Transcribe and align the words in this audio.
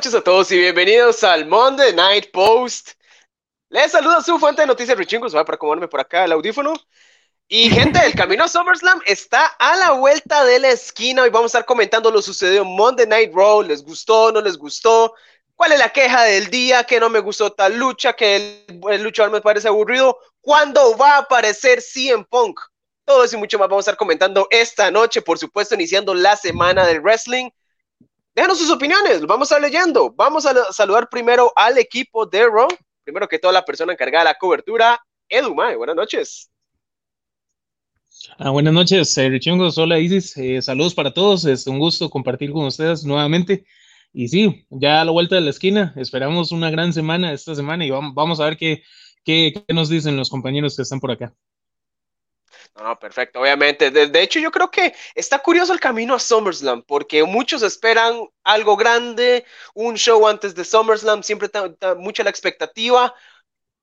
Noches 0.00 0.14
a 0.14 0.22
todos 0.22 0.50
y 0.50 0.56
bienvenidos 0.56 1.22
al 1.24 1.44
Monday 1.44 1.92
Night 1.92 2.30
Post. 2.32 2.92
Les 3.68 3.92
saluda 3.92 4.22
su 4.22 4.38
fuente 4.38 4.62
de 4.62 4.66
noticias 4.66 4.96
Richingos, 4.96 5.36
va 5.36 5.44
para 5.44 5.56
acomodarme 5.56 5.88
por 5.88 6.00
acá 6.00 6.24
el 6.24 6.32
audífono. 6.32 6.72
Y 7.46 7.68
gente, 7.74 8.00
el 8.06 8.14
camino 8.14 8.44
a 8.44 8.48
SummerSlam 8.48 9.02
está 9.04 9.44
a 9.58 9.76
la 9.76 9.90
vuelta 9.90 10.42
de 10.46 10.58
la 10.58 10.70
esquina. 10.70 11.24
Hoy 11.24 11.28
vamos 11.28 11.54
a 11.54 11.58
estar 11.58 11.66
comentando 11.66 12.10
lo 12.10 12.22
sucedido 12.22 12.62
en 12.62 12.74
Monday 12.74 13.06
Night 13.06 13.30
Raw. 13.34 13.60
¿Les 13.60 13.84
gustó? 13.84 14.32
¿No 14.32 14.40
les 14.40 14.56
gustó? 14.56 15.12
¿Cuál 15.54 15.72
es 15.72 15.78
la 15.78 15.90
queja 15.90 16.22
del 16.22 16.48
día? 16.48 16.84
¿Que 16.84 16.98
no 16.98 17.10
me 17.10 17.20
gustó 17.20 17.52
tal 17.52 17.76
lucha? 17.76 18.14
¿Que 18.14 18.36
el, 18.36 18.80
el 18.90 19.02
luchador 19.02 19.30
me 19.30 19.42
parece 19.42 19.68
aburrido? 19.68 20.16
¿Cuándo 20.40 20.96
va 20.96 21.16
a 21.16 21.18
aparecer 21.18 21.82
CM 21.82 22.24
Punk? 22.24 22.58
Todo 23.04 23.22
eso 23.22 23.36
y 23.36 23.38
mucho 23.38 23.58
más 23.58 23.68
vamos 23.68 23.86
a 23.86 23.90
estar 23.90 23.98
comentando 23.98 24.48
esta 24.50 24.90
noche, 24.90 25.20
por 25.20 25.38
supuesto, 25.38 25.74
iniciando 25.74 26.14
la 26.14 26.36
semana 26.36 26.86
del 26.86 27.02
wrestling. 27.02 27.50
Déjanos 28.34 28.58
sus 28.58 28.70
opiniones, 28.70 29.22
vamos 29.22 29.50
a 29.50 29.56
estar 29.56 29.70
leyendo. 29.70 30.12
Vamos 30.12 30.46
a 30.46 30.72
saludar 30.72 31.08
primero 31.08 31.52
al 31.56 31.78
equipo 31.78 32.26
de 32.26 32.46
Raw. 32.46 32.68
Primero 33.02 33.26
que 33.28 33.38
toda 33.38 33.52
la 33.52 33.64
persona 33.64 33.92
encargada 33.92 34.24
de 34.24 34.30
la 34.30 34.38
cobertura, 34.38 35.00
Edu 35.28 35.54
Mae. 35.54 35.74
Buenas 35.76 35.96
noches. 35.96 36.50
Ah, 38.38 38.50
buenas 38.50 38.72
noches, 38.72 39.16
eh, 39.18 39.28
Richungos. 39.28 39.78
Hola, 39.78 39.98
Isis. 39.98 40.36
Eh, 40.36 40.62
saludos 40.62 40.94
para 40.94 41.12
todos. 41.12 41.44
Es 41.44 41.66
un 41.66 41.78
gusto 41.78 42.08
compartir 42.08 42.52
con 42.52 42.66
ustedes 42.66 43.04
nuevamente. 43.04 43.64
Y 44.12 44.28
sí, 44.28 44.66
ya 44.70 45.00
a 45.00 45.04
la 45.04 45.12
vuelta 45.12 45.36
de 45.36 45.40
la 45.40 45.50
esquina, 45.50 45.92
esperamos 45.96 46.52
una 46.52 46.70
gran 46.70 46.92
semana 46.92 47.32
esta 47.32 47.54
semana 47.54 47.84
y 47.84 47.90
vamos, 47.90 48.14
vamos 48.14 48.40
a 48.40 48.44
ver 48.44 48.56
qué, 48.56 48.82
qué, 49.24 49.52
qué 49.66 49.74
nos 49.74 49.88
dicen 49.88 50.16
los 50.16 50.30
compañeros 50.30 50.76
que 50.76 50.82
están 50.82 51.00
por 51.00 51.12
acá. 51.12 51.32
No, 52.76 52.98
perfecto, 52.98 53.40
obviamente. 53.40 53.90
De, 53.90 54.06
de, 54.06 54.22
hecho, 54.22 54.38
yo 54.38 54.50
creo 54.50 54.70
que 54.70 54.94
está 55.14 55.38
curioso 55.38 55.72
el 55.72 55.80
camino 55.80 56.14
a 56.14 56.18
SummerSlam, 56.18 56.82
porque 56.82 57.22
muchos 57.24 57.62
esperan 57.62 58.26
algo 58.44 58.76
grande, 58.76 59.44
un 59.74 59.96
show 59.96 60.26
antes 60.26 60.54
de 60.54 60.64
SummerSlam, 60.64 61.22
siempre 61.22 61.46
está, 61.46 61.94
mucha 61.96 62.22
la 62.22 62.30
expectativa. 62.30 63.14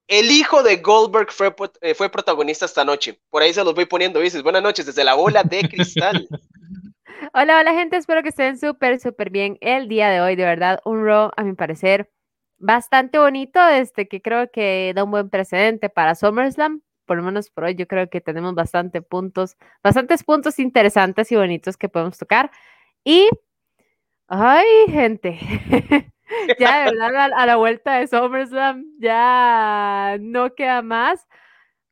El 0.08 0.32
hijo 0.32 0.64
de 0.64 0.78
Goldberg 0.78 1.32
fue, 1.32 1.54
eh, 1.82 1.94
fue 1.94 2.10
protagonista 2.10 2.66
esta 2.66 2.86
noche. 2.86 3.20
Por 3.30 3.42
ahí 3.42 3.54
se 3.54 3.64
los 3.64 3.76
voy 3.76 3.86
poniendo, 3.86 4.20
dices. 4.20 4.42
Buenas 4.42 4.64
noches, 4.64 4.86
desde 4.86 5.04
la 5.04 5.16
bola 5.16 5.44
de 5.44 5.68
cristal. 5.68 6.28
hola, 7.34 7.60
hola, 7.60 7.74
gente. 7.74 7.98
Espero 7.98 8.24
que 8.24 8.30
estén 8.30 8.58
súper, 8.58 9.00
súper 9.02 9.30
bien 9.30 9.58
el 9.60 9.90
día 9.90 10.10
de 10.10 10.22
hoy. 10.22 10.38
De 10.38 10.46
verdad, 10.46 10.80
un 10.86 11.06
Raw, 11.06 11.32
a 11.36 11.44
mi 11.44 11.54
parecer, 11.54 12.10
bastante 12.58 13.20
bonito, 13.20 13.60
este 13.68 14.08
que 14.08 14.22
creo 14.22 14.50
que 14.50 14.94
da 14.96 15.04
un 15.04 15.12
buen 15.12 15.30
precedente 15.30 15.90
para 15.90 16.16
SummerSlam 16.16 16.82
por 17.08 17.18
lo 17.18 17.24
menos 17.24 17.50
por 17.50 17.64
hoy, 17.64 17.76
yo 17.76 17.88
creo 17.88 18.10
que 18.10 18.22
tenemos 18.22 18.54
bastante 18.54 19.02
puntos, 19.02 19.58
bastantes 19.82 20.24
puntos 20.24 20.60
interesantes 20.60 21.32
y 21.32 21.36
bonitos 21.36 21.78
que 21.78 21.90
podemos 21.90 22.18
tocar. 22.18 22.52
Y, 23.04 23.30
ay, 24.28 24.68
gente, 24.90 25.40
ya 26.60 26.86
de 26.86 26.92
verdad 26.92 27.32
a, 27.34 27.46
la 27.46 27.56
vuelta 27.56 27.96
de 27.96 28.08
SummerSlam 28.08 28.84
ya 29.00 30.18
no 30.20 30.54
queda 30.54 30.82
más. 30.82 31.26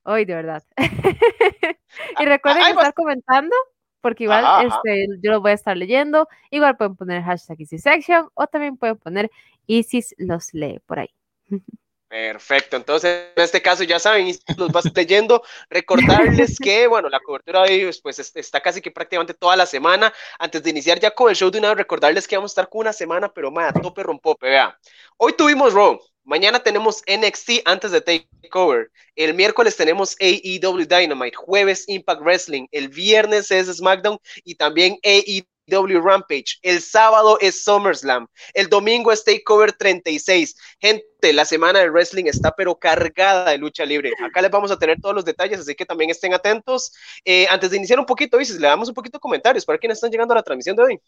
Hoy, 0.04 0.26
de 0.26 0.36
verdad. 0.36 0.64
y 2.20 2.26
recuerden 2.26 2.64
ay, 2.64 2.74
estar 2.74 2.94
comentando, 2.94 3.56
porque 4.02 4.26
igual 4.26 4.46
ajá, 4.46 4.64
este, 4.64 5.08
yo 5.24 5.32
lo 5.32 5.42
voy 5.42 5.52
a 5.52 5.56
estar 5.56 5.76
leyendo. 5.78 6.28
Igual 6.52 6.78
pueden 6.78 6.96
poner 6.98 7.24
hashtag 7.24 7.62
Easy 7.62 7.80
Section 7.80 8.28
o 8.34 8.48
también 8.48 8.78
pueden 8.78 8.98
poner 8.98 9.32
Isis 9.66 10.14
los 10.18 10.54
lee 10.54 10.80
por 10.86 11.00
ahí. 11.00 11.10
Perfecto, 12.16 12.78
entonces 12.78 13.34
en 13.36 13.44
este 13.44 13.62
caso 13.62 13.84
ya 13.84 14.00
saben, 14.00 14.34
los 14.56 14.72
vas 14.72 14.86
leyendo, 14.96 15.44
recordarles 15.70 16.58
que, 16.58 16.88
bueno, 16.88 17.10
la 17.10 17.20
cobertura 17.20 17.64
de 17.64 17.74
ellos 17.74 18.00
pues 18.02 18.20
está 18.20 18.62
casi 18.62 18.80
que 18.80 18.90
prácticamente 18.90 19.34
toda 19.34 19.58
la 19.58 19.66
semana, 19.66 20.14
antes 20.40 20.64
de 20.64 20.70
iniciar 20.70 20.98
ya 20.98 21.12
con 21.12 21.30
el 21.30 21.36
show 21.36 21.52
de 21.52 21.60
una 21.60 21.68
vez, 21.70 21.78
recordarles 21.80 22.26
que 22.26 22.38
vamos 22.38 22.52
a 22.52 22.54
estar 22.54 22.70
con 22.70 22.80
una 22.80 22.94
semana, 22.94 23.28
pero 23.34 23.52
más 23.52 23.76
a 23.76 23.82
tope 23.82 24.02
rompope, 24.02 24.48
vea, 24.48 24.80
hoy 25.18 25.34
tuvimos 25.34 25.74
Raw, 25.74 26.00
mañana 26.24 26.62
tenemos 26.62 27.04
NXT 27.06 27.64
antes 27.66 27.92
de 27.92 28.00
TakeOver, 28.00 28.92
el 29.18 29.34
miércoles 29.34 29.76
tenemos 29.76 30.16
AEW 30.22 30.86
Dynamite, 30.88 31.36
jueves 31.36 31.84
Impact 31.90 32.22
Wrestling, 32.22 32.68
el 32.72 32.88
viernes 32.88 33.52
es 33.52 33.68
SmackDown 33.68 34.18
y 34.46 34.56
también 34.56 34.98
AEW 35.04 35.44
W 35.68 36.02
Rampage. 36.02 36.58
El 36.62 36.82
sábado 36.82 37.38
es 37.42 37.64
SummerSlam. 37.64 38.28
El 38.54 38.70
domingo 38.70 39.12
es 39.12 39.24
Takeover 39.24 39.74
36. 39.74 40.56
Gente, 40.80 41.34
la 41.34 41.46
semana 41.46 41.80
de 41.80 41.90
wrestling 41.90 42.26
está 42.26 42.52
pero 42.56 42.76
cargada 42.76 43.52
de 43.52 43.58
lucha 43.58 43.86
libre. 43.86 44.12
Acá 44.24 44.42
les 44.42 44.52
vamos 44.52 44.72
a 44.72 44.78
tener 44.78 45.00
todos 45.02 45.16
los 45.16 45.26
detalles, 45.26 45.60
así 45.60 45.76
que 45.76 45.86
también 45.86 46.10
estén 46.10 46.34
atentos. 46.34 46.94
Eh, 47.24 47.48
antes 47.50 47.72
de 47.72 47.78
iniciar 47.78 48.00
un 48.00 48.06
poquito, 48.06 48.38
dices, 48.38 48.60
le 48.60 48.68
damos 48.68 48.90
un 48.90 48.96
poquito 48.96 49.18
de 49.18 49.22
comentarios 49.22 49.66
para 49.66 49.78
quienes 49.78 49.98
están 49.98 50.12
llegando 50.12 50.34
a 50.34 50.38
la 50.38 50.44
transmisión 50.44 50.76
de 50.76 50.84
hoy. 50.84 51.02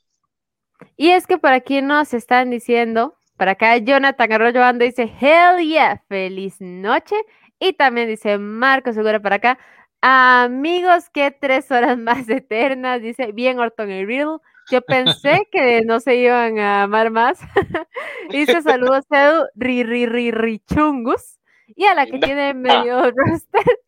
Y 0.96 1.09
es 1.09 1.28
que 1.28 1.38
por 1.38 1.51
aquí 1.51 1.81
nos 1.81 2.13
están 2.13 2.50
diciendo, 2.50 3.17
para 3.35 3.51
acá 3.51 3.78
Jonathan 3.78 4.31
Arroyo 4.31 4.59
Bando 4.59 4.85
dice, 4.85 5.12
hell 5.22 5.66
yeah, 5.66 6.03
feliz 6.07 6.56
noche. 6.59 7.16
Y 7.59 7.73
también 7.73 8.07
dice 8.07 8.38
Marco 8.38 8.94
Segura 8.94 9.19
para 9.19 9.38
acá, 9.38 9.59
Amigos, 10.02 11.09
qué 11.12 11.31
tres 11.31 11.72
horas 11.72 11.97
más 11.97 12.30
eternas, 12.30 13.02
dice 13.02 13.31
bien 13.31 13.59
Orton 13.59 13.91
y 13.91 14.06
Riddle. 14.06 14.38
Yo 14.69 14.81
pensé 14.81 15.47
que 15.52 15.81
no 15.85 16.00
se 16.00 16.16
iban 16.16 16.59
a 16.59 16.84
amar 16.84 17.09
más. 17.09 17.40
dice 18.30 18.62
saludos 18.62 19.06
Edu, 19.09 19.46
ri, 19.56 19.84
ri, 19.84 20.06
ri, 20.06 20.31
ri, 20.31 20.62
chungus. 20.68 21.40
Y 21.68 21.85
a 21.85 21.94
la 21.94 22.06
que 22.06 22.18
tiene 22.19 22.53
medio 22.53 23.12
roster, 23.12 23.80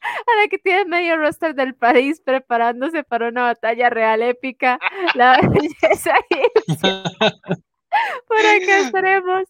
a 0.00 0.40
la 0.40 0.48
que 0.48 0.58
tiene 0.58 0.84
medio 0.84 1.16
roster 1.16 1.56
del 1.56 1.74
país 1.74 2.20
preparándose 2.20 3.02
para 3.02 3.28
una 3.28 3.42
batalla 3.42 3.90
real 3.90 4.22
épica. 4.22 4.78
La 5.14 5.40
belleza 5.40 6.14
por 8.26 8.38
acá 8.38 8.78
estaremos. 8.80 9.44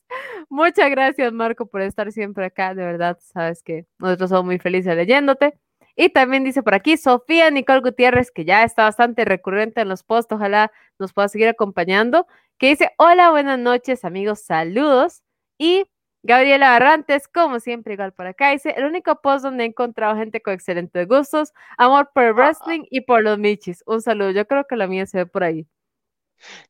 Muchas 0.49 0.91
gracias, 0.91 1.33
Marco, 1.33 1.67
por 1.67 1.83
estar 1.83 2.11
siempre 2.13 2.47
acá. 2.47 2.75
De 2.75 2.85
verdad, 2.85 3.19
sabes 3.21 3.63
que 3.63 3.87
nosotros 3.99 4.31
somos 4.31 4.47
muy 4.47 4.59
felices 4.59 4.97
leyéndote. 4.97 5.59
Y 5.97 6.11
también 6.11 6.45
dice 6.45 6.63
por 6.63 6.75
aquí 6.75 6.99
Sofía 6.99 7.51
Nicole 7.51 7.81
Gutiérrez, 7.81 8.31
que 8.31 8.45
ya 8.45 8.63
está 8.65 8.85
bastante 8.85 9.25
recurrente 9.25 9.81
en 9.81 9.89
los 9.89 10.03
posts, 10.03 10.33
ojalá 10.33 10.71
nos 10.99 11.15
pueda 11.15 11.29
seguir 11.29 11.49
acompañando, 11.49 12.27
que 12.59 12.69
dice, 12.69 12.93
hola, 12.99 13.31
buenas 13.31 13.59
noches 13.59 14.05
amigos, 14.05 14.41
saludos. 14.43 15.23
Y 15.59 15.87
Gabriela 16.23 16.71
Barrantes, 16.71 17.29
como 17.29 17.61
siempre, 17.61 17.95
igual 17.95 18.13
por 18.13 18.27
acá, 18.27 18.51
dice, 18.51 18.75
el 18.77 18.85
único 18.85 19.21
post 19.23 19.45
donde 19.45 19.65
he 19.65 19.67
encontrado 19.69 20.17
gente 20.17 20.43
con 20.43 20.53
excelentes 20.53 21.09
gustos, 21.09 21.55
amor 21.79 22.11
por 22.13 22.25
el 22.25 22.35
wrestling 22.35 22.85
y 22.91 23.01
por 23.03 23.23
los 23.23 23.39
michis. 23.39 23.83
Un 23.87 24.03
saludo, 24.03 24.33
yo 24.33 24.47
creo 24.47 24.67
que 24.67 24.77
la 24.77 24.87
mía 24.87 25.07
se 25.07 25.19
ve 25.19 25.27
por 25.27 25.45
ahí. 25.45 25.67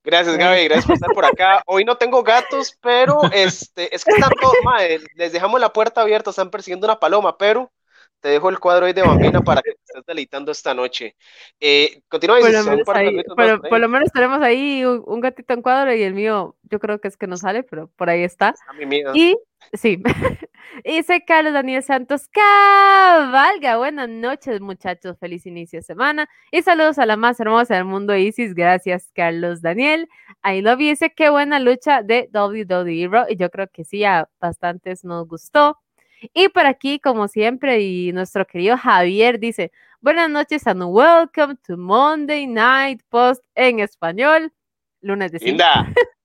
Gracias, 0.04 0.36
Gaby, 0.36 0.64
gracias 0.64 0.86
por 0.86 0.94
estar 0.94 1.12
por 1.12 1.24
acá. 1.24 1.62
Hoy 1.66 1.84
no 1.84 1.96
tengo 1.96 2.22
gatos, 2.22 2.78
pero 2.80 3.20
este, 3.32 3.92
es 3.94 4.04
que 4.04 4.12
están 4.12 4.30
todos, 4.40 4.54
madre, 4.62 5.00
les 5.14 5.32
dejamos 5.32 5.60
la 5.60 5.72
puerta 5.72 6.02
abierta, 6.02 6.30
están 6.30 6.50
persiguiendo 6.50 6.86
una 6.86 7.00
paloma, 7.00 7.36
pero 7.36 7.72
te 8.20 8.28
dejo 8.28 8.48
el 8.48 8.58
cuadro 8.58 8.86
ahí 8.86 8.92
de 8.92 9.02
Bambina 9.02 9.40
para 9.40 9.62
que 9.62 9.72
te 9.74 9.82
estés 9.84 10.06
deleitando 10.06 10.52
esta 10.52 10.74
noche. 10.74 11.16
Eh, 11.60 12.00
continúa. 12.08 12.38
Por, 12.40 12.52
lo 12.52 12.64
menos, 12.64 12.88
ahí, 12.88 13.22
por, 13.24 13.68
por 13.68 13.80
lo 13.80 13.88
menos 13.88 14.12
tenemos 14.12 14.42
ahí 14.42 14.84
un, 14.84 15.02
un, 15.06 15.20
gatito 15.20 15.54
en 15.54 15.62
cuadro 15.62 15.94
y 15.94 16.02
el 16.02 16.14
mío, 16.14 16.56
yo 16.62 16.78
creo 16.78 17.00
que 17.00 17.08
es 17.08 17.16
que 17.16 17.26
no 17.26 17.36
sale, 17.36 17.62
pero 17.62 17.88
por 17.96 18.10
ahí 18.10 18.22
está. 18.22 18.50
está 18.50 19.16
y 19.16 19.36
sí, 19.72 20.02
y 20.84 20.96
dice 20.96 21.24
Carlos 21.24 21.52
Daniel 21.52 21.82
Santos, 21.82 22.28
cabalga, 22.28 23.76
buenas 23.76 24.08
noches 24.08 24.60
muchachos, 24.60 25.16
feliz 25.18 25.46
inicio 25.46 25.78
de 25.78 25.82
semana 25.82 26.28
y 26.50 26.62
saludos 26.62 26.98
a 26.98 27.06
la 27.06 27.16
más 27.16 27.40
hermosa 27.40 27.74
del 27.74 27.84
mundo 27.84 28.16
Isis, 28.16 28.54
gracias 28.54 29.10
Carlos 29.14 29.62
Daniel. 29.62 30.08
Ahí 30.42 30.62
lo 30.62 30.76
vi, 30.76 30.90
dice 30.90 31.12
qué 31.14 31.30
buena 31.30 31.58
lucha 31.58 32.02
de 32.02 32.28
WWE 32.32 33.26
y 33.28 33.36
yo 33.36 33.50
creo 33.50 33.68
que 33.68 33.84
sí, 33.84 34.04
a 34.04 34.28
bastantes 34.40 35.04
nos 35.04 35.26
gustó. 35.26 35.78
Y 36.20 36.48
por 36.48 36.66
aquí, 36.66 36.98
como 36.98 37.28
siempre, 37.28 37.80
y 37.80 38.12
nuestro 38.12 38.46
querido 38.46 38.76
Javier 38.76 39.38
dice, 39.38 39.70
buenas 40.00 40.30
noches 40.30 40.66
and 40.66 40.82
welcome 40.84 41.56
to 41.66 41.76
Monday 41.76 42.46
Night 42.46 43.02
Post 43.10 43.44
en 43.54 43.80
español, 43.80 44.52
lunes 45.00 45.32
de 45.32 45.38
cine. 45.38 45.64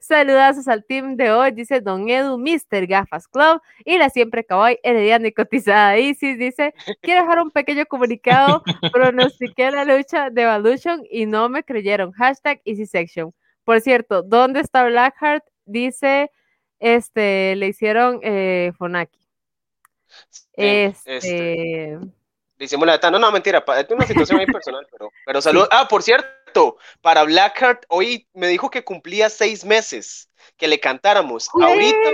Saludazos 0.00 0.68
al 0.68 0.84
team 0.84 1.16
de 1.16 1.30
hoy, 1.30 1.50
dice 1.52 1.80
Don 1.80 2.08
Edu, 2.08 2.36
Mr. 2.36 2.86
Gafas 2.86 3.26
Club 3.26 3.60
y 3.84 3.96
la 3.96 4.10
siempre 4.10 4.44
kawaii 4.44 4.78
herediana 4.82 5.28
y 5.28 5.32
cotizada 5.32 5.98
Isis, 5.98 6.38
dice, 6.38 6.74
quiero 7.00 7.22
dejar 7.22 7.40
un 7.40 7.50
pequeño 7.50 7.86
comunicado, 7.86 8.62
pronostiqué 8.92 9.70
la 9.70 9.84
lucha 9.84 10.28
de 10.30 10.42
Evolution 10.42 11.02
y 11.10 11.26
no 11.26 11.48
me 11.48 11.64
creyeron, 11.64 12.12
hashtag 12.12 12.60
Easy 12.64 12.86
Section. 12.86 13.32
Por 13.64 13.80
cierto, 13.80 14.22
¿dónde 14.22 14.60
está 14.60 14.84
Blackheart? 14.84 15.44
Dice, 15.64 16.30
este, 16.80 17.56
le 17.56 17.68
hicieron 17.68 18.20
eh, 18.22 18.72
Fonaki. 18.76 19.21
Este... 20.52 21.16
este... 21.16 21.98
Hicimos 22.58 22.86
la 22.86 23.10
no, 23.10 23.18
no, 23.18 23.32
mentira, 23.32 23.64
es 23.76 23.90
una 23.90 24.06
situación 24.06 24.36
muy 24.36 24.46
personal, 24.46 24.86
pero, 24.92 25.10
pero 25.26 25.42
salud. 25.42 25.62
Sí. 25.62 25.68
Ah, 25.72 25.88
por 25.88 26.00
cierto, 26.00 26.76
para 27.00 27.24
Blackheart, 27.24 27.84
hoy 27.88 28.28
me 28.34 28.46
dijo 28.46 28.70
que 28.70 28.84
cumplía 28.84 29.28
seis 29.30 29.64
meses 29.64 30.30
que 30.56 30.68
le 30.68 30.78
cantáramos. 30.78 31.48
Ahorita 31.60 32.10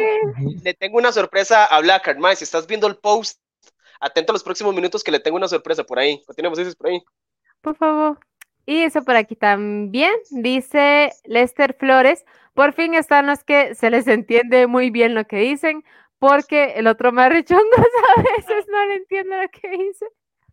le 0.63 0.73
tengo 0.73 0.97
una 0.97 1.13
sorpresa 1.13 1.67
a 1.67 1.81
Blackheart, 1.81 2.19
más 2.19 2.39
si 2.39 2.45
estás 2.45 2.67
viendo 2.67 2.87
el 2.87 2.97
post, 2.97 3.39
atento 4.01 4.33
a 4.33 4.35
los 4.35 4.43
próximos 4.43 4.75
minutos 4.75 5.05
que 5.05 5.11
le 5.11 5.21
tengo 5.21 5.37
una 5.37 5.49
sorpresa 5.49 5.85
por 5.85 5.99
ahí. 5.99 6.23
Continuamos, 6.25 6.59
dices 6.59 6.77
por 6.77 6.89
ahí. 6.89 7.03
Por 7.61 7.77
favor. 7.77 8.19
Y 8.65 8.83
eso 8.83 9.03
por 9.03 9.17
aquí 9.17 9.37
también, 9.37 10.13
dice 10.31 11.13
Lester 11.25 11.77
Flores, 11.79 12.25
por 12.55 12.73
fin 12.73 12.95
están 12.95 13.27
los 13.27 13.45
que 13.45 13.75
se 13.75 13.91
les 13.91 14.07
entiende 14.07 14.67
muy 14.67 14.91
bien 14.91 15.15
lo 15.15 15.27
que 15.27 15.37
dicen, 15.37 15.85
porque 16.19 16.75
el 16.77 16.87
otro 16.87 17.13
marrichón 17.13 17.61
a 18.17 18.23
veces 18.23 18.67
no 18.69 18.87
le 18.87 18.95
entiende 18.95 19.43
lo 19.43 19.49
que 19.49 19.69
dice. 19.69 20.07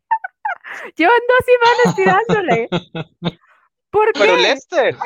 Llevan 0.96 1.20
dos 1.28 1.46
semanas 1.46 1.96
tirándole. 1.96 2.70
¿Por 3.90 4.12
qué? 4.12 4.20
Pero 4.20 4.38
Lester, 4.38 4.98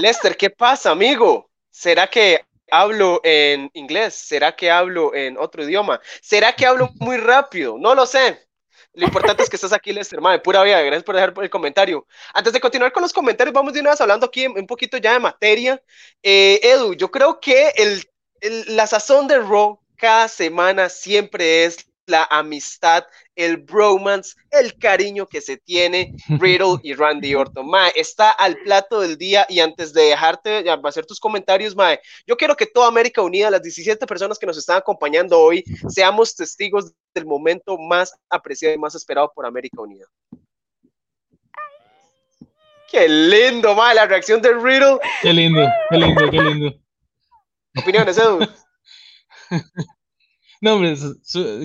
Lester, 0.00 0.36
¿qué 0.36 0.50
pasa, 0.50 0.90
amigo? 0.90 1.50
¿Será 1.70 2.06
que 2.06 2.44
hablo 2.70 3.20
en 3.24 3.70
inglés? 3.74 4.14
¿Será 4.14 4.54
que 4.54 4.70
hablo 4.70 5.14
en 5.14 5.38
otro 5.38 5.64
idioma? 5.64 6.00
¿Será 6.20 6.52
que 6.52 6.66
hablo 6.66 6.90
muy 7.00 7.16
rápido? 7.16 7.76
No 7.78 7.94
lo 7.94 8.06
sé. 8.06 8.46
Lo 8.92 9.06
importante 9.06 9.42
es 9.42 9.48
que 9.48 9.56
estás 9.56 9.72
aquí, 9.72 9.92
Lester, 9.92 10.20
madre, 10.20 10.40
pura 10.40 10.62
vida. 10.62 10.80
Gracias 10.82 11.04
por 11.04 11.14
dejar 11.14 11.32
el 11.40 11.50
comentario. 11.50 12.06
Antes 12.34 12.52
de 12.52 12.60
continuar 12.60 12.92
con 12.92 13.02
los 13.02 13.12
comentarios, 13.12 13.54
vamos 13.54 13.72
de 13.72 13.80
una 13.80 13.90
vez 13.90 14.00
hablando 14.00 14.26
aquí 14.26 14.46
un 14.46 14.66
poquito 14.66 14.96
ya 14.96 15.12
de 15.12 15.20
materia. 15.20 15.80
Eh, 16.22 16.60
Edu, 16.62 16.94
yo 16.94 17.10
creo 17.10 17.40
que 17.40 17.72
el, 17.76 18.04
el, 18.40 18.76
la 18.76 18.86
sazón 18.86 19.28
de 19.28 19.38
Raw 19.38 19.78
cada 19.96 20.28
semana 20.28 20.88
siempre 20.88 21.64
es 21.64 21.90
la 22.06 22.26
amistad, 22.30 23.04
el 23.36 23.58
bromance, 23.58 24.34
el 24.50 24.76
cariño 24.76 25.26
que 25.26 25.40
se 25.40 25.56
tiene 25.56 26.14
Riddle 26.40 26.78
y 26.82 26.94
Randy 26.94 27.34
Orton. 27.34 27.66
Mae, 27.66 27.92
está 27.94 28.30
al 28.30 28.56
plato 28.58 29.00
del 29.00 29.16
día 29.16 29.46
y 29.48 29.60
antes 29.60 29.92
de 29.94 30.02
dejarte 30.02 30.64
hacer 30.84 31.06
tus 31.06 31.20
comentarios, 31.20 31.74
Mae, 31.74 32.00
yo 32.26 32.36
quiero 32.36 32.56
que 32.56 32.66
toda 32.66 32.88
América 32.88 33.22
Unida, 33.22 33.50
las 33.50 33.62
17 33.62 34.06
personas 34.06 34.38
que 34.38 34.46
nos 34.46 34.58
están 34.58 34.78
acompañando 34.78 35.38
hoy, 35.38 35.64
seamos 35.88 36.34
testigos 36.34 36.92
del 37.14 37.26
momento 37.26 37.78
más 37.78 38.12
apreciado 38.28 38.74
y 38.74 38.78
más 38.78 38.94
esperado 38.94 39.32
por 39.34 39.46
América 39.46 39.80
Unida. 39.80 40.06
Qué 42.90 43.08
lindo, 43.08 43.74
Mae, 43.76 43.94
la 43.94 44.06
reacción 44.06 44.42
de 44.42 44.52
Riddle. 44.52 44.98
Qué 45.22 45.32
lindo, 45.32 45.64
qué 45.90 45.96
lindo, 45.96 46.30
qué 46.30 46.42
lindo. 46.42 46.74
Opiniones, 47.76 48.18
Edu. 48.18 48.40
No, 50.62 50.74
hombre, 50.74 50.94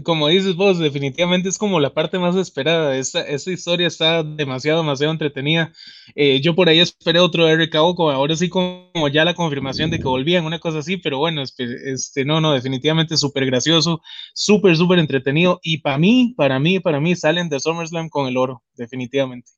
como 0.04 0.30
dices 0.30 0.56
vos, 0.56 0.80
definitivamente 0.80 1.50
es 1.50 1.57
como 1.57 1.81
la 1.81 1.94
parte 1.94 2.18
más 2.18 2.34
esperada. 2.38 2.96
Esta, 2.96 3.24
esta 3.24 3.52
historia 3.52 3.88
está 3.88 4.24
demasiado, 4.24 4.80
demasiado 4.84 5.12
entretenida. 5.12 5.74
Eh, 6.16 6.40
yo 6.40 6.56
por 6.56 6.69
ahí 6.69 6.80
esperé 6.80 7.19
otro 7.19 7.46
Oco, 7.84 8.10
ahora 8.10 8.38
sí 8.38 8.48
como 8.48 9.10
ya 9.12 9.25
la 9.25 9.34
confirmación 9.34 9.92
de 9.92 9.98
que 10.00 10.06
volvían, 10.06 10.46
una 10.46 10.60
cosa 10.60 10.80
así, 10.80 10.96
pero 10.96 11.18
bueno, 11.18 11.42
este, 11.44 12.24
no, 12.24 12.40
no, 12.40 12.54
definitivamente 12.54 13.18
súper 13.18 13.46
gracioso, 13.48 14.00
súper, 14.34 14.78
súper 14.78 15.00
entretenido. 15.00 15.60
Y 15.62 15.80
para 15.80 15.98
mí, 15.98 16.34
para 16.38 16.57
mí, 16.60 16.80
para 16.80 17.02
mí, 17.02 17.18
salen 17.18 17.50
de 17.50 17.60
SummerSlam 17.60 18.07
con 18.07 18.28
el 18.28 18.38
oro, 18.38 18.63
definitivamente. 18.75 19.52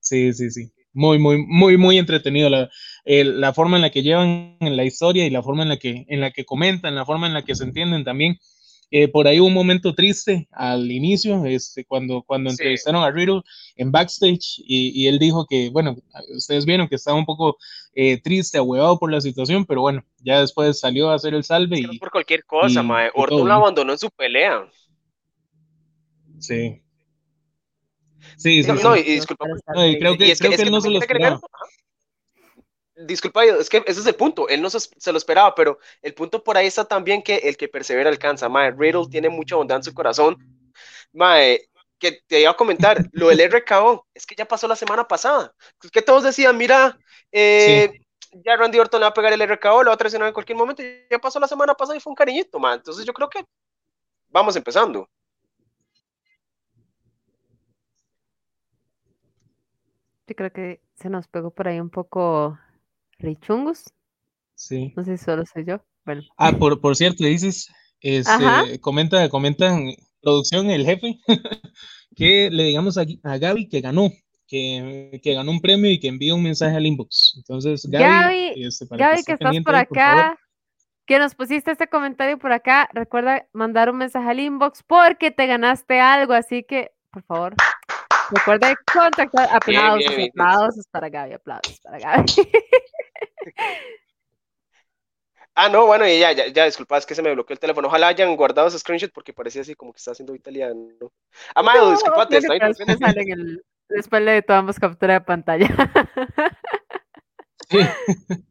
Sí, 0.00 0.32
sí, 0.32 0.50
sí 0.50 0.72
muy, 0.92 1.18
muy, 1.18 1.44
muy, 1.46 1.76
muy 1.76 1.98
entretenido 1.98 2.48
la, 2.50 2.70
la 3.04 3.52
forma 3.52 3.76
en 3.76 3.82
la 3.82 3.90
que 3.90 4.02
llevan 4.02 4.56
en 4.60 4.76
la 4.76 4.84
historia 4.84 5.26
y 5.26 5.30
la 5.30 5.42
forma 5.42 5.62
en 5.62 5.68
la 5.70 5.76
que, 5.76 6.04
en 6.08 6.20
la 6.20 6.30
que 6.30 6.44
comentan, 6.44 6.94
la 6.94 7.06
forma 7.06 7.26
en 7.26 7.34
la 7.34 7.44
que 7.44 7.54
se 7.54 7.64
entienden 7.64 8.04
también. 8.04 8.38
Eh, 8.92 9.06
por 9.06 9.28
ahí 9.28 9.38
hubo 9.38 9.46
un 9.46 9.54
momento 9.54 9.94
triste 9.94 10.48
al 10.50 10.90
inicio, 10.90 11.44
este, 11.44 11.84
cuando, 11.84 12.22
cuando 12.22 12.50
entrevistaron 12.50 13.04
a 13.04 13.10
Riddle 13.12 13.42
en 13.76 13.92
backstage 13.92 14.58
y, 14.66 14.90
y, 15.00 15.06
él 15.06 15.20
dijo 15.20 15.46
que, 15.46 15.70
bueno, 15.70 15.96
ustedes 16.34 16.66
vieron 16.66 16.88
que 16.88 16.96
estaba 16.96 17.16
un 17.16 17.24
poco 17.24 17.56
eh, 17.94 18.20
triste, 18.20 18.58
ahuevado 18.58 18.98
por 18.98 19.12
la 19.12 19.20
situación, 19.20 19.64
pero 19.64 19.82
bueno, 19.82 20.04
ya 20.18 20.40
después 20.40 20.80
salió 20.80 21.10
a 21.10 21.14
hacer 21.14 21.34
el 21.34 21.44
salve. 21.44 21.78
y, 21.78 21.82
no 21.82 21.92
por 22.00 22.10
cualquier 22.10 22.44
cosa, 22.44 22.82
mae. 22.82 23.10
Orton 23.14 23.46
lo 23.46 23.54
abandonó 23.54 23.92
en 23.92 23.98
su 23.98 24.10
pelea. 24.10 24.68
Sí. 26.40 26.82
Sí, 28.36 28.62
sí, 28.62 28.70
no, 28.70 28.76
sí. 28.76 28.82
no, 28.82 28.96
y 28.96 29.02
disculpa. 29.02 29.46
No, 29.74 29.86
y 29.86 29.98
creo 29.98 30.16
que, 30.16 30.26
y 30.26 30.30
es 30.30 30.38
creo 30.38 30.50
que, 30.50 30.56
que, 30.56 30.62
es 30.62 30.68
él 30.68 30.72
no 30.72 30.80
se 30.80 30.90
lo 30.90 30.98
esperaba. 30.98 31.40
Disculpa, 33.06 33.44
es 33.44 33.70
que 33.70 33.82
ese 33.86 34.00
es 34.00 34.06
el 34.06 34.14
punto, 34.14 34.48
él 34.48 34.60
no 34.60 34.68
se, 34.68 34.78
se, 34.78 35.12
lo 35.12 35.16
esperaba, 35.16 35.54
pero 35.54 35.78
el 36.02 36.12
punto 36.12 36.44
por 36.44 36.58
ahí 36.58 36.66
está 36.66 36.84
también 36.84 37.22
que 37.22 37.36
el 37.36 37.56
que 37.56 37.66
persevera 37.66 38.10
alcanza, 38.10 38.48
mae, 38.48 38.72
Riddle 38.72 39.06
tiene 39.10 39.30
mucha 39.30 39.56
bondad 39.56 39.78
en 39.78 39.84
su 39.84 39.94
corazón, 39.94 40.36
mae, 41.12 41.70
que 41.98 42.20
te 42.26 42.42
iba 42.42 42.50
a 42.50 42.56
comentar, 42.56 42.98
lo 43.12 43.28
del 43.28 43.40
RKO, 43.50 44.06
es 44.12 44.26
que 44.26 44.34
ya 44.34 44.44
pasó 44.44 44.68
la 44.68 44.76
semana 44.76 45.08
pasada, 45.08 45.54
que 45.90 46.02
todos 46.02 46.24
decían, 46.24 46.58
mira, 46.58 46.98
eh, 47.32 47.90
sí. 48.20 48.40
ya 48.44 48.56
Randy 48.56 48.78
Orton 48.78 49.00
le 49.00 49.04
va 49.04 49.10
a 49.10 49.14
pegar 49.14 49.32
el 49.32 49.42
RKO, 49.42 49.82
lo 49.82 49.90
va 49.90 49.94
a 49.94 49.98
traicionar 49.98 50.28
en 50.28 50.34
cualquier 50.34 50.58
momento, 50.58 50.82
ya 51.10 51.18
pasó 51.18 51.40
la 51.40 51.48
semana 51.48 51.74
pasada 51.74 51.96
y 51.96 52.00
fue 52.00 52.10
un 52.10 52.16
cariñito, 52.16 52.58
mae, 52.58 52.74
entonces 52.74 53.06
yo 53.06 53.14
creo 53.14 53.30
que 53.30 53.42
vamos 54.28 54.56
empezando. 54.56 55.08
Yo 60.30 60.36
creo 60.36 60.52
que 60.52 60.80
se 60.94 61.10
nos 61.10 61.26
pegó 61.26 61.50
por 61.50 61.66
ahí 61.66 61.80
un 61.80 61.90
poco 61.90 62.56
Richungus. 63.18 63.92
Sí. 64.54 64.92
No 64.96 65.02
sé 65.02 65.18
si 65.18 65.24
solo 65.24 65.42
soy 65.44 65.64
yo. 65.64 65.84
Bueno. 66.04 66.22
Ah, 66.36 66.52
por, 66.52 66.80
por 66.80 66.94
cierto, 66.94 67.24
dices, 67.24 67.68
este, 68.00 68.80
comenta, 68.80 69.28
comentan 69.28 69.88
producción 70.22 70.70
el 70.70 70.86
jefe 70.86 71.18
que 72.14 72.48
le 72.48 72.62
digamos 72.62 72.96
a, 72.96 73.06
a 73.24 73.38
Gaby 73.38 73.68
que 73.68 73.80
ganó, 73.80 74.08
que, 74.46 75.18
que, 75.20 75.34
ganó 75.34 75.50
un 75.50 75.60
premio 75.60 75.90
y 75.90 75.98
que 75.98 76.06
envíe 76.06 76.30
un 76.30 76.44
mensaje 76.44 76.76
al 76.76 76.86
inbox. 76.86 77.34
Entonces, 77.38 77.84
Gaby, 77.90 78.04
Gaby, 78.04 78.64
este, 78.64 78.86
Gaby 78.88 79.16
que, 79.16 79.24
que 79.24 79.32
estás 79.32 79.56
por 79.64 79.74
acá, 79.74 80.36
por 80.38 81.06
que 81.06 81.18
nos 81.18 81.34
pusiste 81.34 81.72
este 81.72 81.88
comentario 81.88 82.38
por 82.38 82.52
acá, 82.52 82.88
recuerda 82.92 83.48
mandar 83.52 83.90
un 83.90 83.96
mensaje 83.96 84.30
al 84.30 84.38
inbox 84.38 84.84
porque 84.84 85.32
te 85.32 85.48
ganaste 85.48 85.98
algo, 85.98 86.34
así 86.34 86.62
que, 86.62 86.92
por 87.10 87.24
favor, 87.24 87.56
Recuerda 88.30 88.74
contactar. 88.92 89.48
Aplausos, 89.52 89.98
bien, 89.98 89.98
bien, 89.98 90.16
bien. 90.16 90.30
aplausos 90.30 90.86
para 90.90 91.08
Gaby, 91.08 91.32
aplausos 91.34 91.80
para 91.80 91.98
Gaby. 91.98 92.26
Ah, 95.54 95.68
no, 95.68 95.84
bueno, 95.84 96.06
y 96.08 96.18
ya, 96.18 96.32
ya, 96.32 96.46
ya, 96.46 96.64
disculpa, 96.64 96.96
es 96.96 97.04
que 97.04 97.14
se 97.14 97.22
me 97.22 97.34
bloqueó 97.34 97.52
el 97.52 97.60
teléfono. 97.60 97.88
Ojalá 97.88 98.08
hayan 98.08 98.34
guardado 98.36 98.68
ese 98.68 98.78
screenshot 98.78 99.12
porque 99.12 99.32
parecía 99.32 99.60
así 99.60 99.74
como 99.74 99.92
que 99.92 99.98
está 99.98 100.12
haciendo 100.12 100.34
italiano. 100.34 101.12
Amado, 101.54 101.86
no, 101.86 101.90
disculpate, 101.90 102.38
está 102.38 102.54
ahí. 102.54 102.60
El, 103.26 103.62
después 103.88 104.22
le 104.22 104.40
tomamos 104.42 104.78
captura 104.78 105.14
de 105.14 105.20
pantalla. 105.20 105.68
Sí. 107.68 107.78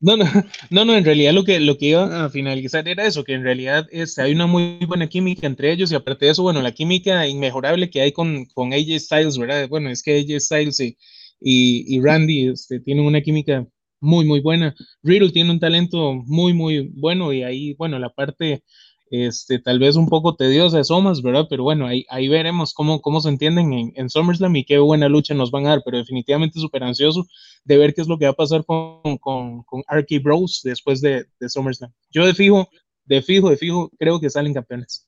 No, 0.00 0.16
no, 0.16 0.24
no, 0.70 0.84
no, 0.84 0.94
en 0.96 1.04
realidad 1.04 1.32
lo 1.32 1.44
que, 1.44 1.58
lo 1.58 1.76
que 1.76 1.86
iba 1.86 2.24
a 2.24 2.30
finalizar 2.30 2.86
era 2.88 3.04
eso, 3.04 3.24
que 3.24 3.34
en 3.34 3.42
realidad 3.42 3.86
este, 3.90 4.22
hay 4.22 4.32
una 4.32 4.46
muy 4.46 4.78
buena 4.86 5.08
química 5.08 5.46
entre 5.46 5.72
ellos 5.72 5.90
y 5.90 5.96
aparte 5.96 6.26
de 6.26 6.32
eso, 6.32 6.42
bueno, 6.44 6.62
la 6.62 6.72
química 6.72 7.26
inmejorable 7.26 7.90
que 7.90 8.00
hay 8.00 8.12
con, 8.12 8.44
con 8.46 8.72
AJ 8.72 9.00
Styles, 9.00 9.38
¿verdad? 9.38 9.68
Bueno, 9.68 9.90
es 9.90 10.02
que 10.02 10.18
AJ 10.20 10.40
Styles 10.40 10.80
y, 10.80 10.96
y, 11.40 12.00
Randy 12.00 12.48
este, 12.48 12.80
tienen 12.80 13.06
una 13.06 13.20
química 13.22 13.66
muy, 14.00 14.24
muy 14.24 14.40
buena. 14.40 14.74
Riddle 15.02 15.32
tiene 15.32 15.50
un 15.50 15.60
talento 15.60 16.14
muy, 16.26 16.52
muy 16.52 16.90
bueno 16.94 17.32
y 17.32 17.42
ahí, 17.42 17.74
bueno, 17.74 17.98
la 17.98 18.10
parte 18.10 18.62
este, 19.10 19.58
tal 19.58 19.78
vez 19.78 19.96
un 19.96 20.08
poco 20.08 20.36
tediosa 20.36 20.78
de 20.78 20.84
Somas, 20.84 21.22
¿verdad? 21.22 21.46
Pero 21.48 21.62
bueno, 21.62 21.86
ahí, 21.86 22.04
ahí 22.08 22.28
veremos 22.28 22.74
cómo, 22.74 23.00
cómo 23.00 23.20
se 23.20 23.28
entienden 23.28 23.72
en, 23.72 23.92
en 23.94 24.10
SummerSlam 24.10 24.54
y 24.56 24.64
qué 24.64 24.78
buena 24.78 25.08
lucha 25.08 25.34
nos 25.34 25.50
van 25.50 25.66
a 25.66 25.70
dar, 25.70 25.82
pero 25.84 25.98
definitivamente 25.98 26.60
súper 26.60 26.84
ansioso 26.84 27.26
de 27.64 27.78
ver 27.78 27.94
qué 27.94 28.02
es 28.02 28.08
lo 28.08 28.18
que 28.18 28.26
va 28.26 28.32
a 28.32 28.34
pasar 28.34 28.64
con, 28.64 29.18
con, 29.18 29.62
con 29.62 29.82
Arky 29.86 30.18
Bros 30.18 30.60
después 30.62 31.00
de, 31.00 31.26
de 31.38 31.48
SummerSlam. 31.48 31.92
Yo 32.10 32.26
de 32.26 32.34
fijo, 32.34 32.68
de 33.04 33.22
fijo, 33.22 33.50
de 33.50 33.56
fijo, 33.56 33.90
creo 33.98 34.20
que 34.20 34.30
salen 34.30 34.54
campeones. 34.54 35.06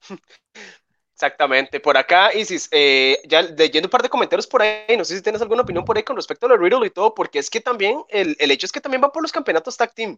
Exactamente, 1.14 1.80
por 1.80 1.98
acá, 1.98 2.32
Isis, 2.34 2.66
eh, 2.72 3.18
ya 3.28 3.42
leyendo 3.42 3.88
un 3.88 3.90
par 3.90 4.00
de 4.00 4.08
comentarios 4.08 4.46
por 4.46 4.62
ahí, 4.62 4.96
no 4.96 5.04
sé 5.04 5.14
si 5.14 5.22
tienes 5.22 5.42
alguna 5.42 5.60
opinión 5.60 5.84
por 5.84 5.94
ahí 5.94 6.02
con 6.02 6.16
respecto 6.16 6.46
a 6.46 6.48
lo 6.48 6.56
Riddle 6.56 6.86
y 6.86 6.90
todo, 6.90 7.14
porque 7.14 7.38
es 7.38 7.50
que 7.50 7.60
también, 7.60 8.02
el, 8.08 8.34
el 8.38 8.50
hecho 8.50 8.64
es 8.64 8.72
que 8.72 8.80
también 8.80 9.02
va 9.02 9.12
por 9.12 9.20
los 9.20 9.30
campeonatos 9.30 9.76
tag 9.76 9.92
team. 9.92 10.16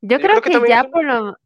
Yo, 0.00 0.16
Yo 0.16 0.18
creo, 0.18 0.40
creo, 0.40 0.60
que, 0.60 0.66
que 0.66 0.72
ya 0.72 0.82
por 0.82 1.04
lo... 1.04 1.36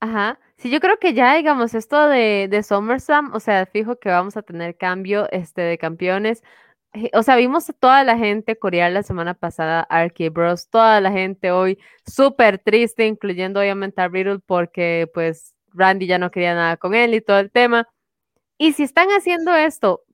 Ajá, 0.00 0.38
sí, 0.56 0.70
yo 0.70 0.80
creo 0.80 0.98
que 0.98 1.14
ya, 1.14 1.34
digamos, 1.34 1.74
esto 1.74 2.08
de, 2.08 2.48
de 2.50 2.62
SummerSlam, 2.62 3.32
o 3.34 3.40
sea, 3.40 3.66
fijo 3.66 3.98
que 3.98 4.10
vamos 4.10 4.36
a 4.36 4.42
tener 4.42 4.76
cambio 4.76 5.30
este, 5.30 5.62
de 5.62 5.78
campeones. 5.78 6.42
O 7.12 7.22
sea, 7.22 7.36
vimos 7.36 7.68
a 7.70 7.72
toda 7.72 8.04
la 8.04 8.16
gente 8.16 8.56
corear 8.56 8.92
la 8.92 9.02
semana 9.02 9.34
pasada 9.34 9.80
Arky 9.82 10.28
Bros, 10.28 10.68
toda 10.68 11.00
la 11.00 11.10
gente 11.10 11.50
hoy 11.50 11.78
súper 12.06 12.58
triste, 12.58 13.06
incluyendo 13.06 13.60
obviamente 13.60 14.00
a 14.00 14.08
Riddle, 14.08 14.38
porque 14.46 15.10
pues 15.12 15.54
Randy 15.72 16.06
ya 16.06 16.18
no 16.18 16.30
quería 16.30 16.54
nada 16.54 16.76
con 16.76 16.94
él 16.94 17.14
y 17.14 17.20
todo 17.20 17.38
el 17.38 17.50
tema. 17.50 17.88
Y 18.58 18.74
si 18.74 18.84
están 18.84 19.08
haciendo 19.08 19.54
esto, 19.54 20.04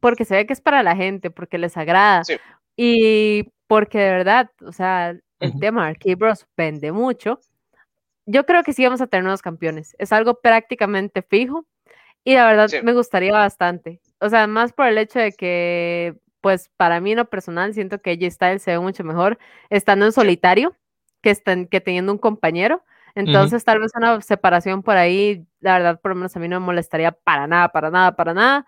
porque 0.00 0.24
se 0.24 0.34
ve 0.36 0.46
que 0.46 0.54
es 0.54 0.62
para 0.62 0.82
la 0.82 0.96
gente, 0.96 1.30
porque 1.30 1.58
les 1.58 1.76
agrada, 1.76 2.24
sí. 2.24 2.36
y 2.76 3.50
porque 3.66 3.98
de 3.98 4.10
verdad, 4.10 4.50
o 4.64 4.72
sea, 4.72 5.14
el 5.40 5.58
tema 5.60 5.86
Arky 5.86 6.14
Bros 6.14 6.46
vende 6.56 6.92
mucho, 6.92 7.40
yo 8.30 8.46
creo 8.46 8.62
que 8.62 8.72
sí 8.72 8.84
vamos 8.84 9.00
a 9.00 9.06
tener 9.06 9.24
nuevos 9.24 9.42
campeones. 9.42 9.96
Es 9.98 10.12
algo 10.12 10.40
prácticamente 10.40 11.22
fijo 11.22 11.66
y 12.24 12.34
la 12.34 12.46
verdad 12.46 12.68
sí. 12.68 12.78
me 12.82 12.92
gustaría 12.92 13.32
bastante. 13.32 14.00
O 14.20 14.28
sea, 14.28 14.46
más 14.46 14.72
por 14.72 14.86
el 14.86 14.98
hecho 14.98 15.18
de 15.18 15.32
que, 15.32 16.16
pues 16.40 16.70
para 16.76 17.00
mí 17.00 17.12
en 17.12 17.18
lo 17.18 17.28
personal, 17.28 17.74
siento 17.74 18.00
que 18.00 18.12
AJ 18.12 18.32
Styles 18.32 18.62
se 18.62 18.72
ve 18.72 18.78
mucho 18.78 19.04
mejor 19.04 19.38
estando 19.68 20.06
en 20.06 20.12
solitario 20.12 20.76
que, 21.22 21.30
están, 21.30 21.66
que 21.66 21.80
teniendo 21.80 22.12
un 22.12 22.18
compañero. 22.18 22.84
Entonces, 23.14 23.62
uh 23.62 23.62
-huh. 23.62 23.66
tal 23.66 23.80
vez 23.80 23.92
una 23.96 24.20
separación 24.20 24.82
por 24.82 24.96
ahí, 24.96 25.44
la 25.60 25.78
verdad, 25.78 26.00
por 26.00 26.10
lo 26.12 26.16
menos 26.16 26.36
a 26.36 26.40
mí 26.40 26.48
no 26.48 26.60
me 26.60 26.66
molestaría 26.66 27.10
para 27.10 27.46
nada, 27.46 27.68
para 27.70 27.90
nada, 27.90 28.14
para 28.14 28.34
nada. 28.34 28.66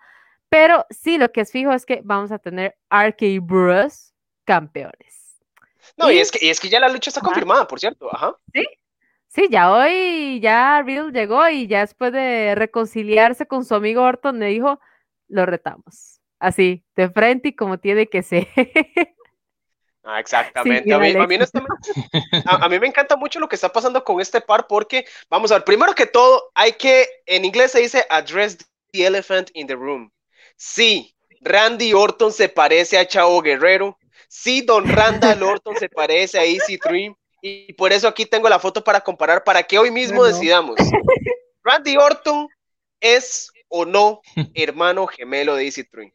Pero 0.49 0.85
sí, 0.89 1.17
lo 1.17 1.31
que 1.31 1.41
es 1.41 1.51
fijo 1.51 1.71
es 1.71 1.85
que 1.85 2.01
vamos 2.03 2.31
a 2.31 2.39
tener 2.39 2.75
RK 2.89 3.39
Bros 3.41 4.13
campeones. 4.45 5.39
No, 5.97 6.11
y, 6.11 6.19
es, 6.19 6.31
que, 6.31 6.45
y 6.45 6.49
es 6.49 6.59
que 6.59 6.69
ya 6.69 6.79
la 6.79 6.89
lucha 6.89 7.09
está 7.09 7.21
confirmada, 7.21 7.67
por 7.67 7.79
cierto. 7.79 8.13
Ajá. 8.13 8.35
Sí, 8.53 8.65
Sí, 9.33 9.47
ya 9.49 9.71
hoy, 9.71 10.39
ya 10.41 10.83
Real 10.83 11.11
llegó 11.11 11.49
y 11.49 11.65
ya 11.65 11.79
después 11.79 12.13
de 12.13 12.53
reconciliarse 12.53 13.47
con 13.47 13.65
su 13.65 13.73
amigo 13.73 14.03
Orton, 14.03 14.37
le 14.39 14.45
dijo, 14.47 14.79
lo 15.27 15.47
retamos. 15.47 16.21
Así, 16.37 16.85
de 16.95 17.09
frente 17.09 17.49
y 17.49 17.55
como 17.55 17.79
tiene 17.79 18.07
que 18.07 18.23
ser. 18.23 18.47
Ah, 20.05 20.19
exactamente. 20.19 20.93
a, 20.93 20.99
mí, 20.99 21.13
a, 22.45 22.67
mí, 22.67 22.77
me 22.77 22.87
encanta 22.87 23.15
mucho 23.15 23.39
lo 23.39 23.47
que 23.47 23.55
está 23.55 23.71
pasando 23.71 24.03
con 24.03 24.19
este 24.19 24.41
par 24.41 24.67
porque, 24.67 25.05
vamos 25.29 25.49
a 25.49 25.55
ver, 25.55 25.63
primero 25.63 25.95
que 25.95 26.05
todo, 26.05 26.51
hay 26.55 26.73
que, 26.73 27.07
en 27.25 27.45
inglés 27.45 27.71
se 27.71 27.79
dice 27.79 28.05
address 28.09 28.57
the 28.91 29.05
elephant 29.05 29.49
in 29.53 29.65
the 29.65 29.75
room. 29.75 30.11
Sí, 30.57 31.15
Randy 31.39 31.93
Orton 31.93 32.33
se 32.33 32.49
parece 32.49 32.97
a 32.97 33.07
Chavo 33.07 33.41
Guerrero. 33.41 33.97
Sí, 34.27 34.61
Don 34.61 34.85
Randall 34.89 35.41
Orton 35.41 35.77
se 35.77 35.87
parece 35.87 36.37
a 36.37 36.43
Easy 36.43 36.75
Dream. 36.75 37.15
Y 37.45 37.73
por 37.73 37.91
eso 37.91 38.07
aquí 38.07 38.25
tengo 38.25 38.47
la 38.47 38.57
foto 38.57 38.81
para 38.81 39.01
comparar, 39.01 39.43
para 39.43 39.63
que 39.63 39.77
hoy 39.77 39.91
mismo 39.91 40.23
decidamos. 40.23 40.77
Randy 41.63 41.97
Orton 41.97 42.47
es 43.01 43.51
o 43.67 43.83
no 43.83 44.21
hermano 44.53 45.07
gemelo 45.07 45.55
de 45.55 45.65
Easy 45.65 45.83
Dream. 45.83 46.13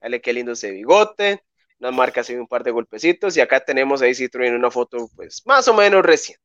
Dale 0.00 0.22
qué 0.22 0.32
lindo 0.32 0.52
ese 0.52 0.70
bigote, 0.70 1.44
unas 1.80 1.92
marcas 1.92 2.30
y 2.30 2.34
un 2.36 2.46
par 2.46 2.64
de 2.64 2.70
golpecitos. 2.70 3.36
Y 3.36 3.42
acá 3.42 3.62
tenemos 3.62 4.00
a 4.00 4.06
Easy 4.06 4.26
en 4.32 4.54
una 4.54 4.70
foto, 4.70 5.10
pues 5.14 5.42
más 5.44 5.68
o 5.68 5.74
menos 5.74 6.02
reciente. 6.02 6.42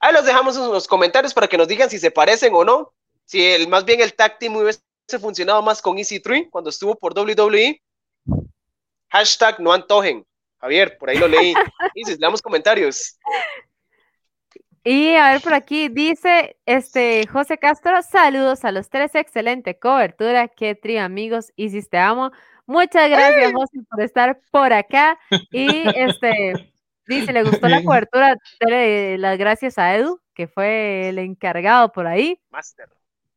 Ahí 0.00 0.14
los 0.14 0.24
dejamos 0.24 0.56
en 0.56 0.62
los 0.62 0.88
comentarios 0.88 1.34
para 1.34 1.46
que 1.46 1.58
nos 1.58 1.68
digan 1.68 1.90
si 1.90 1.98
se 1.98 2.10
parecen 2.10 2.54
o 2.54 2.64
no. 2.64 2.94
Si 3.26 3.44
el, 3.44 3.68
más 3.68 3.84
bien 3.84 4.00
el 4.00 4.14
tag 4.14 4.38
team 4.38 4.56
hubiese 4.56 4.80
funcionado 5.20 5.60
más 5.60 5.82
con 5.82 5.98
Easy 5.98 6.18
cuando 6.50 6.70
estuvo 6.70 6.94
por 6.94 7.12
WWE. 7.12 7.82
Hashtag 9.10 9.60
no 9.60 9.70
antojen. 9.70 10.24
Javier, 10.64 10.96
por 10.96 11.10
ahí 11.10 11.18
lo 11.18 11.28
leí. 11.28 11.52
Dices, 11.94 12.18
leamos 12.18 12.40
comentarios. 12.40 13.18
Y 14.82 15.14
a 15.14 15.32
ver 15.32 15.42
por 15.42 15.52
aquí, 15.52 15.90
dice 15.90 16.56
este 16.64 17.26
José 17.26 17.58
Castro, 17.58 18.00
saludos 18.00 18.64
a 18.64 18.72
los 18.72 18.88
tres, 18.88 19.14
excelente 19.14 19.78
cobertura, 19.78 20.48
qué 20.48 20.74
trío 20.74 21.02
amigos, 21.02 21.52
Isis 21.56 21.90
te 21.90 21.98
amo. 21.98 22.30
Muchas 22.64 23.10
gracias, 23.10 23.52
José, 23.52 23.78
por 23.90 24.00
estar 24.00 24.40
por 24.50 24.72
acá. 24.72 25.18
Y 25.50 25.68
este 25.98 26.72
dice, 27.06 27.34
le 27.34 27.42
gustó 27.42 27.68
la 27.68 27.84
cobertura, 27.84 28.34
las 29.18 29.36
gracias 29.36 29.76
a 29.76 29.94
Edu, 29.94 30.18
que 30.32 30.48
fue 30.48 31.10
el 31.10 31.18
encargado 31.18 31.92
por 31.92 32.06
ahí. 32.06 32.40
Master. 32.48 32.88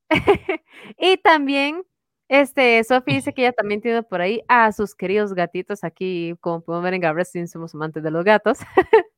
y 0.98 1.18
también 1.18 1.84
este, 2.30 2.84
Sofi 2.84 3.14
dice 3.14 3.34
que 3.34 3.44
ella 3.44 3.54
también 3.54 3.82
tiene 3.82 4.04
por 4.04 4.22
ahí 4.22 4.42
a 4.48 4.72
sus 4.72 4.96
queridos 4.96 5.34
gatitos 5.34 5.84
aquí, 5.84 6.36
como 6.42 6.62
podemos 6.62 6.84
ver 6.84 6.94
en 6.96 7.02
Gabrestin, 7.02 7.48
somos 7.48 7.74
amantes 7.74 8.04
de 8.04 8.12
los 8.12 8.24
gatos. 8.24 8.60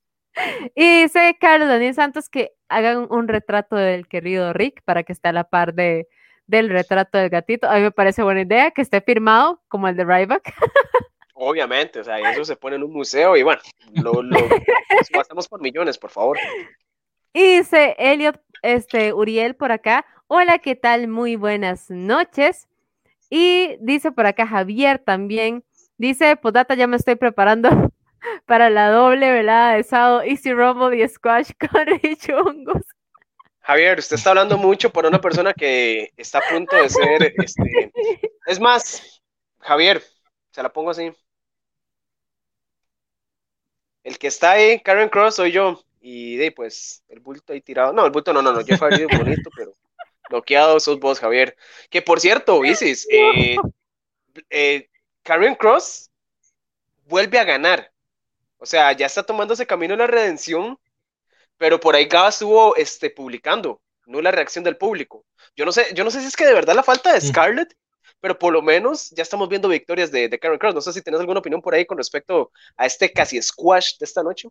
y 0.75 1.03
dice 1.03 1.35
Carlos 1.39 1.67
Daniel 1.67 1.93
Santos 1.95 2.29
que 2.29 2.53
hagan 2.67 3.07
un 3.09 3.27
retrato 3.27 3.75
del 3.75 4.07
querido 4.07 4.53
Rick 4.53 4.83
para 4.83 5.03
que 5.03 5.13
esté 5.13 5.29
a 5.29 5.33
la 5.33 5.43
par 5.43 5.73
de, 5.73 6.07
del 6.45 6.69
retrato 6.69 7.17
del 7.17 7.29
gatito. 7.29 7.67
A 7.67 7.75
mí 7.75 7.81
me 7.81 7.91
parece 7.91 8.23
buena 8.23 8.41
idea 8.41 8.71
que 8.71 8.81
esté 8.81 9.01
firmado 9.01 9.61
como 9.67 9.87
el 9.87 9.95
de 9.95 10.05
Ryback. 10.05 10.53
Obviamente, 11.33 12.01
o 12.01 12.03
sea, 12.03 12.19
eso 12.31 12.43
se 12.43 12.57
pone 12.57 12.75
en 12.75 12.83
un 12.83 12.91
museo 12.91 13.37
y 13.37 13.43
bueno, 13.43 13.61
lo, 13.93 14.21
lo 14.21 14.37
gastamos 15.13 15.47
por 15.47 15.61
millones, 15.61 15.97
por 15.97 16.09
favor. 16.11 16.37
Y 17.31 17.57
dice 17.57 17.95
Elliot, 17.99 18.41
este, 18.63 19.13
Uriel 19.13 19.55
por 19.55 19.71
acá. 19.71 20.03
Hola, 20.25 20.57
¿qué 20.57 20.75
tal? 20.75 21.07
Muy 21.07 21.35
buenas 21.35 21.91
noches. 21.91 22.68
Y 23.29 23.77
dice 23.79 24.11
por 24.11 24.25
acá 24.25 24.47
Javier 24.47 24.99
también, 24.99 25.63
dice, 25.97 26.35
pues 26.35 26.53
data, 26.53 26.73
ya 26.73 26.87
me 26.87 26.97
estoy 26.97 27.15
preparando 27.15 27.69
para 28.45 28.69
la 28.69 28.89
doble 28.89 29.31
velada 29.31 29.73
de 29.73 29.83
sábado 29.83 30.23
Easy 30.23 30.51
Rumble 30.51 30.97
y 30.97 31.07
Squash 31.07 31.51
con 31.71 31.85
Richungos. 31.85 32.83
Javier, 33.61 33.99
usted 33.99 34.15
está 34.15 34.31
hablando 34.31 34.57
mucho 34.57 34.91
por 34.91 35.05
una 35.05 35.21
persona 35.21 35.53
que 35.53 36.11
está 36.17 36.39
a 36.39 36.49
punto 36.49 36.75
de 36.75 36.89
ser, 36.89 37.33
este, 37.37 37.91
es 38.47 38.59
más, 38.59 39.21
Javier, 39.59 40.01
se 40.51 40.63
la 40.63 40.73
pongo 40.73 40.89
así. 40.89 41.11
El 44.03 44.17
que 44.17 44.27
está 44.27 44.51
ahí, 44.51 44.79
Karen 44.79 45.09
Cross, 45.09 45.35
soy 45.35 45.51
yo. 45.51 45.83
Y 46.01 46.37
de 46.37 46.51
pues, 46.51 47.03
el 47.09 47.19
bulto 47.19 47.53
ahí 47.53 47.61
tirado. 47.61 47.93
No, 47.93 48.05
el 48.05 48.11
bulto 48.11 48.33
no, 48.33 48.41
no, 48.41 48.53
no, 48.53 48.61
yo 48.61 48.77
fue 48.77 48.89
bonito, 49.05 49.49
pero 49.55 49.73
bloqueado 50.29 50.79
sos 50.79 50.99
vos, 50.99 51.19
Javier. 51.19 51.55
Que 51.89 52.01
por 52.01 52.19
cierto, 52.19 52.63
Isis, 52.63 53.07
eh, 53.11 53.55
eh, 54.49 54.89
Karen 55.23 55.55
Cross 55.55 56.09
vuelve 57.05 57.39
a 57.39 57.43
ganar. 57.43 57.91
O 58.57 58.65
sea, 58.65 58.91
ya 58.93 59.05
está 59.05 59.23
tomando 59.23 59.53
ese 59.53 59.67
camino 59.67 59.93
de 59.93 59.99
la 59.99 60.07
redención, 60.07 60.77
pero 61.57 61.79
por 61.79 61.95
ahí 61.95 62.05
Gaba 62.05 62.29
estuvo 62.29 62.75
este, 62.75 63.09
publicando, 63.09 63.81
no 64.05 64.21
la 64.21 64.31
reacción 64.31 64.63
del 64.63 64.77
público. 64.77 65.25
Yo 65.55 65.65
no 65.65 65.71
sé, 65.71 65.87
yo 65.93 66.03
no 66.03 66.11
sé 66.11 66.21
si 66.21 66.27
es 66.27 66.35
que 66.35 66.45
de 66.45 66.53
verdad 66.53 66.75
la 66.75 66.83
falta 66.83 67.13
de 67.13 67.21
Scarlett, 67.21 67.73
pero 68.19 68.37
por 68.37 68.53
lo 68.53 68.61
menos 68.61 69.09
ya 69.11 69.23
estamos 69.23 69.47
viendo 69.49 69.67
victorias 69.67 70.11
de, 70.11 70.27
de 70.27 70.39
Karen 70.39 70.59
Cross. 70.59 70.75
No 70.75 70.81
sé 70.81 70.93
si 70.93 71.01
tienes 71.01 71.19
alguna 71.19 71.39
opinión 71.39 71.61
por 71.61 71.73
ahí 71.73 71.85
con 71.85 71.97
respecto 71.97 72.51
a 72.75 72.85
este 72.85 73.11
casi 73.11 73.41
squash 73.41 73.97
de 73.97 74.05
esta 74.05 74.23
noche. 74.23 74.49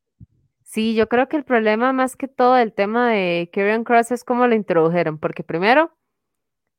Sí, 0.69 0.95
yo 0.95 1.09
creo 1.09 1.31
que 1.31 1.39
el 1.39 1.45
problema 1.45 1.95
más 1.95 2.15
que 2.15 2.29
todo 2.29 2.59
el 2.59 2.75
tema 2.75 3.09
de 3.09 3.49
Kieran 3.55 3.85
Cross 3.85 4.11
es 4.11 4.23
cómo 4.23 4.47
lo 4.47 4.55
introdujeron, 4.55 5.19
porque 5.19 5.43
primero 5.43 5.97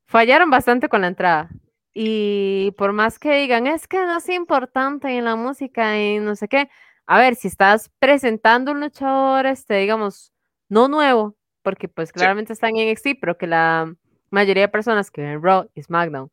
fallaron 0.06 0.48
bastante 0.48 0.88
con 0.88 1.00
la 1.00 1.08
entrada. 1.08 1.50
Y 1.92 2.72
por 2.78 2.92
más 2.92 3.18
que 3.18 3.34
digan, 3.34 3.66
es 3.66 3.88
que 3.88 3.98
no 3.98 4.18
es 4.18 4.28
importante 4.28 5.08
en 5.18 5.24
la 5.24 5.34
música 5.34 6.00
y 6.00 6.20
no 6.20 6.36
sé 6.36 6.46
qué, 6.46 6.70
a 7.04 7.18
ver, 7.18 7.34
si 7.34 7.48
estás 7.48 7.90
presentando 7.98 8.70
un 8.70 8.80
luchador, 8.80 9.46
este, 9.46 9.78
digamos, 9.78 10.32
no 10.68 10.86
nuevo, 10.86 11.36
porque 11.62 11.88
pues 11.88 12.12
claramente 12.12 12.52
están 12.52 12.76
en 12.76 12.92
NXT, 12.92 13.18
pero 13.20 13.38
que 13.38 13.48
la 13.48 13.92
mayoría 14.30 14.62
de 14.62 14.68
personas 14.68 15.10
que 15.10 15.22
ven 15.22 15.42
Raw 15.42 15.68
y 15.74 15.82
SmackDown 15.82 16.30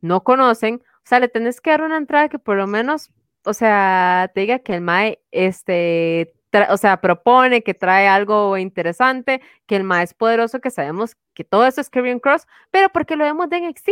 no 0.00 0.24
conocen, 0.24 0.82
o 0.84 1.06
sea, 1.06 1.20
le 1.20 1.28
tenés 1.28 1.60
que 1.60 1.70
dar 1.70 1.82
una 1.82 1.96
entrada 1.96 2.28
que 2.28 2.40
por 2.40 2.56
lo 2.56 2.66
menos, 2.66 3.12
o 3.44 3.52
sea, 3.54 4.32
te 4.34 4.40
diga 4.40 4.58
que 4.58 4.74
el 4.74 4.80
Mae, 4.80 5.20
este, 5.30 6.34
o 6.70 6.76
sea, 6.76 7.00
propone, 7.00 7.62
que 7.62 7.74
trae 7.74 8.08
algo 8.08 8.56
interesante, 8.56 9.40
que 9.66 9.76
el 9.76 9.84
más 9.84 10.14
poderoso, 10.14 10.60
que 10.60 10.70
sabemos 10.70 11.16
que 11.34 11.44
todo 11.44 11.66
eso 11.66 11.80
es 11.80 11.90
Kevin 11.90 12.20
Cross, 12.20 12.46
pero 12.70 12.88
porque 12.90 13.16
lo 13.16 13.24
vemos 13.24 13.48
de 13.50 13.60
NXT. 13.60 13.90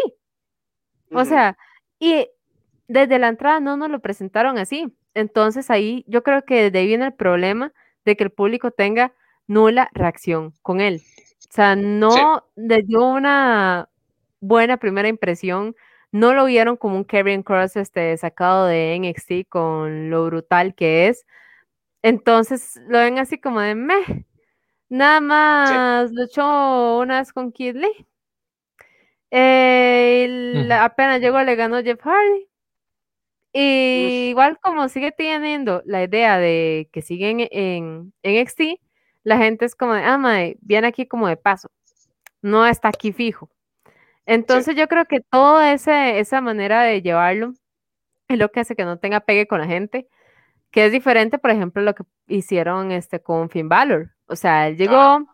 O 1.13 1.25
sea, 1.25 1.57
y 1.99 2.29
desde 2.89 3.19
la 3.19 3.29
entrada 3.29 3.61
no 3.61 3.77
nos 3.77 3.91
lo 3.91 4.01
presentaron 4.01 4.59
así. 4.59 4.93
Entonces 5.15 5.71
ahí 5.71 6.05
yo 6.07 6.23
creo 6.23 6.45
que 6.45 6.65
desde 6.65 6.79
ahí 6.79 6.87
viene 6.87 7.07
el 7.07 7.15
problema 7.15 7.73
de 8.05 8.17
que 8.17 8.25
el 8.25 8.31
público 8.31 8.71
tenga 8.71 9.13
nula 9.47 9.89
reacción 9.93 10.53
con 10.63 10.81
él. 10.81 11.03
O 11.49 11.53
sea, 11.53 11.77
no 11.77 12.45
le 12.55 12.83
dio 12.83 13.07
una 13.07 13.89
buena 14.41 14.77
primera 14.77 15.09
impresión, 15.09 15.75
no 16.13 16.35
lo 16.35 16.45
vieron 16.47 16.77
como 16.77 16.97
un 16.97 17.05
Kevin 17.05 17.43
Cross 17.43 17.77
este, 17.77 18.17
sacado 18.17 18.67
de 18.67 18.99
NXT 18.99 19.49
con 19.49 20.11
lo 20.11 20.27
brutal 20.27 20.75
que 20.75 21.09
es. 21.09 21.25
Entonces 22.07 22.81
lo 22.87 22.99
ven 22.99 23.19
así 23.19 23.37
como 23.37 23.61
de 23.61 23.75
meh. 23.75 24.25
Nada 24.89 25.21
más 25.21 26.13
luchó 26.13 27.01
una 27.01 27.19
vez 27.19 27.33
con 27.33 27.51
Kid 27.51 27.75
Lee. 27.75 28.07
Eh, 29.33 30.69
apenas 30.73 31.21
llegó, 31.21 31.43
le 31.43 31.57
ganó 31.57 31.83
Jeff 31.83 32.01
Hardy. 32.01 32.49
Y 33.53 34.29
igual 34.31 34.57
como 34.61 34.89
sigue 34.89 35.11
teniendo 35.11 35.83
la 35.85 36.05
idea 36.05 36.39
de 36.39 36.89
que 36.93 37.03
siguen 37.03 37.41
en, 37.51 38.13
en 38.23 38.43
NXT, 38.43 38.61
la 39.25 39.39
gente 39.39 39.65
es 39.65 39.75
como 39.75 39.95
de, 39.95 40.05
ah, 40.05 40.17
madre, 40.17 40.59
viene 40.61 40.87
aquí 40.87 41.07
como 41.09 41.27
de 41.27 41.37
paso. 41.37 41.73
No 42.41 42.69
está 42.69 42.87
aquí 42.89 43.13
fijo. 43.13 43.51
Entonces 44.27 44.77
yo 44.77 44.87
creo 44.87 45.07
que 45.07 45.23
toda 45.23 45.73
esa 45.73 46.41
manera 46.41 46.83
de 46.85 47.03
llevarlo 47.03 47.55
es 48.29 48.39
lo 48.39 48.51
que 48.53 48.61
hace 48.61 48.77
que 48.77 48.85
no 48.85 49.01
tenga 49.01 49.19
pegue 49.19 49.49
con 49.49 49.59
la 49.59 49.67
gente 49.67 50.09
que 50.77 50.85
es 50.85 50.93
diferente, 50.93 51.39
por 51.39 51.51
ejemplo, 51.51 51.81
lo 51.81 51.95
que 51.95 52.05
hicieron 52.29 52.93
este, 52.93 53.19
con 53.23 53.49
Finn 53.49 53.67
Balor. 53.67 54.11
O 54.27 54.37
sea, 54.37 54.69
él 54.69 54.77
llegó 54.77 55.27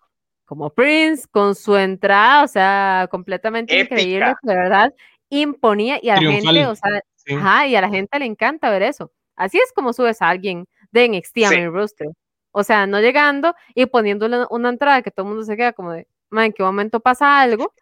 como 0.44 0.70
Prince 0.70 1.26
con 1.28 1.56
su 1.56 1.76
entrada, 1.76 2.44
o 2.44 2.46
sea, 2.46 3.08
completamente 3.10 3.76
increíble, 3.76 4.36
de 4.40 4.54
verdad, 4.54 4.94
imponía 5.30 5.98
y 6.00 6.10
a 6.10 6.20
la 6.20 6.30
gente, 6.30 6.66
o 6.66 6.76
sea, 6.76 7.02
ajá, 7.36 7.66
y 7.66 7.74
a 7.74 7.80
la 7.80 7.88
gente 7.88 8.20
le 8.20 8.26
encanta 8.26 8.70
ver 8.70 8.84
eso. 8.84 9.10
Así 9.34 9.58
es 9.58 9.72
como 9.72 9.92
subes 9.92 10.22
a 10.22 10.28
alguien 10.28 10.68
de 10.92 11.08
NXT 11.08 11.38
a 11.46 11.50
mi 11.50 11.66
roster. 11.66 12.06
O 12.52 12.62
sea, 12.62 12.86
no 12.86 13.00
llegando 13.00 13.52
y 13.74 13.86
poniéndole 13.86 14.46
una 14.48 14.68
entrada 14.68 15.02
que 15.02 15.10
todo 15.10 15.26
el 15.26 15.30
mundo 15.30 15.44
se 15.44 15.56
queda 15.56 15.72
como 15.72 15.90
de, 15.90 16.06
¿en 16.30 16.52
qué 16.52 16.62
momento 16.62 17.00
pasa 17.00 17.40
algo? 17.40 17.74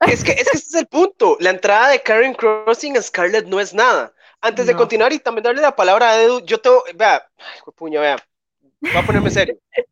Es 0.00 0.22
que, 0.22 0.32
es 0.32 0.36
que 0.36 0.42
ese 0.42 0.58
es 0.58 0.74
el 0.74 0.86
punto. 0.86 1.38
La 1.40 1.48
entrada 1.48 1.88
de 1.88 2.02
Karen 2.02 2.34
Crossing 2.34 2.98
a 2.98 3.00
Scarlett 3.00 3.46
no 3.46 3.60
es 3.60 3.72
nada. 3.72 4.12
Antes 4.40 4.66
de 4.66 4.74
continuar 4.76 5.12
y 5.12 5.18
también 5.18 5.44
darle 5.44 5.62
la 5.62 5.74
palabra 5.74 6.10
a 6.10 6.22
Edu, 6.22 6.40
yo 6.44 6.60
tengo, 6.60 6.84
vea, 6.94 7.28
ay, 7.38 7.72
puño, 7.76 8.00
vea, 8.00 8.16
voy 8.80 9.02
a 9.02 9.06
ponerme 9.06 9.30
serio. 9.30 9.58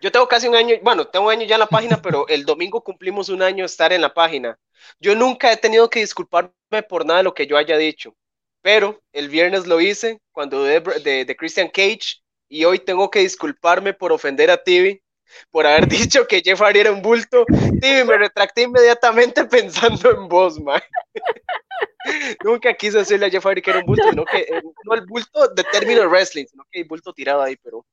Yo 0.00 0.12
tengo 0.12 0.28
casi 0.28 0.48
un 0.48 0.54
año, 0.54 0.76
bueno, 0.82 1.06
tengo 1.08 1.26
un 1.26 1.32
año 1.32 1.46
ya 1.46 1.56
en 1.56 1.60
la 1.60 1.66
página, 1.66 2.00
pero 2.00 2.26
el 2.28 2.44
domingo 2.44 2.82
cumplimos 2.82 3.28
un 3.28 3.42
año 3.42 3.64
estar 3.64 3.92
en 3.92 4.00
la 4.00 4.14
página. 4.14 4.58
Yo 5.00 5.14
nunca 5.14 5.52
he 5.52 5.56
tenido 5.56 5.90
que 5.90 6.00
disculparme 6.00 6.52
por 6.88 7.04
nada 7.04 7.18
de 7.18 7.24
lo 7.24 7.34
que 7.34 7.46
yo 7.46 7.56
haya 7.56 7.76
dicho, 7.76 8.14
pero 8.62 9.02
el 9.12 9.28
viernes 9.28 9.66
lo 9.66 9.80
hice 9.80 10.20
cuando 10.32 10.62
de, 10.62 10.80
de, 10.80 11.24
de 11.24 11.36
Christian 11.36 11.68
Cage 11.68 12.22
y 12.48 12.64
hoy 12.64 12.78
tengo 12.78 13.10
que 13.10 13.20
disculparme 13.20 13.92
por 13.92 14.12
ofender 14.12 14.50
a 14.50 14.62
Tibi 14.62 15.02
por 15.50 15.66
haber 15.66 15.88
dicho 15.88 16.26
que 16.26 16.40
Jeff 16.40 16.60
Hardy 16.60 16.80
era 16.80 16.92
un 16.92 17.02
bulto. 17.02 17.44
Tibi, 17.80 18.04
me 18.04 18.18
retracté 18.18 18.62
inmediatamente 18.62 19.44
pensando 19.50 20.10
en 20.10 20.28
vos, 20.28 20.60
man. 20.60 20.80
Nunca 22.44 22.74
quise 22.74 22.98
decirle 22.98 23.26
a 23.26 23.30
Jeff 23.30 23.44
Hardy 23.44 23.62
que 23.62 23.70
era 23.70 23.80
un 23.80 23.86
bulto, 23.86 24.08
sino 24.08 24.24
que 24.24 24.38
eh, 24.38 24.62
no 24.84 24.94
el 24.94 25.04
bulto 25.06 25.48
de 25.48 25.64
término 25.64 26.08
wrestling, 26.08 26.46
sino 26.46 26.64
que 26.70 26.80
hay 26.80 26.84
bulto 26.84 27.12
tirado 27.12 27.42
ahí, 27.42 27.56
pero 27.56 27.84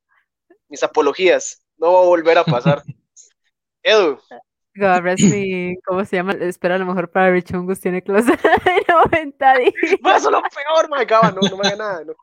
mis 0.68 0.82
apologías 0.82 1.62
no 1.76 1.92
va 1.92 2.00
a 2.00 2.04
volver 2.04 2.38
a 2.38 2.44
pasar. 2.44 2.82
Edu. 3.82 4.18
God, 4.74 5.00
wrestling, 5.00 5.76
¿cómo 5.86 6.04
se 6.04 6.16
llama? 6.16 6.32
Espera, 6.32 6.74
a 6.74 6.78
lo 6.78 6.84
mejor 6.84 7.10
para 7.10 7.30
Rich 7.30 7.52
Ungus 7.52 7.80
tiene 7.80 8.02
close 8.02 8.30
de 8.30 8.38
90 8.88 9.58
días. 9.58 9.72
Eso 9.82 10.16
es 10.16 10.24
lo 10.24 10.42
peor, 10.42 10.90
my 10.90 11.04
God. 11.04 11.34
No, 11.34 11.48
no 11.48 11.56
me 11.56 11.68
haga 11.68 11.76
nada. 11.76 12.04
No 12.04 12.14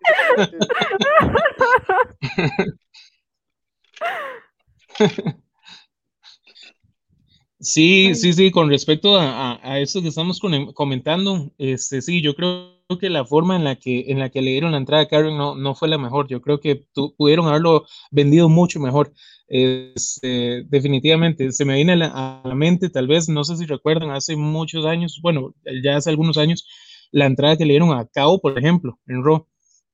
Sí, 7.63 8.13
sí, 8.15 8.33
sí, 8.33 8.51
con 8.51 8.69
respecto 8.69 9.15
a, 9.15 9.57
a, 9.63 9.79
eso 9.79 10.01
que 10.01 10.09
estamos 10.09 10.41
comentando, 10.73 11.49
este, 11.57 12.01
sí, 12.01 12.21
yo 12.21 12.35
creo 12.35 12.73
que 12.99 13.09
la 13.09 13.23
forma 13.25 13.55
en 13.55 13.63
la 13.63 13.77
que, 13.77 14.11
en 14.11 14.19
la 14.19 14.29
que 14.29 14.41
le 14.41 14.51
dieron 14.51 14.73
la 14.73 14.79
entrada 14.79 15.03
a 15.03 15.07
Karen 15.07 15.37
no, 15.37 15.55
no 15.55 15.73
fue 15.73 15.87
la 15.87 15.97
mejor. 15.97 16.27
Yo 16.27 16.41
creo 16.41 16.59
que 16.59 16.85
pudieron 17.17 17.47
haberlo 17.47 17.85
vendido 18.11 18.49
mucho 18.49 18.81
mejor. 18.81 19.13
Este, 19.47 20.63
definitivamente, 20.67 21.53
se 21.53 21.63
me 21.63 21.75
viene 21.75 21.93
a 21.93 21.95
la, 21.95 22.41
a 22.43 22.47
la, 22.47 22.55
mente, 22.55 22.89
tal 22.89 23.07
vez, 23.07 23.29
no 23.29 23.45
sé 23.45 23.55
si 23.55 23.65
recuerdan, 23.65 24.11
hace 24.11 24.35
muchos 24.35 24.85
años, 24.85 25.19
bueno, 25.21 25.53
ya 25.83 25.95
hace 25.95 26.09
algunos 26.09 26.37
años, 26.37 26.67
la 27.11 27.27
entrada 27.27 27.55
que 27.55 27.65
le 27.65 27.73
dieron 27.73 27.97
a 27.97 28.07
Cabo, 28.07 28.41
por 28.41 28.59
ejemplo, 28.59 28.99
en 29.07 29.23
Raw. 29.23 29.47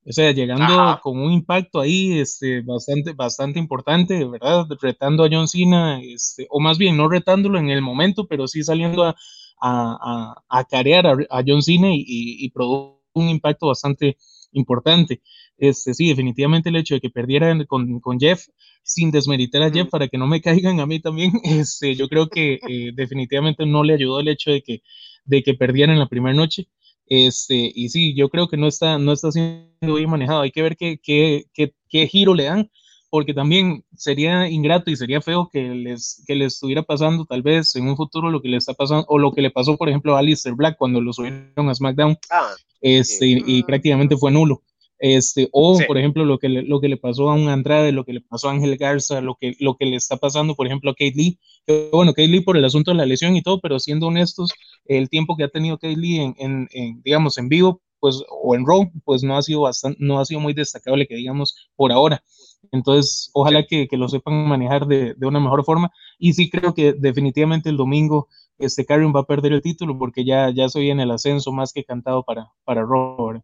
O 0.10 0.12
sea, 0.12 0.32
llegando 0.32 0.64
Ajá. 0.64 1.00
con 1.04 1.20
un 1.20 1.32
impacto 1.32 1.80
ahí 1.80 2.20
este, 2.20 2.62
bastante, 2.62 3.14
bastante 3.14 3.60
importante, 3.60 4.26
¿verdad? 4.26 4.66
Retando 4.82 5.24
a 5.24 5.30
John 5.32 5.48
Cena, 5.48 6.02
este, 6.02 6.48
o 6.50 6.60
más 6.60 6.80
bien 6.80 6.98
no 6.98 7.08
retándolo 7.08 7.60
en 7.60 7.70
el 7.70 7.84
momento, 7.84 8.26
pero 8.26 8.48
sí 8.48 8.64
saliendo 8.64 9.04
a, 9.04 9.16
a, 9.62 10.36
a, 10.50 10.60
a 10.60 10.64
carear 10.64 11.06
a, 11.06 11.12
a, 11.30 11.44
John 11.46 11.62
Cena 11.62 11.94
y, 11.94 12.00
y, 12.00 12.44
y 12.44 12.50
produjo 12.50 13.00
un 13.14 13.30
impacto 13.30 13.68
bastante 13.68 14.18
importante. 14.52 15.22
Este, 15.60 15.94
sí, 15.94 16.08
definitivamente 16.10 16.70
el 16.70 16.78
hecho 16.78 16.96
de 16.96 17.02
que 17.02 17.12
perdieran 17.12 17.66
con, 17.66 18.00
con 18.00 18.20
Jeff, 18.20 18.48
sin 18.82 19.12
desmeritar 19.12 19.62
a 19.62 19.70
Jeff 19.70 19.90
para 19.90 20.08
que 20.08 20.18
no 20.18 20.26
me 20.26 20.42
caigan 20.42 20.80
a 20.80 20.88
mí 20.88 21.00
también, 21.00 21.34
este, 21.44 21.94
yo 21.96 22.08
creo 22.10 22.30
que 22.30 22.60
eh, 22.68 22.92
definitivamente 22.96 23.64
no 23.68 23.84
le 23.84 23.94
ayudó 23.94 24.22
el 24.22 24.30
hecho 24.30 24.50
de 24.50 24.64
que, 24.64 24.82
de 25.26 25.44
que 25.44 25.54
perdieran 25.54 25.94
en 25.94 26.00
la 26.00 26.10
primera 26.10 26.34
noche. 26.34 26.68
Este, 27.10 27.72
y 27.74 27.90
sí, 27.90 28.14
yo 28.16 28.30
creo 28.30 28.48
que 28.48 28.56
no 28.56 28.68
está, 28.68 29.00
no 29.00 29.12
está 29.12 29.32
siendo 29.32 29.68
bien 29.82 30.10
manejado. 30.10 30.42
Hay 30.42 30.52
que 30.52 30.62
ver 30.62 30.78
qué, 30.78 31.00
qué, 31.02 31.46
qué, 31.54 31.74
qué 31.90 32.08
giro 32.08 32.36
le 32.36 32.44
dan, 32.44 32.70
porque 33.10 33.34
también 33.34 33.84
sería 33.96 34.48
ingrato 34.48 34.92
y 34.92 34.96
sería 34.96 35.20
feo 35.20 35.50
que 35.52 35.70
les, 35.70 36.24
que 36.28 36.36
les 36.36 36.54
estuviera 36.54 36.84
pasando 36.84 37.26
tal 37.26 37.42
vez 37.42 37.76
en 37.76 37.88
un 37.88 37.98
futuro 37.98 38.30
lo 38.30 38.42
que 38.42 38.50
le 38.50 38.58
está 38.58 38.76
pasando, 38.76 39.06
o 39.10 39.18
lo 39.18 39.32
que 39.32 39.42
le 39.42 39.50
pasó, 39.50 39.76
por 39.76 39.90
ejemplo, 39.90 40.16
a 40.16 40.20
Alistair 40.20 40.56
Black 40.56 40.78
cuando 40.78 41.02
lo 41.02 41.12
subieron 41.12 41.70
a 41.70 41.74
SmackDown, 41.74 42.16
ah, 42.30 42.54
este, 42.80 43.26
sí. 43.26 43.44
y, 43.46 43.58
y, 43.58 43.64
prácticamente 43.64 44.16
fue 44.16 44.32
nulo. 44.32 44.62
Este, 45.00 45.48
o 45.54 45.76
sí. 45.76 45.86
por 45.86 45.98
ejemplo 45.98 46.26
lo 46.26 46.40
que, 46.40 46.50
le, 46.50 46.62
lo 46.64 46.82
que 46.82 46.90
le 46.90 46.98
pasó 46.98 47.30
a 47.30 47.34
un 47.34 47.48
Andrade, 47.48 47.94
lo 47.94 48.04
que 48.04 48.14
le 48.14 48.22
pasó 48.22 48.50
a 48.50 48.52
Ángel 48.52 48.76
Garza, 48.78 49.22
lo 49.22 49.36
que, 49.40 49.56
lo 49.60 49.76
que 49.78 49.86
le 49.86 49.96
está 49.96 50.18
pasando, 50.18 50.56
por 50.56 50.68
ejemplo, 50.68 50.92
a 50.92 50.94
Kate 50.94 51.14
Lee, 51.16 51.40
que, 51.66 51.90
bueno, 51.92 52.12
Kate 52.12 52.28
Lee 52.28 52.42
por 52.42 52.58
el 52.58 52.66
asunto 52.66 52.92
de 52.92 52.98
la 52.98 53.06
lesión 53.06 53.36
y 53.36 53.42
todo, 53.42 53.60
pero 53.62 53.80
siendo 53.80 54.08
honestos, 54.08 54.52
el 54.86 55.10
tiempo 55.10 55.38
que 55.38 55.46
ha 55.46 55.50
tenido 55.50 55.78
Kate 55.78 55.96
Lee 55.96 56.20
en, 56.20 56.36
en, 56.38 56.68
en 56.72 57.02
digamos, 57.02 57.38
en 57.38 57.48
vivo, 57.48 57.82
pues, 58.00 58.24
o 58.30 58.56
en 58.56 58.66
Raw, 58.66 58.92
pues 59.04 59.24
no 59.24 59.38
ha 59.38 59.42
sido 59.42 59.62
bastante, 59.62 59.98
no 60.02 60.20
ha 60.20 60.26
sido 60.26 60.40
muy 60.40 60.54
destacable 60.54 61.08
que 61.08 61.16
digamos 61.16 61.70
por 61.76 61.92
ahora. 61.92 62.24
Entonces, 62.72 63.30
ojalá 63.34 63.66
que, 63.66 63.88
que 63.88 63.98
lo 63.98 64.10
sepan 64.10 64.48
manejar 64.48 64.86
de, 64.86 65.14
de, 65.16 65.28
una 65.28 65.40
mejor 65.40 65.64
forma. 65.64 65.92
Y 66.18 66.34
sí 66.34 66.50
creo 66.50 66.74
que 66.74 66.94
definitivamente 66.94 67.70
el 67.70 67.78
domingo 67.78 68.28
este 68.58 68.86
Karen 68.86 69.14
va 69.16 69.22
a 69.22 69.26
perder 69.26 69.54
el 69.54 69.62
título 69.62 69.98
porque 69.98 70.26
ya, 70.26 70.52
ya 70.54 70.68
soy 70.70 70.90
en 70.90 71.00
el 71.00 71.12
ascenso 71.12 71.52
más 71.52 71.72
que 71.74 71.86
cantado 71.86 72.24
para, 72.24 72.52
para 72.66 72.82
Raw. 72.82 73.42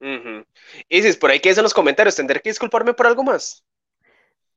Uh 0.00 0.06
-huh. 0.06 0.46
Isis, 0.88 1.16
por 1.16 1.30
ahí 1.30 1.40
que 1.40 1.50
es 1.50 1.58
en 1.58 1.64
los 1.64 1.74
comentarios, 1.74 2.16
¿tendré 2.16 2.40
que 2.40 2.50
disculparme 2.50 2.94
por 2.94 3.06
algo 3.06 3.24
más? 3.24 3.64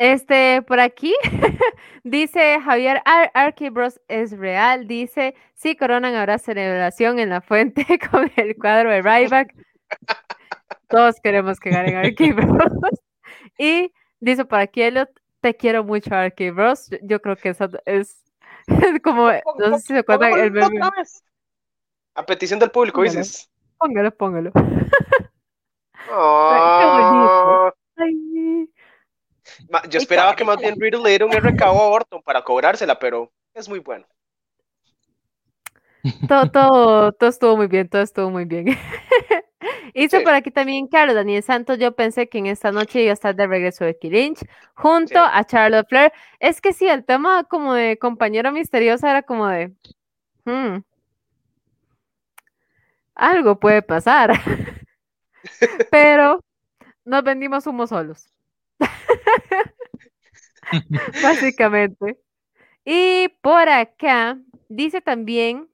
Este, 0.01 0.63
por 0.63 0.79
aquí 0.79 1.13
dice 2.03 2.59
Javier 2.59 3.03
Ar 3.05 3.29
Archibros 3.35 4.01
es 4.07 4.35
real, 4.35 4.87
dice, 4.87 5.35
sí, 5.53 5.75
coronan 5.75 6.15
habrá 6.15 6.39
celebración 6.39 7.19
en 7.19 7.29
la 7.29 7.41
fuente 7.41 7.85
con 8.11 8.31
el 8.35 8.55
cuadro 8.55 8.89
de 8.89 9.03
Ryback. 9.03 9.53
Todos 10.89 11.17
queremos 11.21 11.59
que 11.59 11.69
ganen 11.69 11.97
Archibros. 11.97 12.49
y 13.59 13.93
dice 14.19 14.43
por 14.43 14.57
aquí 14.57 14.81
Elliot, 14.81 15.11
te 15.39 15.55
quiero 15.55 15.83
mucho 15.83 16.15
Archibros. 16.15 16.89
Yo 17.03 17.21
creo 17.21 17.35
que 17.35 17.49
eso 17.49 17.69
es, 17.85 18.23
es 18.65 19.01
como, 19.03 19.31
no 19.59 19.77
sé 19.77 19.81
si 19.81 19.93
se 19.93 19.99
acuerdan 19.99 20.33
el 20.39 20.49
meme. 20.49 20.79
A 22.15 22.25
petición 22.25 22.59
del 22.59 22.71
público, 22.71 23.01
póngalo, 23.01 23.19
dices. 23.19 23.51
Póngalo, 23.77 24.11
póngalo. 24.11 24.51
Oh. 26.09 27.71
Yo 29.89 29.99
esperaba 29.99 30.35
que 30.35 30.43
más 30.43 30.57
bien 30.57 30.79
Riddle 30.79 31.01
le 31.03 31.09
diera 31.09 31.25
un 31.25 31.33
RKO 31.33 31.65
a 31.65 31.71
Orton 31.71 32.21
para 32.21 32.43
cobrársela, 32.43 32.97
pero 32.97 33.31
es 33.53 33.69
muy 33.69 33.79
bueno. 33.79 34.05
Todo, 36.27 36.49
todo, 36.49 37.11
todo 37.11 37.29
estuvo 37.29 37.57
muy 37.57 37.67
bien, 37.67 37.87
todo 37.87 38.01
estuvo 38.01 38.29
muy 38.29 38.45
bien. 38.45 38.65
Sí. 39.93 40.19
por 40.23 40.33
aquí 40.33 40.51
también, 40.51 40.87
claro, 40.87 41.13
Daniel 41.13 41.43
Santos, 41.43 41.77
yo 41.77 41.93
pensé 41.93 42.29
que 42.29 42.37
en 42.37 42.47
esta 42.47 42.71
noche 42.71 43.01
iba 43.03 43.11
a 43.11 43.13
estar 43.13 43.35
de 43.35 43.45
regreso 43.45 43.85
de 43.85 43.97
Lynch 44.01 44.39
junto 44.73 45.13
sí. 45.13 45.31
a 45.31 45.43
Charlotte 45.43 45.87
Flair. 45.87 46.11
Es 46.39 46.61
que 46.61 46.73
sí, 46.73 46.87
el 46.87 47.03
tema 47.03 47.43
como 47.43 47.73
de 47.73 47.97
compañera 47.97 48.51
misteriosa 48.51 49.11
era 49.11 49.21
como 49.21 49.47
de, 49.47 49.73
hmm, 50.45 50.79
algo 53.15 53.59
puede 53.59 53.81
pasar. 53.81 54.31
Pero 55.91 56.41
nos 57.05 57.23
vendimos 57.23 57.67
humo 57.67 57.87
solos. 57.87 58.33
Básicamente. 61.23 62.17
Y 62.85 63.29
por 63.41 63.69
acá 63.69 64.37
dice 64.69 65.01
también, 65.01 65.69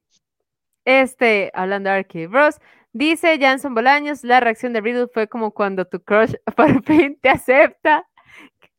este, 0.85 1.51
hablando 1.53 1.89
de 1.89 1.97
Archie 1.97 2.27
Bros, 2.27 2.59
dice 2.93 3.37
Janson 3.39 3.75
Bolaños, 3.75 4.23
la 4.23 4.39
reacción 4.39 4.73
de 4.73 4.81
Riddle 4.81 5.07
fue 5.13 5.27
como 5.27 5.51
cuando 5.51 5.85
tu 5.85 6.01
crush 6.01 6.33
por 6.55 6.83
fin 6.83 7.17
te 7.21 7.29
acepta. 7.29 8.07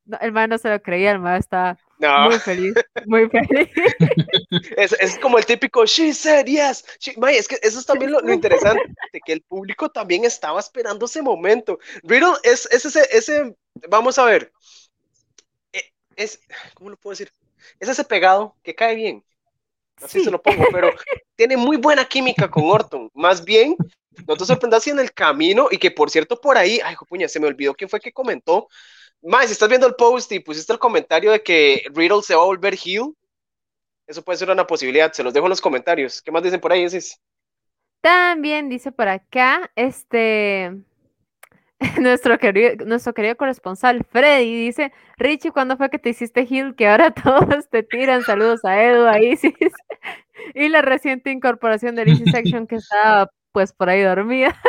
No, 0.09 0.17
el 0.23 0.33
man 0.33 0.49
no 0.49 0.57
se 0.57 0.71
lo 0.71 0.83
creía, 0.83 1.11
el 1.11 1.19
man 1.19 1.37
está 1.37 1.79
no. 1.99 2.31
muy 2.31 2.39
feliz, 2.39 2.73
muy 3.05 3.29
feliz. 3.31 3.69
Es, 4.79 4.95
es, 4.95 5.19
como 5.19 5.37
el 5.37 5.45
típico, 5.45 5.85
she 5.85 6.15
said 6.15 6.47
yes. 6.47 6.83
She, 6.99 7.15
es 7.37 7.47
que 7.47 7.59
eso 7.61 7.79
es 7.79 7.85
también 7.85 8.13
lo, 8.13 8.21
lo, 8.21 8.33
interesante, 8.33 8.83
que 9.27 9.33
el 9.35 9.43
público 9.43 9.91
también 9.91 10.25
estaba 10.25 10.61
esperando 10.61 11.05
ese 11.05 11.21
momento. 11.21 11.79
Riddle 12.05 12.37
es, 12.43 12.67
es 12.73 12.87
ese, 12.87 13.07
ese, 13.13 13.55
vamos 13.87 14.19
a 14.19 14.25
ver, 14.25 14.51
e, 15.75 15.93
es, 16.17 16.41
¿cómo 16.73 16.89
lo 16.89 16.97
puedo 16.97 17.13
decir? 17.13 17.31
Es 17.79 17.91
ese 17.91 18.05
pegado 18.05 18.57
que 18.63 18.75
cae 18.75 18.95
bien. 18.95 19.23
Así 19.97 20.21
sí. 20.21 20.25
se 20.25 20.31
lo 20.31 20.41
pongo, 20.41 20.65
pero 20.73 20.91
tiene 21.37 21.59
muy 21.59 21.77
buena 21.77 22.07
química 22.07 22.51
con 22.51 22.65
Orton. 22.65 23.11
Más 23.13 23.45
bien, 23.45 23.77
no 24.27 24.37
te 24.39 24.47
sorprendas 24.47 24.85
si 24.85 24.91
en 24.91 25.01
el 25.01 25.13
camino, 25.13 25.69
y 25.71 25.77
que 25.77 25.91
por 25.91 26.09
cierto, 26.09 26.41
por 26.41 26.57
ahí, 26.57 26.81
ay, 26.83 26.97
puña, 27.07 27.29
se 27.29 27.39
me 27.39 27.47
olvidó 27.47 27.75
quién 27.75 27.91
fue 27.91 28.01
que 28.01 28.13
comentó 28.13 28.69
más, 29.23 29.47
si 29.47 29.53
estás 29.53 29.69
viendo 29.69 29.87
el 29.87 29.95
post 29.95 30.31
y 30.33 30.41
pusiste 30.41 30.73
el 30.73 30.79
comentario 30.79 31.33
de 31.33 31.43
que 31.43 31.85
Riddle 31.93 32.23
se 32.23 32.35
va 32.35 32.43
a 32.43 32.47
volver 32.47 32.75
heel, 32.75 33.15
eso 34.07 34.23
puede 34.23 34.39
ser 34.39 34.51
una 34.51 34.67
posibilidad. 34.67 35.13
Se 35.13 35.23
los 35.23 35.35
dejo 35.35 35.47
en 35.47 35.51
los 35.51 35.61
comentarios. 35.61 36.23
¿Qué 36.23 36.31
más 36.31 36.43
dicen 36.43 36.61
por 36.61 36.73
ahí, 36.73 36.85
Isis? 36.85 37.21
También 38.01 38.69
dice 38.69 38.93
por 38.93 39.09
acá, 39.09 39.71
este, 39.75 40.73
nuestro 42.01 42.39
querido, 42.39 42.85
nuestro 42.87 43.13
querido 43.13 43.37
corresponsal 43.37 44.05
Freddy 44.11 44.67
dice, 44.67 44.93
Richie, 45.17 45.51
¿cuándo 45.53 45.77
fue 45.77 45.91
que 45.91 45.99
te 45.99 46.11
hiciste 46.11 46.47
heel? 46.49 46.75
Que 46.75 46.89
ahora 46.89 47.11
todos 47.25 47.69
te 47.69 47.83
tiran 47.83 48.23
saludos 48.23 48.65
a 48.65 48.83
Edu, 48.83 49.07
a 49.07 49.21
Isis. 49.21 49.53
y 50.55 50.69
la 50.69 50.83
reciente 50.83 51.31
incorporación 51.31 51.95
de 51.97 52.11
Isis 52.11 52.31
Section 52.31 52.67
que 52.67 52.77
estaba 52.77 53.31
pues 53.53 53.73
por 53.73 53.89
ahí 53.89 54.03
dormida. 54.03 54.61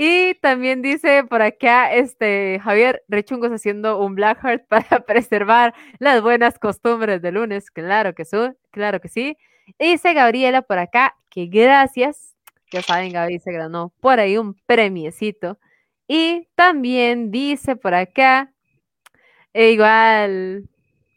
Y 0.00 0.34
también 0.36 0.80
dice 0.80 1.24
por 1.24 1.42
acá, 1.42 1.92
este, 1.92 2.60
Javier 2.62 3.02
Rechungos 3.08 3.50
haciendo 3.50 3.98
un 3.98 4.14
Blackheart 4.14 4.64
para 4.68 5.00
preservar 5.00 5.74
las 5.98 6.22
buenas 6.22 6.56
costumbres 6.60 7.20
de 7.20 7.32
lunes. 7.32 7.72
Claro 7.72 8.14
que 8.14 8.24
sí, 8.24 8.36
claro 8.70 9.00
que 9.00 9.08
sí. 9.08 9.36
Y 9.76 9.90
dice 9.90 10.14
Gabriela 10.14 10.62
por 10.62 10.78
acá 10.78 11.16
que 11.30 11.46
gracias. 11.46 12.36
Ya 12.70 12.80
saben, 12.82 13.12
Gaby 13.12 13.40
se 13.40 13.50
ganó 13.50 13.92
por 13.98 14.20
ahí 14.20 14.38
un 14.38 14.54
premiecito. 14.66 15.58
Y 16.06 16.46
también 16.54 17.32
dice 17.32 17.74
por 17.74 17.94
acá, 17.94 18.52
e 19.52 19.72
igual, 19.72 20.68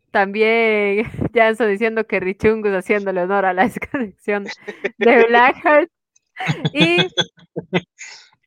también 0.10 1.06
Janson 1.36 1.70
diciendo 1.70 2.08
que 2.08 2.20
Richungus 2.20 2.72
haciéndole 2.74 3.22
honor 3.22 3.46
a 3.46 3.54
la 3.54 3.64
desconexión 3.68 4.46
de 4.98 5.26
Blackheart. 5.28 5.92
Y 6.74 6.98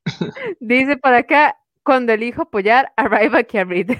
dice 0.60 0.96
por 0.96 1.14
acá, 1.14 1.58
cuando 1.82 2.12
elijo 2.12 2.42
apoyar 2.42 2.92
a 2.96 3.04
a 3.04 3.64
Reed. 3.64 3.90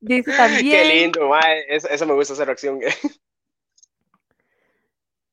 Dice 0.00 0.32
también. 0.36 0.70
Qué 0.70 0.84
lindo, 0.84 1.30
Eso, 1.68 2.06
me 2.06 2.14
gusta 2.14 2.34
esa 2.34 2.44
reacción. 2.44 2.80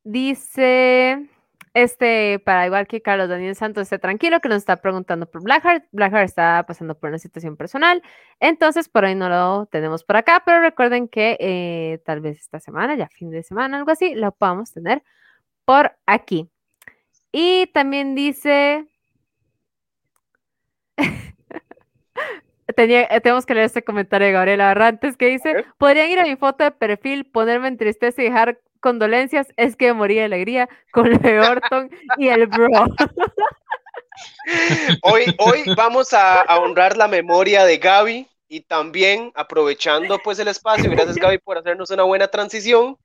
Dice. 0.04 1.30
Este, 1.76 2.38
para 2.38 2.68
igual 2.68 2.86
que 2.86 3.02
Carlos 3.02 3.30
Daniel 3.30 3.56
Santos 3.56 3.84
esté 3.84 3.98
tranquilo, 3.98 4.40
que 4.42 4.48
nos 4.50 4.58
está 4.58 4.76
preguntando 4.80 5.26
por 5.26 5.42
Blackheart. 5.42 5.86
Blackheart 5.92 6.26
está 6.26 6.64
pasando 6.68 6.96
por 7.00 7.10
una 7.10 7.18
situación 7.18 7.58
personal, 7.58 8.04
entonces 8.40 8.90
por 8.90 9.06
ahí 9.06 9.16
no 9.16 9.28
lo 9.28 9.66
tenemos 9.72 10.04
por 10.04 10.18
acá, 10.18 10.44
pero 10.46 10.60
recuerden 10.60 11.08
que 11.08 11.36
eh, 11.40 12.00
tal 12.06 12.22
vez 12.22 12.40
esta 12.40 12.60
semana, 12.60 12.96
ya 12.96 13.08
fin 13.08 13.32
de 13.32 13.42
semana, 13.42 13.78
algo 13.78 13.90
así, 13.90 14.14
lo 14.14 14.32
podamos 14.34 14.72
tener 14.72 15.02
por 15.66 15.98
aquí. 16.06 16.48
Y 17.32 17.68
también 17.74 18.14
dice. 18.14 18.88
Tenía, 22.76 23.04
eh, 23.04 23.22
tenemos 23.22 23.46
que 23.46 23.54
leer 23.54 23.66
este 23.66 23.84
comentario 23.84 24.28
de 24.28 24.34
Gabriela 24.34 24.68
Barrantes 24.68 25.18
que 25.18 25.28
dice: 25.28 25.66
Podrían 25.78 26.10
ir 26.10 26.20
a 26.20 26.24
mi 26.24 26.36
foto 26.36 26.64
de 26.64 26.72
perfil, 26.72 27.26
ponerme 27.26 27.68
en 27.68 27.78
tristeza 27.78 28.22
y 28.22 28.26
dejar 28.26 28.60
condolencias. 28.80 29.48
Es 29.58 29.76
que 29.76 29.94
morí 29.94 30.16
de 30.16 30.24
alegría 30.24 30.70
con 30.92 31.12
lo 31.12 31.18
de 31.18 31.40
Orton 31.40 31.90
y 32.18 32.30
el 32.30 32.48
bro. 32.48 32.68
Hoy, 35.02 35.24
hoy 35.40 35.64
vamos 35.76 36.14
a, 36.14 36.44
honrar 36.60 36.96
la 36.96 37.08
memoria 37.08 37.66
de 37.66 37.78
Gaby 37.78 38.28
y 38.48 38.62
también 38.62 39.32
aprovechando 39.34 40.20
pues 40.20 40.38
el 40.38 40.48
espacio, 40.48 40.90
gracias 40.92 41.18
Gaby 41.18 41.40
por 41.40 41.58
hacernos 41.58 41.90
una 41.90 42.04
buena 42.04 42.28
transición. 42.28 42.98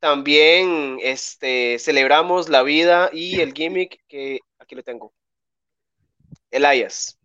También 0.00 0.98
este, 1.02 1.78
celebramos 1.78 2.48
la 2.48 2.62
vida 2.62 3.10
y 3.12 3.40
el 3.40 3.52
gimmick 3.52 4.00
que 4.08 4.40
aquí 4.58 4.74
lo 4.74 4.82
tengo. 4.82 5.12
Elias. 6.50 7.18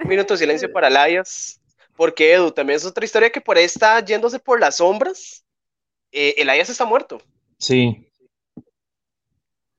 Un 0.00 0.08
minuto 0.08 0.34
de 0.34 0.38
silencio 0.38 0.72
para 0.72 0.88
Elias. 0.88 1.60
Porque 1.96 2.32
Edu, 2.32 2.52
también 2.52 2.76
es 2.76 2.84
otra 2.86 3.04
historia 3.04 3.30
que 3.30 3.40
por 3.40 3.56
ahí 3.56 3.64
está 3.64 4.04
yéndose 4.04 4.38
por 4.38 4.60
las 4.60 4.76
sombras. 4.76 5.44
Eh, 6.12 6.34
Elias 6.38 6.70
está 6.70 6.84
muerto. 6.84 7.20
Sí. 7.58 8.04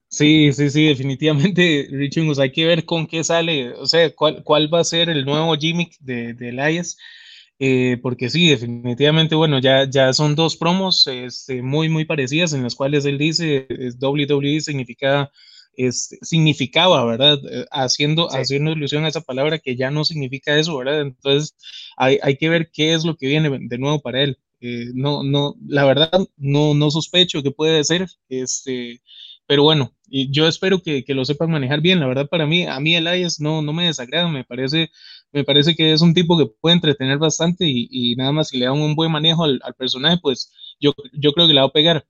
Sí, 0.09 0.51
sí, 0.53 0.69
sí, 0.71 0.87
definitivamente, 0.87 1.87
Richard, 1.91 2.39
hay 2.41 2.51
que 2.51 2.65
ver 2.65 2.83
con 2.83 3.05
qué 3.05 3.23
sale, 3.23 3.73
o 3.73 3.85
sea, 3.85 4.13
cuál, 4.15 4.43
cuál 4.43 4.73
va 4.73 4.79
a 4.79 4.83
ser 4.83 5.07
el 5.09 5.23
nuevo 5.23 5.55
gimmick 5.55 5.95
de, 5.99 6.33
de 6.33 6.49
Elias. 6.49 6.97
Eh, 7.61 7.97
porque 8.01 8.29
sí, 8.29 8.49
definitivamente, 8.49 9.35
bueno, 9.35 9.59
ya, 9.59 9.87
ya 9.89 10.13
son 10.13 10.33
dos 10.35 10.55
promos 10.55 11.05
este, 11.07 11.61
muy, 11.61 11.89
muy 11.89 12.05
parecidas 12.05 12.53
en 12.53 12.63
las 12.63 12.73
cuales 12.73 13.05
él 13.05 13.17
dice 13.17 13.67
WWE 13.99 14.61
significa, 14.61 15.29
es, 15.87 16.17
significaba, 16.21 17.05
¿verdad? 17.05 17.39
Eh, 17.49 17.65
haciendo, 17.71 18.27
haciendo 18.31 18.71
ilusión 18.71 19.05
a 19.05 19.07
esa 19.07 19.21
palabra 19.21 19.59
que 19.59 19.75
ya 19.75 19.91
no 19.91 20.03
significa 20.05 20.57
eso, 20.57 20.77
¿verdad? 20.77 21.01
Entonces 21.01 21.55
hay, 21.97 22.19
hay 22.21 22.37
que 22.37 22.49
ver 22.49 22.69
qué 22.71 22.93
es 22.93 23.05
lo 23.05 23.15
que 23.15 23.27
viene 23.27 23.49
de 23.61 23.77
nuevo 23.77 23.99
para 24.01 24.21
él. 24.23 24.37
Eh, 24.61 24.87
no, 24.93 25.23
no, 25.23 25.55
la 25.65 25.85
verdad, 25.85 26.11
no, 26.37 26.73
no 26.73 26.91
sospecho 26.91 27.41
que 27.43 27.51
puede 27.51 27.83
ser, 27.85 28.07
este, 28.27 29.01
pero 29.47 29.63
bueno, 29.63 29.93
y 30.09 30.31
yo 30.31 30.47
espero 30.47 30.81
que, 30.83 31.05
que, 31.05 31.13
lo 31.13 31.23
sepan 31.25 31.51
manejar 31.51 31.81
bien. 31.81 31.99
La 31.99 32.07
verdad, 32.07 32.27
para 32.29 32.45
mí, 32.45 32.65
a 32.65 32.79
mí 32.79 32.95
Elias 32.95 33.39
no, 33.39 33.61
no 33.61 33.73
me 33.73 33.85
desagrada, 33.85 34.27
me 34.27 34.43
parece 34.43 34.91
me 35.31 35.43
parece 35.43 35.75
que 35.75 35.93
es 35.93 36.01
un 36.01 36.13
tipo 36.13 36.37
que 36.37 36.47
puede 36.47 36.75
entretener 36.75 37.17
bastante 37.17 37.65
y, 37.67 38.15
nada 38.15 38.31
más 38.31 38.49
si 38.49 38.57
le 38.57 38.65
dan 38.65 38.81
un 38.81 38.95
buen 38.95 39.11
manejo 39.11 39.43
al, 39.43 39.61
personaje, 39.77 40.17
pues 40.21 40.51
yo, 40.79 40.93
yo 41.13 41.33
creo 41.33 41.47
que 41.47 41.53
le 41.53 41.61
va 41.61 41.67
a 41.67 41.71
pegar. 41.71 42.05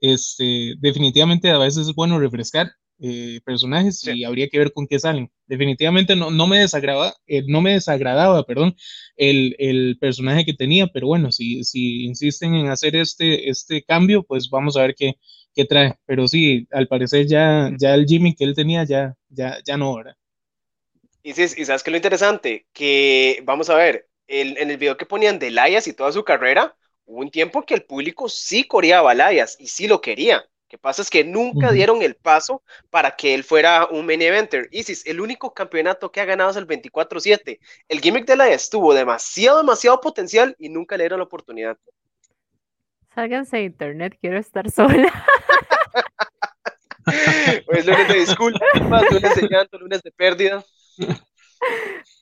Este, 0.00 0.74
definitivamente 0.78 1.50
a 1.50 1.58
veces 1.58 1.88
es 1.88 1.94
bueno 1.94 2.18
refrescar 2.18 2.72
eh, 3.02 3.40
personajes 3.44 4.06
y 4.06 4.24
habría 4.24 4.48
que 4.48 4.58
ver 4.58 4.72
con 4.72 4.86
qué 4.86 4.98
salen. 4.98 5.30
Definitivamente 5.46 6.14
no, 6.16 6.30
no 6.30 6.46
me 6.46 6.58
desagradaba, 6.58 7.14
eh, 7.26 7.42
no 7.46 7.62
me 7.62 7.72
desagradaba, 7.72 8.44
perdón, 8.44 8.76
el, 9.16 9.56
el, 9.58 9.96
personaje 9.98 10.44
que 10.44 10.52
tenía, 10.52 10.86
pero 10.86 11.06
bueno, 11.06 11.32
si, 11.32 11.64
si 11.64 12.04
insisten 12.04 12.54
en 12.54 12.68
hacer 12.68 12.96
este, 12.96 13.48
este 13.48 13.82
cambio, 13.82 14.22
pues 14.22 14.50
vamos 14.50 14.76
a 14.76 14.82
ver 14.82 14.94
qué, 14.94 15.14
qué 15.54 15.64
trae. 15.64 15.98
Pero 16.04 16.28
sí, 16.28 16.68
al 16.70 16.88
parecer 16.88 17.26
ya, 17.26 17.70
ya 17.78 17.94
el 17.94 18.04
Jimmy 18.06 18.34
que 18.34 18.44
él 18.44 18.54
tenía 18.54 18.84
ya, 18.84 19.16
ya, 19.30 19.58
ya 19.64 19.76
no, 19.78 19.96
¿verdad? 19.96 20.16
Y, 21.22 21.30
y 21.30 21.64
sabes 21.64 21.82
que 21.82 21.90
lo 21.90 21.96
interesante, 21.96 22.66
que 22.72 23.40
vamos 23.44 23.70
a 23.70 23.76
ver, 23.76 24.08
en 24.26 24.70
el 24.70 24.76
video 24.76 24.96
que 24.96 25.06
ponían 25.06 25.38
de 25.38 25.48
Elias 25.48 25.88
y 25.88 25.92
toda 25.92 26.12
su 26.12 26.22
carrera, 26.22 26.76
hubo 27.04 27.20
un 27.20 27.30
tiempo 27.30 27.64
que 27.64 27.74
el 27.74 27.82
público 27.82 28.28
sí 28.28 28.64
coreaba 28.64 29.12
a 29.12 29.32
y 29.32 29.66
sí 29.66 29.88
lo 29.88 30.00
quería. 30.00 30.44
Lo 30.70 30.78
que 30.78 30.82
pasa 30.82 31.02
es 31.02 31.10
que 31.10 31.24
nunca 31.24 31.72
dieron 31.72 32.00
el 32.00 32.14
paso 32.14 32.62
para 32.90 33.16
que 33.16 33.34
él 33.34 33.42
fuera 33.42 33.88
un 33.90 34.06
main 34.06 34.22
eventer. 34.22 34.68
Isis, 34.70 35.04
el 35.04 35.20
único 35.20 35.52
campeonato 35.52 36.12
que 36.12 36.20
ha 36.20 36.24
ganado 36.24 36.50
es 36.50 36.56
el 36.56 36.68
24-7. 36.68 37.58
El 37.88 38.00
gimmick 38.00 38.24
de 38.24 38.34
Elias 38.34 38.70
tuvo 38.70 38.94
demasiado, 38.94 39.58
demasiado 39.58 40.00
potencial 40.00 40.54
y 40.60 40.68
nunca 40.68 40.96
le 40.96 41.02
dieron 41.02 41.18
la 41.18 41.24
oportunidad. 41.24 41.76
Sálganse 43.12 43.56
de 43.56 43.64
internet, 43.64 44.16
quiero 44.20 44.38
estar 44.38 44.70
sola. 44.70 45.12
pues 47.66 47.84
lunes 47.84 48.06
de 48.06 48.14
disculpas, 48.14 49.10
lunes 49.10 49.34
de 49.34 49.48
llanto, 49.50 49.76
lunes 49.76 50.02
de 50.04 50.12
pérdida. 50.12 50.64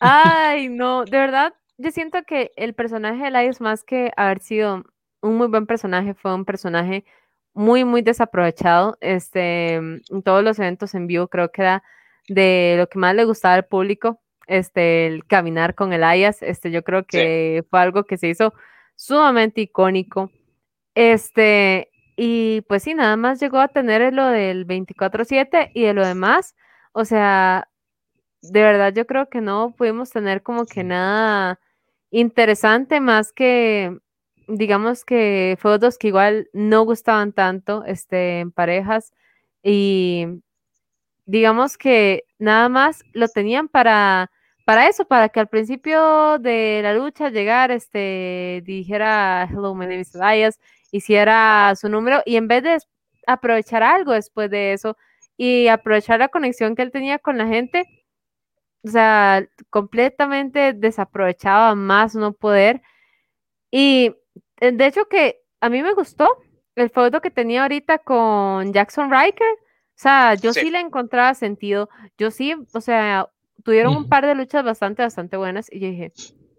Ay, 0.00 0.70
no, 0.70 1.04
de 1.04 1.18
verdad, 1.18 1.52
yo 1.76 1.90
siento 1.90 2.22
que 2.22 2.52
el 2.56 2.72
personaje 2.72 3.24
de 3.24 3.28
Elias, 3.28 3.61
más 3.61 3.84
que 3.84 4.11
haber 4.16 4.40
sido 4.40 4.84
un 5.20 5.37
muy 5.37 5.48
buen 5.48 5.66
personaje, 5.66 6.14
fue 6.14 6.34
un 6.34 6.46
personaje 6.46 7.04
muy, 7.58 7.84
muy 7.84 8.02
desaprovechado. 8.02 8.96
Este, 9.00 9.74
en 9.74 10.22
todos 10.24 10.44
los 10.44 10.58
eventos 10.58 10.94
en 10.94 11.06
vivo 11.08 11.28
creo 11.28 11.50
que 11.50 11.62
era 11.62 11.82
de 12.28 12.76
lo 12.78 12.88
que 12.88 12.98
más 12.98 13.14
le 13.16 13.24
gustaba 13.24 13.54
al 13.54 13.66
público, 13.66 14.20
este, 14.46 15.06
el 15.06 15.26
caminar 15.26 15.74
con 15.74 15.92
Elias. 15.92 16.42
Este, 16.42 16.70
yo 16.70 16.84
creo 16.84 17.04
que 17.04 17.64
fue 17.68 17.80
algo 17.80 18.04
que 18.04 18.16
se 18.16 18.28
hizo 18.28 18.54
sumamente 18.94 19.60
icónico. 19.60 20.30
Este, 20.94 21.90
y 22.16 22.62
pues 22.68 22.84
sí, 22.84 22.94
nada 22.94 23.16
más 23.16 23.40
llegó 23.40 23.58
a 23.58 23.68
tener 23.68 24.12
lo 24.14 24.26
del 24.26 24.66
24-7 24.66 25.72
y 25.74 25.82
de 25.82 25.94
lo 25.94 26.06
demás, 26.06 26.54
o 26.92 27.04
sea, 27.04 27.68
de 28.42 28.62
verdad 28.62 28.92
yo 28.94 29.06
creo 29.06 29.28
que 29.28 29.40
no 29.40 29.74
pudimos 29.76 30.10
tener 30.10 30.42
como 30.42 30.64
que 30.66 30.84
nada 30.84 31.60
interesante 32.10 33.00
más 33.00 33.32
que 33.32 33.98
digamos 34.48 35.04
que 35.04 35.56
fotos 35.61 35.98
que 35.98 36.08
igual 36.08 36.48
no 36.52 36.82
gustaban 36.84 37.32
tanto 37.32 37.84
este, 37.84 38.40
en 38.40 38.50
parejas 38.50 39.12
y 39.62 40.26
digamos 41.26 41.76
que 41.76 42.24
nada 42.38 42.68
más 42.68 43.04
lo 43.12 43.28
tenían 43.28 43.68
para, 43.68 44.30
para 44.64 44.88
eso, 44.88 45.04
para 45.04 45.28
que 45.28 45.40
al 45.40 45.48
principio 45.48 46.38
de 46.38 46.80
la 46.82 46.94
lucha 46.94 47.30
llegar, 47.30 47.70
este, 47.70 48.62
dijera 48.64 49.46
Hello, 49.50 49.74
my 49.74 49.87
name 49.87 50.00
is 50.00 50.14
Elias, 50.14 50.58
hiciera 50.90 51.74
su 51.76 51.88
número 51.88 52.22
y 52.24 52.37
en 52.37 52.48
vez 52.48 52.62
de 52.62 52.78
aprovechar 53.26 53.82
algo 53.82 54.12
después 54.12 54.50
de 54.50 54.72
eso 54.72 54.96
y 55.37 55.68
aprovechar 55.68 56.18
la 56.20 56.28
conexión 56.28 56.74
que 56.74 56.82
él 56.82 56.90
tenía 56.90 57.18
con 57.18 57.38
la 57.38 57.46
gente, 57.46 57.84
o 58.84 58.88
sea, 58.88 59.46
completamente 59.70 60.72
desaprovechaba 60.72 61.74
más 61.74 62.14
no 62.14 62.32
poder. 62.32 62.82
Y 63.70 64.14
de 64.60 64.86
hecho 64.86 65.06
que 65.06 65.40
a 65.60 65.68
mí 65.68 65.82
me 65.82 65.94
gustó 65.94 66.28
el 66.74 66.90
foto 66.90 67.20
que 67.20 67.30
tenía 67.30 67.62
ahorita 67.62 67.98
con 67.98 68.72
Jackson 68.72 69.10
Riker. 69.10 69.48
O 69.48 70.00
sea, 70.00 70.34
yo 70.34 70.52
sí, 70.52 70.70
le 70.70 70.80
encontraba 70.80 71.34
sentido. 71.34 71.88
Yo 72.16 72.30
sí, 72.30 72.54
o 72.72 72.80
sea, 72.80 73.28
tuvieron 73.64 73.96
un 73.96 74.08
par 74.08 74.26
de 74.26 74.34
luchas 74.34 74.64
bastante, 74.64 75.02
bastante 75.02 75.36
buenas. 75.36 75.72
Y 75.72 75.80
yo 75.80 75.88
dije, 75.88 76.12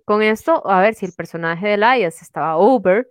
con 0.03 0.21
esto, 0.21 0.67
a 0.69 0.81
ver 0.81 0.95
si 0.95 1.05
el 1.05 1.13
personaje 1.13 1.67
de 1.67 1.73
Elias 1.75 2.21
estaba 2.21 2.57
over, 2.57 3.07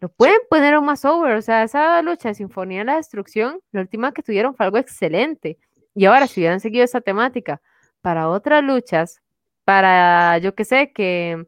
lo 0.00 0.08
pueden 0.08 0.38
poner 0.48 0.74
aún 0.74 0.86
más 0.86 1.04
over. 1.04 1.36
O 1.36 1.42
sea, 1.42 1.62
esa 1.62 2.00
lucha 2.02 2.30
de 2.30 2.34
Sinfonía 2.34 2.78
de 2.78 2.84
la 2.86 2.96
Destrucción, 2.96 3.60
la 3.72 3.82
última 3.82 4.12
que 4.12 4.22
tuvieron 4.22 4.54
fue 4.54 4.64
algo 4.64 4.78
excelente. 4.78 5.58
Y 5.94 6.06
ahora, 6.06 6.26
si 6.26 6.40
hubieran 6.40 6.60
seguido 6.60 6.84
esa 6.84 7.02
temática 7.02 7.60
para 8.00 8.28
otras 8.28 8.64
luchas, 8.64 9.20
para, 9.64 10.38
yo 10.38 10.54
que 10.54 10.64
sé, 10.64 10.92
que, 10.92 11.46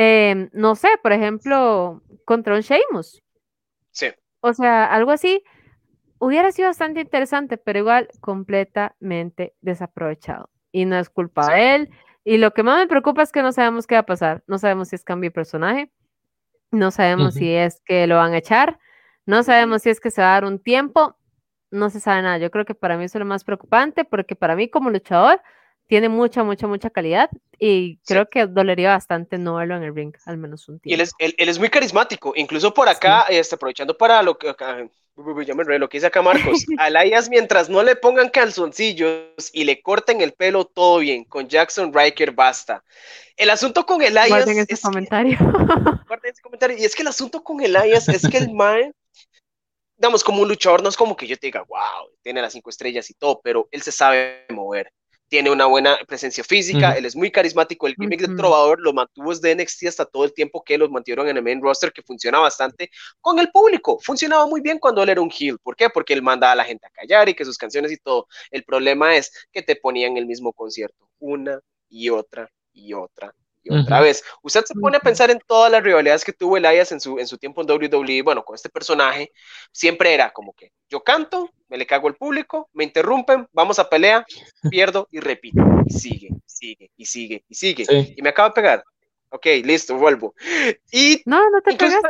em, 0.00 0.48
no 0.52 0.74
sé, 0.76 0.88
por 1.02 1.12
ejemplo, 1.12 2.02
contra 2.24 2.54
un 2.54 2.60
Sheamus. 2.60 3.22
Sí. 3.90 4.06
O 4.40 4.54
sea, 4.54 4.86
algo 4.86 5.10
así 5.10 5.42
hubiera 6.18 6.52
sido 6.52 6.68
bastante 6.68 7.00
interesante, 7.00 7.56
pero 7.58 7.80
igual 7.80 8.08
completamente 8.20 9.54
desaprovechado. 9.60 10.48
Y 10.72 10.84
no 10.84 10.96
es 10.96 11.10
culpa 11.10 11.52
de 11.52 11.74
él. 11.74 11.90
Y 12.24 12.38
lo 12.38 12.52
que 12.52 12.62
más 12.62 12.78
me 12.78 12.86
preocupa 12.86 13.22
es 13.22 13.32
que 13.32 13.42
no 13.42 13.52
sabemos 13.52 13.86
qué 13.86 13.96
va 13.96 14.00
a 14.00 14.06
pasar. 14.06 14.42
No 14.46 14.58
sabemos 14.58 14.88
si 14.88 14.96
es 14.96 15.04
cambio 15.04 15.30
de 15.30 15.34
personaje. 15.34 15.92
No 16.70 16.90
sabemos 16.90 17.34
si 17.34 17.52
es 17.52 17.82
que 17.84 18.06
lo 18.06 18.16
van 18.16 18.32
a 18.32 18.38
echar. 18.38 18.78
No 19.26 19.42
sabemos 19.42 19.82
si 19.82 19.90
es 19.90 20.00
que 20.00 20.10
se 20.10 20.22
va 20.22 20.30
a 20.30 20.34
dar 20.34 20.44
un 20.44 20.60
tiempo 20.60 21.16
no 21.70 21.90
se 21.90 22.00
sabe 22.00 22.22
nada. 22.22 22.38
Yo 22.38 22.50
creo 22.50 22.64
que 22.64 22.74
para 22.74 22.96
mí 22.96 23.04
eso 23.04 23.18
es 23.18 23.20
lo 23.20 23.26
más 23.26 23.44
preocupante, 23.44 24.04
porque 24.04 24.36
para 24.36 24.56
mí 24.56 24.68
como 24.68 24.90
luchador 24.90 25.40
tiene 25.90 26.08
mucha, 26.08 26.44
mucha, 26.44 26.68
mucha 26.68 26.88
calidad 26.88 27.30
y 27.58 27.96
creo 28.06 28.30
que 28.30 28.46
dolería 28.46 28.90
bastante 28.90 29.38
no 29.38 29.56
verlo 29.56 29.76
en 29.76 29.82
el 29.82 29.92
ring, 29.92 30.14
al 30.24 30.38
menos 30.38 30.68
un 30.68 30.78
tiempo. 30.78 30.88
Y 30.88 30.94
él 30.94 31.00
es, 31.00 31.12
él, 31.18 31.34
es 31.36 31.58
muy 31.58 31.68
carismático, 31.68 32.32
incluso 32.36 32.72
por 32.72 32.88
acá, 32.88 33.22
este, 33.22 33.56
aprovechando 33.56 33.98
para 33.98 34.22
lo 34.22 34.38
que, 34.38 34.54
ya 35.44 35.54
me 35.56 35.78
lo 35.80 35.88
que 35.88 35.96
dice 35.96 36.06
acá 36.06 36.22
Marcos, 36.22 36.64
a 36.78 36.86
Elias 36.86 37.28
mientras 37.28 37.68
no 37.68 37.82
le 37.82 37.96
pongan 37.96 38.28
calzoncillos 38.28 39.50
y 39.52 39.64
le 39.64 39.82
corten 39.82 40.20
el 40.20 40.32
pelo, 40.32 40.64
todo 40.64 41.00
bien, 41.00 41.24
con 41.24 41.48
Jackson 41.48 41.92
Riker 41.92 42.30
basta. 42.30 42.84
El 43.36 43.50
asunto 43.50 43.84
con 43.84 44.00
Elias... 44.00 44.28
Guarden 44.28 44.58
ese 44.58 44.80
comentario. 44.80 45.38
guarden 46.06 46.30
ese 46.30 46.40
comentario. 46.40 46.78
Y 46.78 46.84
es 46.84 46.94
que 46.94 47.02
el 47.02 47.08
asunto 47.08 47.42
con 47.42 47.60
Elias 47.60 48.08
es 48.08 48.28
que 48.28 48.38
el 48.38 48.52
mae 48.54 48.92
digamos, 49.96 50.22
como 50.22 50.40
un 50.40 50.48
luchador, 50.48 50.82
no 50.82 50.88
es 50.88 50.96
como 50.96 51.14
que 51.14 51.26
yo 51.26 51.36
te 51.36 51.48
diga, 51.48 51.62
wow, 51.68 52.08
tiene 52.22 52.40
las 52.40 52.54
cinco 52.54 52.70
estrellas 52.70 53.10
y 53.10 53.14
todo, 53.14 53.40
pero 53.42 53.68
él 53.70 53.82
se 53.82 53.92
sabe 53.92 54.46
mover 54.48 54.90
tiene 55.30 55.48
una 55.48 55.66
buena 55.66 55.96
presencia 56.08 56.42
física, 56.42 56.90
él 56.98 57.06
es 57.06 57.14
muy 57.14 57.30
carismático, 57.30 57.86
el 57.86 57.94
gimmick 57.94 58.20
del 58.20 58.36
trovador 58.36 58.80
lo 58.80 58.92
mantuvo 58.92 59.30
desde 59.30 59.54
NXT 59.54 59.86
hasta 59.86 60.04
todo 60.04 60.24
el 60.24 60.34
tiempo 60.34 60.62
que 60.64 60.76
los 60.76 60.90
mantuvieron 60.90 61.28
en 61.28 61.36
el 61.36 61.42
main 61.42 61.62
roster, 61.62 61.92
que 61.92 62.02
funciona 62.02 62.40
bastante 62.40 62.90
con 63.20 63.38
el 63.38 63.48
público, 63.52 64.00
funcionaba 64.02 64.46
muy 64.46 64.60
bien 64.60 64.80
cuando 64.80 65.04
él 65.04 65.08
era 65.08 65.20
un 65.20 65.30
heel, 65.30 65.56
¿por 65.60 65.76
qué? 65.76 65.88
Porque 65.88 66.14
él 66.14 66.22
mandaba 66.22 66.52
a 66.52 66.56
la 66.56 66.64
gente 66.64 66.84
a 66.84 66.90
callar 66.90 67.28
y 67.28 67.34
que 67.34 67.44
sus 67.44 67.56
canciones 67.56 67.92
y 67.92 67.96
todo, 67.98 68.26
el 68.50 68.64
problema 68.64 69.14
es 69.16 69.30
que 69.52 69.62
te 69.62 69.76
ponían 69.76 70.16
el 70.16 70.26
mismo 70.26 70.52
concierto 70.52 71.08
una 71.20 71.60
y 71.88 72.08
otra 72.08 72.50
y 72.72 72.92
otra 72.92 73.32
y 73.62 73.74
otra 73.74 74.00
vez. 74.00 74.22
Usted 74.42 74.64
se 74.64 74.74
pone 74.74 74.96
a 74.96 75.00
pensar 75.00 75.30
en 75.30 75.40
todas 75.46 75.70
las 75.70 75.82
rivalidades 75.82 76.24
que 76.24 76.32
tuvo 76.32 76.56
Elias 76.56 76.92
en 76.92 77.00
su, 77.00 77.18
en 77.18 77.26
su 77.26 77.38
tiempo 77.38 77.60
en 77.60 77.70
WWE, 77.70 78.22
bueno, 78.22 78.44
con 78.44 78.54
este 78.54 78.68
personaje, 78.68 79.32
siempre 79.72 80.14
era 80.14 80.30
como 80.30 80.52
que 80.52 80.72
yo 80.88 81.02
canto, 81.02 81.50
me 81.68 81.78
le 81.78 81.86
cago 81.86 82.08
al 82.08 82.16
público, 82.16 82.68
me 82.72 82.84
interrumpen, 82.84 83.46
vamos 83.52 83.78
a 83.78 83.88
pelea, 83.88 84.24
pierdo 84.70 85.08
y 85.10 85.20
repito. 85.20 85.62
Y 85.86 85.92
sigue, 85.92 86.28
sigue, 86.46 86.90
y 86.96 87.06
sigue, 87.06 87.44
y 87.48 87.54
sigue. 87.54 88.14
Y 88.16 88.22
me 88.22 88.30
acaba 88.30 88.48
de 88.48 88.54
pegar. 88.54 88.84
Ok, 89.32 89.46
listo, 89.62 89.96
vuelvo. 89.96 90.34
Y 90.90 91.22
no, 91.24 91.48
no 91.50 91.60
te 91.62 91.76
pegaste. 91.76 92.08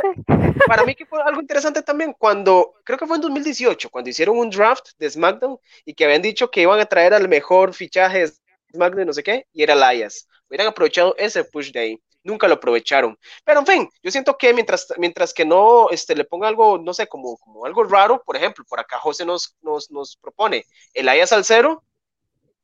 Para, 0.67 0.85
mí 0.85 0.95
que 0.95 1.05
fue 1.05 1.21
algo 1.23 1.43
interesante 1.43 1.83
también 1.83 2.15
cuando, 2.19 2.73
creo 2.83 2.99
que 2.99 3.07
fue 3.07 3.17
en 3.17 3.23
2018, 3.23 3.91
cuando 3.91 4.09
hicieron 4.09 4.39
un 4.39 4.49
draft 4.49 4.91
de 4.99 5.11
SmackDown 5.11 5.59
y 5.85 5.93
que 5.93 6.07
habían 6.07 6.23
dicho 6.23 6.51
que 6.51 6.63
iban 6.63 6.81
a 6.81 6.87
traer 6.87 7.13
al 7.13 7.29
mejor 7.29 7.75
fichaje 7.75 8.21
de 8.21 8.33
SmackDown, 8.73 9.07
no 9.07 9.13
sé 9.13 9.23
qué, 9.23 9.47
y 9.53 9.63
era 9.63 9.75
Elias 9.75 10.27
hubieran 10.51 10.67
aprovechado 10.67 11.15
ese 11.17 11.45
push 11.45 11.71
de 11.71 11.81
ahí. 11.81 12.03
Nunca 12.23 12.49
lo 12.49 12.55
aprovecharon. 12.55 13.17
Pero 13.45 13.61
en 13.61 13.67
fin, 13.67 13.89
yo 14.03 14.11
siento 14.11 14.37
que 14.37 14.53
mientras, 14.53 14.89
mientras 14.99 15.33
que 15.33 15.47
no 15.47 15.89
este, 15.91 16.15
le 16.15 16.25
ponga 16.25 16.49
algo, 16.49 16.77
no 16.77 16.93
sé, 16.93 17.07
como, 17.07 17.39
como 17.39 17.65
algo 17.65 17.85
raro, 17.85 18.23
por 18.23 18.37
ejemplo, 18.37 18.65
por 18.69 18.81
acá 18.81 18.99
José 18.99 19.25
nos, 19.25 19.57
nos, 19.63 19.91
nos 19.91 20.17
propone 20.17 20.67
el 20.93 21.09
Ayas 21.09 21.33
al 21.33 21.45
cero. 21.45 21.83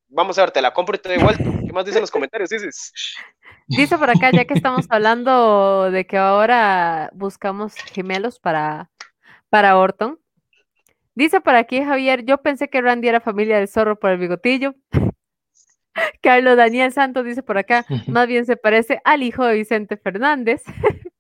Vamos 0.09 0.37
a 0.39 0.43
ver, 0.43 0.51
te 0.51 0.61
la 0.61 0.75
compro 0.75 0.97
y 0.97 0.99
te 0.99 1.09
doy 1.09 1.19
vuelta. 1.19 1.45
¿Qué 1.45 1.73
más 1.73 1.87
dicen 1.87 2.03
los 2.03 2.11
comentarios, 2.11 2.51
dices? 2.51 2.93
Dice 3.69 3.97
por 3.97 4.11
acá, 4.11 4.31
ya 4.31 4.45
que 4.45 4.55
estamos 4.55 4.87
hablando 4.91 5.91
de 5.91 6.07
que 6.07 6.19
ahora 6.19 7.11
buscamos 7.15 7.75
gemelos 7.77 8.39
para, 8.39 8.91
para 9.49 9.79
Orton. 9.79 10.21
Dice 11.15 11.41
por 11.41 11.55
aquí 11.55 11.83
Javier, 11.83 12.27
yo 12.27 12.43
pensé 12.43 12.69
que 12.69 12.83
Randy 12.83 13.09
era 13.09 13.21
familia 13.21 13.57
del 13.57 13.69
zorro 13.69 13.99
por 13.99 14.11
el 14.11 14.19
bigotillo. 14.19 14.75
Carlos 16.23 16.57
Daniel 16.57 16.93
Santos 16.93 17.25
dice 17.25 17.43
por 17.43 17.59
acá, 17.59 17.85
más 18.09 18.27
bien 18.27 18.47
se 18.47 18.57
parece 18.57 19.01
al 19.05 19.23
hijo 19.23 19.45
de 19.45 19.55
Vicente 19.55 19.97
Fernández. 19.97 20.63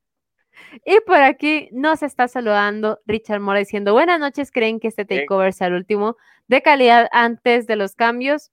y 0.84 1.00
por 1.06 1.22
aquí 1.22 1.68
nos 1.72 2.02
está 2.02 2.28
saludando 2.28 3.00
Richard 3.06 3.40
Mora 3.40 3.58
diciendo, 3.58 3.92
buenas 3.92 4.20
noches, 4.20 4.50
¿creen 4.50 4.80
que 4.80 4.88
este 4.88 5.04
takeover 5.04 5.52
sea 5.52 5.68
el 5.68 5.74
último 5.74 6.16
de 6.48 6.62
calidad 6.62 7.08
antes 7.12 7.66
de 7.66 7.76
los 7.76 7.94
cambios? 7.94 8.50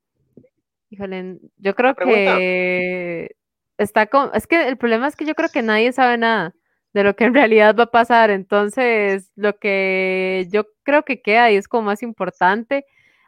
Híjole, 0.89 1.39
yo 1.57 1.73
creo 1.75 1.95
que 1.95 3.35
está 3.77 4.05
con, 4.05 4.29
es 4.33 4.45
que 4.45 4.67
el 4.67 4.77
problema 4.77 5.07
es 5.07 5.15
que 5.15 5.25
yo 5.25 5.33
creo 5.33 5.49
que 5.49 5.63
nadie 5.63 5.91
sabe 5.91 6.17
nada 6.17 6.53
de 6.93 7.03
lo 7.03 7.15
que 7.15 7.23
en 7.23 7.33
realidad 7.33 7.75
va 7.75 7.85
a 7.85 7.91
pasar, 7.91 8.29
entonces 8.29 9.31
lo 9.35 9.57
que 9.57 10.47
yo 10.51 10.65
creo 10.83 11.03
que 11.03 11.23
queda 11.23 11.49
y 11.49 11.55
es 11.55 11.67
como 11.67 11.87
más 11.87 12.03
importante 12.03 12.85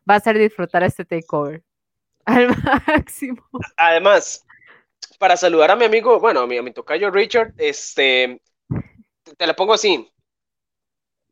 va 0.07 0.15
a 0.15 0.19
ser 0.19 0.37
disfrutar 0.37 0.83
este 0.83 1.03
takeover. 1.03 1.63
Al 2.25 2.47
máximo. 2.87 3.43
Además, 3.77 4.45
para 5.19 5.37
saludar 5.37 5.71
a 5.71 5.75
mi 5.75 5.85
amigo, 5.85 6.19
bueno, 6.19 6.41
a 6.41 6.47
mi, 6.47 6.57
a 6.57 6.61
mi 6.61 6.71
tocayo 6.71 7.11
Richard, 7.11 7.53
este, 7.57 8.41
te 9.37 9.47
la 9.47 9.55
pongo 9.55 9.73
así. 9.73 10.11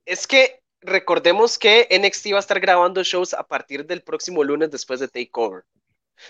Es 0.05 0.27
que 0.27 0.61
recordemos 0.81 1.57
que 1.57 1.87
NXT 1.89 2.33
va 2.33 2.37
a 2.37 2.39
estar 2.39 2.59
grabando 2.59 3.03
shows 3.03 3.33
a 3.33 3.43
partir 3.43 3.85
del 3.85 4.01
próximo 4.03 4.43
lunes 4.43 4.71
después 4.71 4.99
de 4.99 5.07
Takeover. 5.07 5.63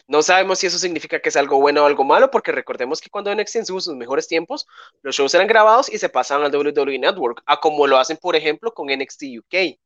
No 0.08 0.22
sabemos 0.22 0.60
si 0.60 0.68
eso 0.68 0.80
significa 0.80 1.20
que 1.20 1.30
es 1.30 1.36
algo 1.36 1.60
bueno 1.60 1.84
o 1.84 1.86
algo 1.86 2.04
malo, 2.04 2.32
porque 2.32 2.52
recordemos 2.52 3.02
que 3.02 3.10
cuando 3.10 3.34
NXT 3.34 3.56
en 3.58 3.66
sus 3.66 3.88
mejores 3.90 4.28
tiempos, 4.28 4.66
los 5.02 5.16
shows 5.16 5.34
eran 5.34 5.48
grabados 5.48 5.92
y 5.92 5.98
se 5.98 6.10
pasaban 6.10 6.46
al 6.46 6.56
WWE 6.56 7.00
Network, 7.00 7.44
a 7.46 7.60
como 7.60 7.86
lo 7.88 7.98
hacen, 7.98 8.18
por 8.18 8.36
ejemplo, 8.36 8.74
con 8.74 8.88
NXT 8.88 9.24
UK. 9.40 9.78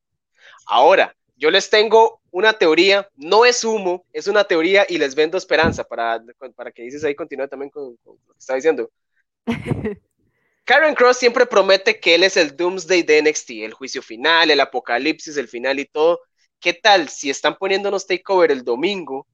Ahora, 0.68 1.16
yo 1.38 1.52
les 1.52 1.70
tengo 1.70 2.20
una 2.32 2.54
teoría, 2.54 3.10
no 3.16 3.46
es 3.46 3.64
humo, 3.64 4.06
es 4.12 4.28
una 4.28 4.44
teoría 4.44 4.86
y 4.90 4.98
les 4.98 5.16
vendo 5.16 5.38
esperanza 5.38 5.84
para, 5.84 6.22
para 6.56 6.72
que 6.72 6.84
dices 6.84 7.04
ahí 7.04 7.16
continúe 7.16 7.48
también 7.48 7.70
con, 7.70 7.98
lo 8.04 8.16
que 8.34 8.40
está 8.40 8.56
diciendo. 8.56 8.90
Karen 10.66 10.96
Cross 10.96 11.18
siempre 11.18 11.46
promete 11.46 12.00
que 12.00 12.16
él 12.16 12.24
es 12.24 12.36
el 12.36 12.58
Doomsday 12.58 13.04
de 13.04 13.22
NXT, 13.22 13.52
el 13.52 13.74
juicio 13.74 14.02
final, 14.02 14.52
el 14.52 14.60
apocalipsis, 14.60 15.38
el 15.38 15.48
final 15.48 15.80
y 15.80 15.86
todo. 15.86 16.20
¿Qué 16.60 16.74
tal 16.74 17.08
si 17.08 17.30
están 17.30 17.56
poniéndonos 17.56 18.06
takeover 18.06 18.52
el 18.52 18.64
domingo 18.64 19.28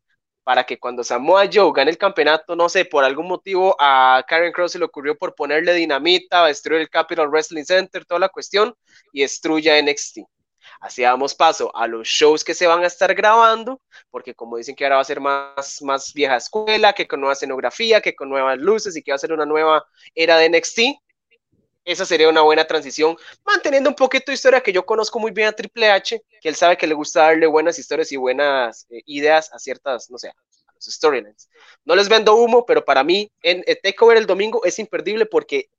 para 0.44 0.66
que 0.66 0.78
cuando 0.78 1.04
Samoa 1.04 1.50
Joe 1.52 1.72
gane 1.74 1.90
el 1.90 1.98
campeonato, 1.98 2.56
no 2.56 2.68
sé, 2.68 2.86
por 2.86 3.06
algún 3.06 3.28
motivo 3.28 3.76
a 3.80 4.24
Karen 4.28 4.52
Cross 4.52 4.74
se 4.74 4.80
le 4.80 4.86
ocurrió 4.86 5.18
por 5.18 5.34
ponerle 5.34 5.74
dinamita, 5.74 6.46
destruir 6.46 6.82
el 6.82 6.90
Capital 6.90 7.30
Wrestling 7.30 7.64
Center, 7.64 8.06
toda 8.06 8.20
la 8.20 8.30
cuestión, 8.30 8.76
y 9.14 9.22
destruya 9.22 9.82
NXT? 9.82 10.20
Así 10.80 11.02
damos 11.02 11.36
paso 11.36 11.76
a 11.76 11.88
los 11.88 12.08
shows 12.08 12.44
que 12.44 12.54
se 12.54 12.68
van 12.68 12.84
a 12.84 12.88
estar 12.88 13.14
grabando, 13.14 13.82
porque 14.10 14.34
como 14.34 14.58
dicen 14.58 14.76
que 14.76 14.84
ahora 14.84 14.98
va 14.98 15.02
a 15.02 15.06
ser 15.06 15.20
más, 15.20 15.82
más 15.82 16.14
vieja 16.14 16.38
escuela, 16.38 16.94
que 16.94 17.08
con 17.08 17.20
nueva 17.20 17.34
escenografía, 17.34 18.02
que 18.02 18.16
con 18.16 18.30
nuevas 18.30 18.58
luces 18.58 18.96
y 18.96 19.04
que 19.04 19.12
va 19.12 19.16
a 19.16 19.20
ser 19.20 19.34
una 19.34 19.46
nueva 19.46 19.86
era 20.16 20.38
de 20.38 20.50
NXT, 20.50 20.80
esa 21.86 22.06
sería 22.06 22.30
una 22.30 22.42
buena 22.42 22.66
transición, 22.66 23.18
manteniendo 23.46 23.90
un 23.90 23.96
poquito 23.96 24.32
de 24.32 24.36
historia 24.36 24.62
que 24.62 24.72
yo 24.72 24.86
conozco 24.86 25.20
muy 25.20 25.32
bien 25.32 25.50
a 25.50 25.52
Triple 25.52 25.92
H, 25.92 26.22
que 26.42 26.50
él 26.50 26.56
sabe 26.56 26.78
que 26.78 26.88
le 26.88 26.94
gusta 26.94 27.24
darle 27.24 27.46
buenas 27.46 27.78
historias 27.78 28.12
y 28.12 28.18
buenas 28.18 28.88
eh, 28.90 29.02
ideas 29.06 29.52
a 29.54 29.60
ciertas, 29.60 30.10
no 30.10 30.18
sé, 30.18 30.32
storylines. 30.82 31.50
No 31.86 31.96
les 31.96 32.10
vendo 32.10 32.36
humo, 32.36 32.66
pero 32.66 32.84
para 32.84 33.04
mí 33.04 33.32
en 33.42 33.64
el 33.66 33.80
Takeover 33.82 34.18
el 34.18 34.26
domingo 34.26 34.64
es 34.64 34.80
imperdible 34.80 35.26
porque 35.26 35.70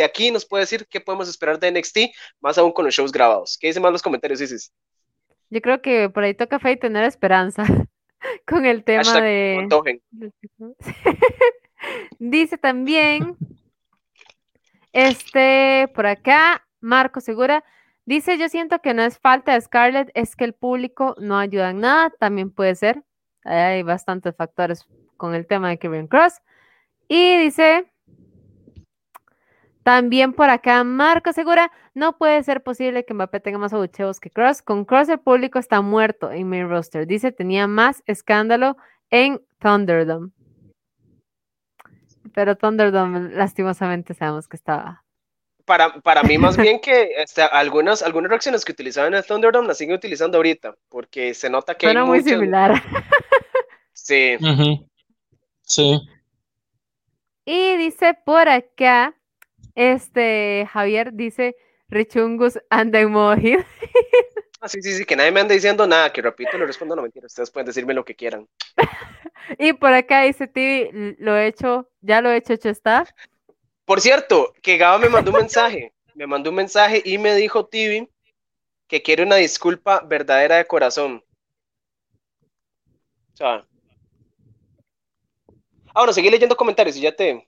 de 0.00 0.06
aquí 0.06 0.30
nos 0.30 0.46
puede 0.46 0.62
decir 0.62 0.86
qué 0.88 0.98
podemos 0.98 1.28
esperar 1.28 1.60
de 1.60 1.70
NXT, 1.70 1.98
más 2.40 2.56
aún 2.56 2.72
con 2.72 2.86
los 2.86 2.94
shows 2.94 3.12
grabados. 3.12 3.58
¿Qué 3.60 3.66
dicen 3.66 3.82
más 3.82 3.92
los 3.92 4.00
comentarios, 4.00 4.40
Isis? 4.40 4.72
Yo 5.50 5.60
creo 5.60 5.82
que 5.82 6.08
por 6.08 6.22
ahí 6.22 6.32
toca 6.32 6.58
fe 6.58 6.72
y 6.72 6.78
tener 6.78 7.04
esperanza 7.04 7.64
con 8.46 8.64
el 8.64 8.82
tema 8.82 9.20
de... 9.20 9.68
Dice 12.18 12.56
también, 12.56 13.36
este, 14.92 15.88
por 15.94 16.06
acá, 16.06 16.66
Marco 16.80 17.20
Segura, 17.20 17.64
dice, 18.04 18.38
yo 18.38 18.48
siento 18.48 18.80
que 18.80 18.92
no 18.92 19.02
es 19.02 19.18
falta 19.18 19.54
de 19.54 19.60
Scarlett, 19.60 20.10
es 20.14 20.36
que 20.36 20.44
el 20.44 20.52
público 20.52 21.14
no 21.18 21.38
ayuda 21.38 21.70
en 21.70 21.80
nada, 21.80 22.10
también 22.18 22.50
puede 22.50 22.74
ser, 22.74 23.02
hay 23.44 23.82
bastantes 23.82 24.36
factores 24.36 24.86
con 25.16 25.34
el 25.34 25.46
tema 25.46 25.70
de 25.70 25.78
Kevin 25.78 26.06
Cross. 26.06 26.40
Y 27.08 27.38
dice, 27.38 27.90
también 29.82 30.34
por 30.34 30.50
acá, 30.50 30.84
Marco 30.84 31.32
Segura, 31.32 31.72
no 31.94 32.18
puede 32.18 32.42
ser 32.42 32.62
posible 32.62 33.04
que 33.04 33.14
Mbappé 33.14 33.40
tenga 33.40 33.58
más 33.58 33.72
abucheos 33.72 34.20
que 34.20 34.30
Cross. 34.30 34.62
Con 34.62 34.84
Cross 34.84 35.08
el 35.08 35.20
público 35.20 35.58
está 35.58 35.80
muerto 35.80 36.30
en 36.30 36.48
mi 36.48 36.62
roster. 36.62 37.06
Dice, 37.06 37.32
tenía 37.32 37.66
más 37.66 38.02
escándalo 38.06 38.76
en 39.08 39.40
Thunderdome. 39.58 40.30
Pero 42.34 42.56
Thunderdome, 42.56 43.34
lastimosamente, 43.34 44.14
sabemos 44.14 44.46
que 44.46 44.56
estaba. 44.56 45.02
Para, 45.64 45.94
para 46.00 46.22
mí, 46.22 46.36
más 46.36 46.56
bien 46.58 46.78
que 46.80 47.12
este, 47.16 47.42
algunas, 47.42 48.02
algunas 48.02 48.28
reacciones 48.28 48.64
que 48.64 48.72
utilizaban 48.72 49.14
en 49.14 49.18
el 49.18 49.24
Thunderdome 49.24 49.68
las 49.68 49.78
siguen 49.78 49.96
utilizando 49.96 50.36
ahorita, 50.36 50.76
porque 50.88 51.32
se 51.32 51.48
nota 51.48 51.74
que. 51.74 51.86
Suena 51.86 52.04
muy 52.04 52.22
similar. 52.22 52.82
Sí. 53.92 54.36
Sí. 55.62 56.00
Y 57.44 57.76
dice 57.76 58.14
por 58.24 58.48
acá, 58.48 59.14
este, 59.74 60.68
Javier 60.72 61.12
dice, 61.12 61.56
Richungus 61.88 62.58
anda 62.70 63.00
en 63.00 63.10
modo 63.10 63.34
Ah, 64.62 64.68
sí, 64.68 64.82
sí, 64.82 64.92
sí, 64.92 65.06
que 65.06 65.16
nadie 65.16 65.32
me 65.32 65.40
anda 65.40 65.54
diciendo 65.54 65.86
nada, 65.86 66.12
que 66.12 66.20
repito, 66.20 66.58
le 66.58 66.66
respondo, 66.66 66.94
no 66.94 67.00
mentira, 67.00 67.26
ustedes 67.26 67.50
pueden 67.50 67.66
decirme 67.66 67.94
lo 67.94 68.04
que 68.04 68.14
quieran. 68.14 68.46
y 69.58 69.72
por 69.72 69.94
acá 69.94 70.22
dice 70.22 70.46
Tibi, 70.46 71.16
lo 71.18 71.34
he 71.34 71.46
hecho, 71.46 71.88
ya 72.02 72.20
lo 72.20 72.30
he 72.30 72.36
hecho, 72.36 72.52
hecho 72.52 72.68
está. 72.68 73.06
Por 73.86 74.02
cierto, 74.02 74.52
que 74.60 74.76
Gaba 74.76 74.98
me 74.98 75.08
mandó 75.08 75.30
un 75.30 75.38
mensaje, 75.38 75.94
me 76.14 76.26
mandó 76.26 76.50
un 76.50 76.56
mensaje 76.56 77.00
y 77.02 77.16
me 77.16 77.34
dijo 77.34 77.66
Tibi 77.66 78.10
que 78.86 79.00
quiere 79.00 79.22
una 79.22 79.36
disculpa 79.36 80.00
verdadera 80.00 80.56
de 80.56 80.66
corazón. 80.66 81.24
O 83.32 83.36
sea, 83.36 83.64
Ah, 85.94 86.00
bueno, 86.00 86.12
seguí 86.12 86.30
leyendo 86.30 86.56
comentarios 86.56 86.96
y 86.96 87.00
ya 87.00 87.12
te. 87.12 87.46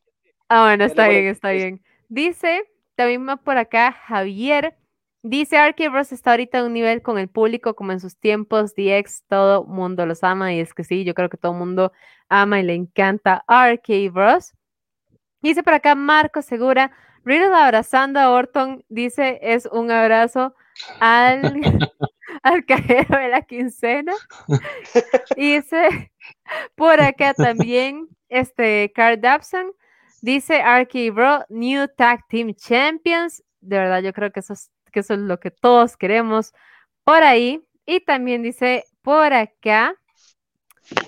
Ah, 0.49 0.65
bueno, 0.65 0.85
está 0.85 1.09
bien, 1.09 1.27
está 1.27 1.51
bien. 1.53 1.81
Dice, 2.13 2.71
también 2.95 3.27
por 3.43 3.57
acá 3.57 3.91
Javier. 3.91 4.77
Dice 5.23 5.57
Arky 5.57 5.89
Bros 5.89 6.13
está 6.13 6.33
ahorita 6.33 6.59
a 6.59 6.65
un 6.65 6.75
nivel 6.75 7.01
con 7.01 7.19
el 7.19 7.29
público 7.29 7.75
como 7.75 7.93
en 7.93 8.01
sus 8.01 8.19
tiempos, 8.19 8.75
DX, 8.75 9.25
todo 9.29 9.65
mundo 9.65 10.05
los 10.05 10.23
ama 10.23 10.53
y 10.53 10.61
es 10.61 10.75
que 10.75 10.85
sí, 10.85 11.05
yo 11.05 11.15
creo 11.15 11.31
que 11.31 11.39
todo 11.39 11.53
el 11.53 11.59
mundo 11.59 11.91
ama 12.29 12.61
y 12.61 12.65
le 12.65 12.75
encanta 12.75 13.43
Arky 13.47 14.11
Bros. 14.11 14.53
Dice 15.41 15.63
por 15.63 15.73
acá 15.73 15.95
Marco 15.95 16.43
Segura, 16.43 16.93
Riddle 17.25 17.55
abrazando 17.55 18.21
a 18.21 18.31
Orton, 18.31 18.85
dice 18.91 19.39
es 19.41 19.65
un 19.65 19.91
abrazo 19.91 20.55
al, 21.01 21.63
al 22.43 22.67
cajero 22.67 23.17
de 23.17 23.29
la 23.29 23.41
quincena. 23.41 24.13
dice 25.35 26.13
por 26.75 27.01
acá 27.01 27.33
también 27.33 28.07
este 28.29 28.93
Carl 28.95 29.19
Dabson, 29.19 29.73
dice 30.23 30.63
Arky 30.63 31.11
Bro, 31.11 31.45
New 31.51 31.87
Tag 31.95 32.27
Team 32.29 32.55
Champions. 32.55 33.43
De 33.61 33.77
verdad, 33.77 34.01
yo 34.01 34.15
creo 34.15 34.33
que 34.33 34.41
eso 34.41 34.55
es 34.55 35.11
lo 35.11 35.39
que 35.39 35.51
todos 35.51 35.99
queremos 35.99 36.55
por 37.05 37.23
ahí. 37.23 37.63
Y 37.85 38.01
también 38.01 38.43
dice 38.43 38.85
por 39.03 39.35
acá. 39.35 39.95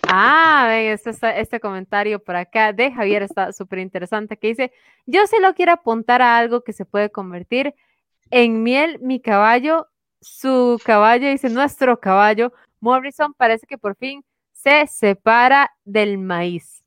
Ah, 0.08 0.66
ven, 0.68 0.92
este, 0.92 1.40
este 1.40 1.60
comentario 1.60 2.22
por 2.22 2.36
acá 2.36 2.72
de 2.72 2.92
Javier 2.92 3.22
está 3.22 3.52
súper 3.52 3.80
interesante 3.80 4.36
que 4.36 4.48
dice, 4.48 4.72
yo 5.06 5.26
se 5.26 5.40
lo 5.40 5.54
quiero 5.54 5.72
apuntar 5.72 6.22
a 6.22 6.36
algo 6.38 6.62
que 6.62 6.72
se 6.72 6.84
puede 6.84 7.10
convertir 7.10 7.74
en 8.30 8.62
miel, 8.62 8.98
mi 9.00 9.20
caballo, 9.20 9.88
su 10.20 10.80
caballo, 10.84 11.28
dice 11.28 11.50
nuestro 11.50 12.00
caballo, 12.00 12.52
Morrison 12.80 13.34
parece 13.34 13.66
que 13.66 13.78
por 13.78 13.96
fin 13.96 14.24
se 14.52 14.86
separa 14.86 15.72
del 15.84 16.18
maíz. 16.18 16.82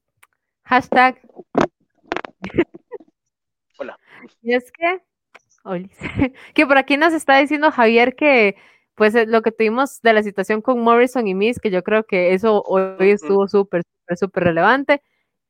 Hashtag. 0.63 1.21
Hola. 3.79 3.99
Y 4.41 4.53
es 4.53 4.71
que 4.71 5.01
que 6.53 6.65
por 6.65 6.77
aquí 6.77 6.97
nos 6.97 7.13
está 7.13 7.37
diciendo 7.37 7.71
Javier 7.71 8.15
que 8.15 8.55
pues 8.95 9.13
eh, 9.15 9.25
lo 9.27 9.41
que 9.41 9.51
tuvimos 9.51 10.01
de 10.01 10.13
la 10.13 10.23
situación 10.23 10.61
con 10.61 10.81
Morrison 10.81 11.27
y 11.27 11.35
Miss, 11.35 11.59
que 11.59 11.69
yo 11.69 11.83
creo 11.83 12.05
que 12.05 12.33
eso 12.33 12.63
hoy 12.63 13.11
estuvo 13.11 13.47
súper, 13.47 13.83
súper, 13.83 14.17
súper 14.17 14.43
relevante. 14.45 15.03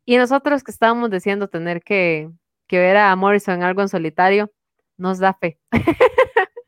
Y 0.05 0.17
nosotros 0.17 0.63
que 0.63 0.71
estábamos 0.71 1.10
diciendo 1.12 1.47
tener 1.47 1.81
que, 1.81 2.29
que 2.67 2.79
ver 2.79 2.97
a 2.97 3.15
Morrison 3.15 3.55
en 3.55 3.63
algo 3.63 3.81
en 3.81 3.89
solitario, 3.89 4.51
nos 4.97 5.19
da 5.19 5.33
fe. 5.33 5.60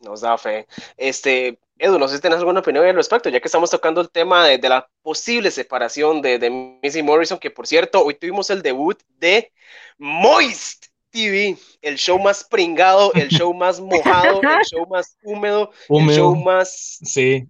Nos 0.00 0.20
da 0.20 0.38
fe. 0.38 0.66
Este, 0.96 1.58
Edu, 1.78 1.98
no 1.98 2.08
sé 2.08 2.16
si 2.16 2.20
tienes 2.20 2.40
alguna 2.40 2.60
opinión 2.60 2.84
al 2.84 2.94
respecto, 2.94 3.28
ya 3.28 3.40
que 3.40 3.48
estamos 3.48 3.70
tocando 3.70 4.00
el 4.00 4.10
tema 4.10 4.46
de, 4.46 4.58
de 4.58 4.68
la 4.68 4.88
posible 5.02 5.50
separación 5.50 6.20
de, 6.22 6.38
de 6.38 6.50
Missy 6.82 7.02
Morrison, 7.02 7.38
que 7.38 7.50
por 7.50 7.66
cierto, 7.66 8.04
hoy 8.04 8.14
tuvimos 8.14 8.50
el 8.50 8.62
debut 8.62 9.00
de 9.18 9.52
Moist 9.96 10.86
TV, 11.10 11.56
el 11.82 11.96
show 11.96 12.18
más 12.18 12.44
pringado, 12.44 13.12
el 13.14 13.28
show 13.28 13.54
más 13.54 13.80
mojado, 13.80 14.40
el 14.42 14.64
show 14.70 14.86
más 14.88 15.16
húmedo, 15.22 15.70
el 15.88 16.10
show 16.10 16.34
más... 16.36 16.98
Sí. 17.02 17.46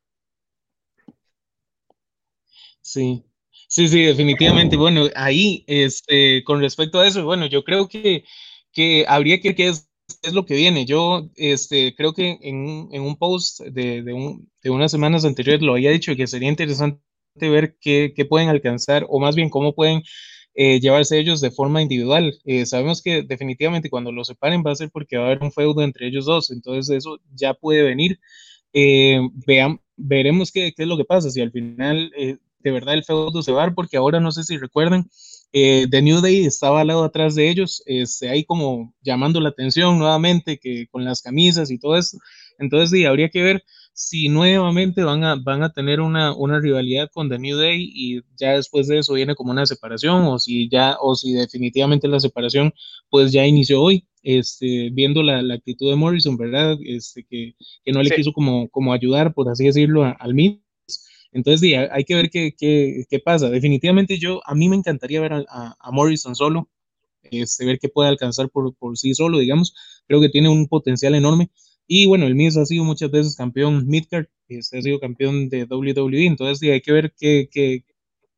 Sí. 2.80 3.24
Sí, 3.68 3.86
sí, 3.88 4.02
definitivamente. 4.02 4.76
Bueno, 4.76 5.08
ahí, 5.14 5.64
este, 5.66 6.42
con 6.44 6.60
respecto 6.60 7.00
a 7.00 7.06
eso, 7.06 7.24
bueno, 7.24 7.46
yo 7.46 7.64
creo 7.64 7.86
que, 7.86 8.24
que 8.72 9.04
habría 9.06 9.40
que, 9.40 9.54
que 9.54 9.68
es, 9.68 9.87
es 10.22 10.32
lo 10.32 10.46
que 10.46 10.54
viene. 10.54 10.84
Yo, 10.86 11.30
este, 11.36 11.94
creo 11.94 12.12
que 12.12 12.38
en, 12.42 12.88
en 12.92 13.02
un 13.02 13.16
post 13.16 13.60
de, 13.60 14.02
de, 14.02 14.12
un, 14.12 14.50
de, 14.62 14.70
unas 14.70 14.90
semanas 14.90 15.24
anteriores 15.24 15.62
lo 15.62 15.72
había 15.72 15.90
dicho 15.90 16.14
que 16.16 16.26
sería 16.26 16.48
interesante 16.48 17.00
ver 17.36 17.76
qué, 17.80 18.12
qué 18.16 18.24
pueden 18.24 18.48
alcanzar, 18.48 19.06
o 19.08 19.20
más 19.20 19.36
bien 19.36 19.50
cómo 19.50 19.74
pueden 19.74 20.02
eh, 20.54 20.80
llevarse 20.80 21.18
ellos 21.18 21.40
de 21.40 21.50
forma 21.50 21.82
individual. 21.82 22.36
Eh, 22.44 22.66
sabemos 22.66 23.02
que 23.02 23.22
definitivamente 23.22 23.90
cuando 23.90 24.12
los 24.12 24.26
separen 24.28 24.64
va 24.66 24.72
a 24.72 24.76
ser 24.76 24.90
porque 24.90 25.16
va 25.16 25.24
a 25.24 25.26
haber 25.26 25.42
un 25.42 25.52
feudo 25.52 25.82
entre 25.82 26.08
ellos 26.08 26.26
dos, 26.26 26.50
entonces 26.50 26.96
eso 26.96 27.20
ya 27.34 27.54
puede 27.54 27.82
venir. 27.82 28.18
Eh, 28.72 29.20
vean, 29.46 29.80
veremos 29.96 30.52
qué, 30.52 30.72
qué, 30.76 30.82
es 30.82 30.88
lo 30.88 30.96
que 30.96 31.04
pasa, 31.04 31.30
si 31.30 31.40
al 31.40 31.52
final 31.52 32.10
de 32.60 32.70
verdad 32.70 32.94
el 32.94 33.04
feudo 33.04 33.42
se 33.42 33.52
va, 33.52 33.72
porque 33.74 33.96
ahora 33.96 34.20
no 34.20 34.32
sé 34.32 34.42
si 34.42 34.58
recuerdan, 34.58 35.08
The 35.52 36.02
New 36.02 36.20
Day 36.20 36.44
estaba 36.44 36.80
al 36.80 36.88
lado 36.88 37.04
atrás 37.04 37.34
de 37.34 37.48
ellos, 37.48 37.82
este, 37.86 38.28
ahí 38.28 38.44
como 38.44 38.94
llamando 39.02 39.40
la 39.40 39.48
atención 39.48 39.98
nuevamente, 39.98 40.58
que 40.58 40.86
con 40.90 41.04
las 41.04 41.22
camisas 41.22 41.70
y 41.70 41.78
todo 41.78 41.96
eso. 41.96 42.18
Entonces, 42.58 42.90
sí, 42.90 43.04
habría 43.04 43.28
que 43.30 43.42
ver 43.42 43.64
si 43.92 44.28
nuevamente 44.28 45.02
van 45.02 45.24
a, 45.24 45.34
van 45.34 45.64
a 45.64 45.72
tener 45.72 46.00
una, 46.00 46.32
una, 46.32 46.60
rivalidad 46.60 47.10
con 47.12 47.28
The 47.28 47.38
New 47.38 47.58
Day 47.58 47.90
y 47.92 48.20
ya 48.36 48.52
después 48.52 48.86
de 48.86 48.98
eso 48.98 49.14
viene 49.14 49.34
como 49.34 49.50
una 49.50 49.66
separación 49.66 50.22
o 50.26 50.38
si 50.38 50.68
ya 50.68 50.96
o 51.00 51.16
si 51.16 51.32
definitivamente 51.32 52.06
la 52.06 52.20
separación 52.20 52.72
pues 53.10 53.32
ya 53.32 53.44
inició 53.44 53.82
hoy 53.82 54.06
este, 54.22 54.90
viendo 54.92 55.22
la, 55.22 55.42
la 55.42 55.54
actitud 55.54 55.90
de 55.90 55.96
Morrison, 55.96 56.36
¿verdad? 56.36 56.76
Este, 56.84 57.24
que, 57.24 57.54
que 57.84 57.92
no 57.92 58.02
le 58.02 58.14
quiso 58.14 58.32
como, 58.32 58.68
como 58.68 58.92
ayudar, 58.92 59.32
por 59.34 59.48
así 59.48 59.64
decirlo, 59.64 60.04
al 60.04 60.34
Miz. 60.34 60.60
Entonces, 61.32 61.72
hay 61.90 62.04
que 62.04 62.14
ver 62.14 62.30
qué, 62.30 62.54
qué, 62.56 63.04
qué, 63.08 63.18
pasa. 63.20 63.50
Definitivamente 63.50 64.18
yo, 64.18 64.40
a 64.46 64.54
mí 64.54 64.68
me 64.68 64.76
encantaría 64.76 65.20
ver 65.20 65.32
a, 65.34 65.44
a, 65.78 65.90
Morrison 65.92 66.34
solo, 66.34 66.68
este, 67.22 67.66
ver 67.66 67.78
qué 67.78 67.88
puede 67.88 68.08
alcanzar 68.08 68.50
por, 68.50 68.74
por 68.76 68.96
sí 68.98 69.14
solo, 69.14 69.38
digamos. 69.38 69.74
Creo 70.06 70.20
que 70.20 70.30
tiene 70.30 70.48
un 70.48 70.68
potencial 70.68 71.14
enorme 71.14 71.50
y 71.90 72.06
bueno, 72.06 72.26
el 72.26 72.34
Miz 72.34 72.56
ha 72.58 72.66
sido 72.66 72.84
muchas 72.84 73.10
veces 73.10 73.34
campeón 73.34 73.86
Midcard, 73.88 74.26
este 74.48 74.78
ha 74.78 74.82
sido 74.82 75.00
campeón 75.00 75.48
de 75.48 75.64
WWE, 75.64 76.26
entonces 76.26 76.70
hay 76.70 76.82
que 76.82 76.92
ver 76.92 77.14
qué, 77.18 77.48
qué, 77.50 77.82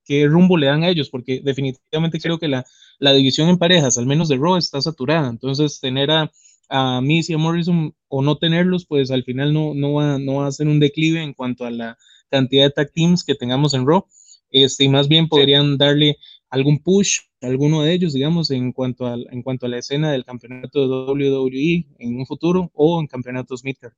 qué, 0.05 0.26
rumbo 0.29 0.57
le 0.57 0.68
dan 0.68 0.85
a 0.85 0.88
ellos, 0.88 1.11
porque 1.11 1.40
definitivamente 1.44 2.20
creo 2.20 2.38
que 2.38 2.46
la, 2.46 2.64
la, 3.00 3.12
división 3.12 3.48
en 3.48 3.59
parejas, 3.59 3.98
al 3.98 4.07
menos 4.07 4.29
de 4.29 4.37
Raw, 4.37 4.57
está 4.57 4.81
saturada. 4.81 5.29
Entonces, 5.29 5.81
tener 5.81 6.12
a, 6.12 6.31
a 6.68 7.00
Miz 7.00 7.29
y 7.29 7.35
a 7.35 7.38
Morrison 7.38 7.92
o 8.09 8.22
no 8.22 8.38
tenerlos, 8.38 8.87
pues 8.87 9.11
al 9.11 9.24
final 9.24 9.53
no, 9.53 9.74
no, 9.74 9.94
va, 9.94 10.18
no 10.20 10.37
va 10.37 10.46
a 10.46 10.53
ser 10.53 10.68
un 10.68 10.79
declive 10.79 11.20
en 11.20 11.35
cuanto 11.35 11.64
a 11.64 11.72
la 11.72 11.98
cantidad 12.31 12.64
de 12.64 12.71
tag 12.71 12.93
teams 12.93 13.25
que 13.25 13.35
tengamos 13.35 13.75
en 13.75 13.87
Raw. 13.87 14.07
Este, 14.51 14.85
y 14.85 14.88
más 14.88 15.09
bien 15.09 15.29
podrían 15.29 15.79
darle 15.79 16.16
algún 16.49 16.83
push 16.83 17.21
alguno 17.40 17.83
de 17.83 17.93
ellos, 17.93 18.12
digamos, 18.12 18.51
en 18.51 18.73
cuanto, 18.73 19.07
a, 19.07 19.14
en 19.14 19.43
cuanto 19.43 19.66
a 19.66 19.69
la 19.69 19.79
escena 19.79 20.12
del 20.12 20.25
campeonato 20.25 20.81
de 20.81 21.12
WWE 21.12 21.87
en 21.99 22.19
un 22.19 22.27
futuro 22.27 22.71
o 22.75 23.01
en 23.01 23.07
campeonatos 23.07 23.64
midcard. 23.64 23.93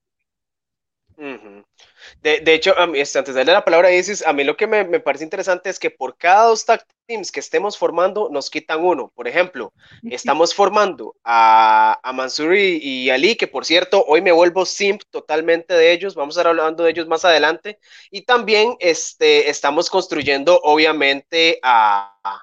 De, 1.17 2.41
de, 2.41 2.55
hecho, 2.55 2.79
a 2.79 2.87
mí, 2.87 2.99
este, 3.01 3.19
antes 3.19 3.35
de 3.35 3.41
darle 3.41 3.53
la 3.53 3.65
palabra 3.65 3.89
a 3.89 3.93
Isis, 3.93 4.25
a 4.25 4.33
mí 4.33 4.45
lo 4.45 4.57
que 4.57 4.67
me, 4.67 4.85
me, 4.85 5.01
parece 5.01 5.25
interesante 5.25 5.71
es 5.71 5.79
que 5.79 5.91
por 5.91 6.17
cada 6.17 6.47
dos 6.47 6.65
tag 6.65 6.85
teams 7.07 7.33
que 7.33 7.41
estemos 7.41 7.77
formando, 7.77 8.29
nos 8.31 8.51
quitan 8.51 8.85
uno. 8.85 9.13
Por 9.15 9.29
ejemplo, 9.29 9.73
estamos 10.11 10.55
formando 10.55 11.17
a, 11.25 11.99
a 12.03 12.13
Mansuri 12.13 12.79
y 12.83 13.11
Ali, 13.11 13.37
que 13.37 13.47
por 13.47 13.65
cierto, 13.65 14.05
hoy 14.07 14.23
me 14.23 14.33
vuelvo 14.33 14.65
simp 14.65 15.03
totalmente 15.11 15.75
de 15.75 15.93
ellos, 15.93 16.15
vamos 16.15 16.37
a 16.37 16.41
estar 16.41 16.51
hablando 16.51 16.85
de 16.85 16.91
ellos 16.91 17.07
más 17.09 17.25
adelante. 17.25 17.79
Y 18.11 18.23
también 18.23 18.77
este, 18.81 19.51
estamos 19.51 19.91
construyendo, 19.91 20.61
obviamente, 20.63 21.59
a, 21.63 22.43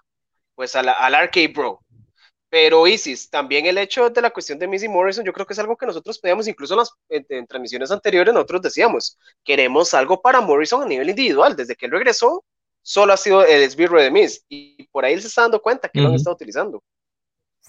pues 0.56 0.76
al, 0.76 0.90
al 0.90 1.16
arcade 1.16 1.48
bro. 1.48 1.80
Pero 2.50 2.88
Isis, 2.88 3.30
también 3.30 3.68
el 3.68 3.78
hecho 3.78 4.10
de 4.10 4.22
la 4.22 4.32
cuestión 4.32 4.58
de 4.58 4.68
Missy 4.68 4.88
Morrison, 4.88 5.24
yo 5.24 5.32
creo 5.32 5.46
que 5.46 5.54
es 5.54 5.60
algo 5.60 5.78
que 5.78 5.86
nosotros 5.86 6.18
pedíamos, 6.18 6.48
incluso 6.48 6.74
en 6.74 6.80
las 6.80 6.92
en, 7.10 7.46
transmisiones 7.46 7.92
anteriores, 7.92 8.34
nosotros 8.34 8.64
decíamos, 8.64 9.18
queremos 9.44 9.94
algo 9.94 10.22
para 10.22 10.42
Morrison 10.42 10.82
a 10.82 10.86
nivel 10.88 11.10
individual. 11.10 11.56
Desde 11.56 11.76
que 11.76 11.86
él 11.86 11.92
regresó, 11.92 12.44
solo 12.82 13.14
ha 13.14 13.18
sido 13.18 13.46
el 13.46 13.62
esbirro 13.62 14.02
de 14.02 14.10
Miss. 14.10 14.44
Y 14.50 14.88
por 14.88 15.06
ahí 15.06 15.14
él 15.14 15.22
se 15.22 15.28
está 15.28 15.44
dando 15.44 15.62
cuenta 15.62 15.90
que 15.90 16.00
uh 16.00 16.02
-huh. 16.02 16.06
lo 16.06 16.10
han 16.10 16.16
estado 16.16 16.36
utilizando. 16.36 16.84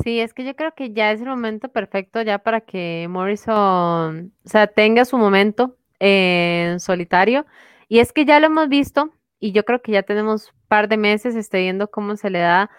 Sí, 0.03 0.21
es 0.21 0.33
que 0.33 0.45
yo 0.45 0.57
creo 0.57 0.73
que 0.75 0.93
ya 0.93 1.13
es 1.13 1.21
el 1.21 1.27
momento 1.27 1.69
perfecto 1.69 2.23
ya 2.23 2.39
para 2.39 2.63
que 2.63 3.07
Morrison, 3.11 4.33
o 4.45 4.49
sea, 4.49 4.67
tenga 4.67 5.05
su 5.05 5.19
momento 5.19 5.77
en 5.99 6.81
solitario. 6.81 7.45
Y 7.89 7.99
es 7.99 8.13
que 8.13 8.25
ya 8.25 8.41
lo 8.41 8.47
hemos 8.47 8.69
visto, 8.69 9.11
y 9.41 9.53
yo 9.53 9.65
creo 9.65 9.83
que 9.83 9.93
ya 9.93 10.03
tenemos 10.03 10.53
un 10.53 10.69
par 10.69 10.89
de 10.89 10.97
meses 10.97 11.35
estoy 11.35 11.63
viendo 11.63 11.91
cómo 11.91 12.17
se 12.17 12.31
le 12.31 12.39
da, 12.39 12.71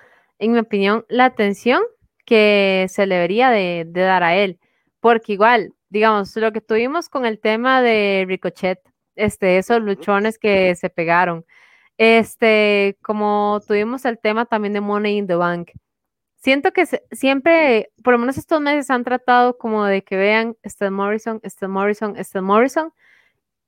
en 0.42 0.54
mi 0.54 0.60
opinión, 0.60 1.06
la 1.08 1.26
atención 1.26 1.84
que 2.26 2.88
se 2.90 3.06
le 3.06 3.16
debería 3.16 3.52
de, 3.52 3.86
de, 3.88 4.02
dar 4.02 4.24
a 4.24 4.36
él. 4.36 4.60
Porque 5.00 5.34
igual, 5.34 5.74
digamos, 5.90 6.36
lo 6.36 6.52
que 6.52 6.62
tuvimos 6.62 7.10
con 7.10 7.26
el 7.26 7.40
tema 7.40 7.82
de 7.82 8.26
Ricochet, 8.28 8.80
este, 9.16 9.60
esos 9.60 9.82
luchones 9.82 10.40
que 10.40 10.76
se 10.76 10.90
pegaron, 10.90 11.46
este, 11.98 12.98
como 13.04 13.62
tuvimos 13.68 14.04
el 14.06 14.18
tema 14.20 14.46
también 14.46 14.74
de 14.74 14.82
Money 14.82 15.18
in 15.18 15.28
the 15.28 15.36
Bank. 15.36 15.72
Siento 16.38 16.72
que 16.74 16.88
se, 16.88 17.04
siempre, 17.12 17.92
por 18.04 18.14
lo 18.14 18.20
menos 18.20 18.38
estos 18.40 18.60
meses 18.62 18.90
han 18.90 19.04
tratado 19.04 19.60
como 19.60 19.86
de 19.86 20.04
que 20.04 20.18
vean 20.18 20.56
Stan 20.64 20.92
Morrison, 20.92 21.40
Stan 21.44 21.70
Morrison, 21.70 22.18
Stan 22.18 22.44
Morrison. 22.44 22.92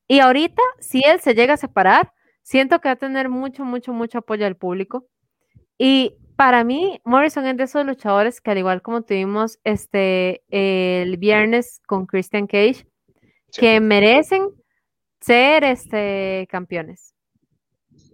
Y 0.07 0.19
ahorita, 0.19 0.61
si 0.79 1.01
él 1.05 1.19
se 1.21 1.35
llega 1.35 1.53
a 1.53 1.57
separar, 1.57 2.13
siento 2.41 2.81
que 2.81 2.89
va 2.89 2.93
a 2.93 2.95
tener 2.95 3.29
mucho, 3.29 3.63
mucho, 3.63 3.93
mucho 3.93 4.19
apoyo 4.19 4.45
del 4.45 4.55
público. 4.55 5.05
Y 5.77 6.15
para 6.35 6.63
mí, 6.63 6.99
Morrison 7.03 7.45
es 7.45 7.57
de 7.57 7.63
esos 7.63 7.85
luchadores 7.85 8.41
que 8.41 8.51
al 8.51 8.57
igual 8.57 8.81
como 8.81 9.01
tuvimos 9.01 9.59
este 9.63 10.43
el 10.49 11.17
viernes 11.17 11.81
con 11.85 12.05
Christian 12.05 12.47
Cage, 12.47 12.85
sí. 13.51 13.61
que 13.61 13.79
merecen 13.79 14.49
ser 15.21 15.63
este 15.63 16.47
campeones. 16.49 17.15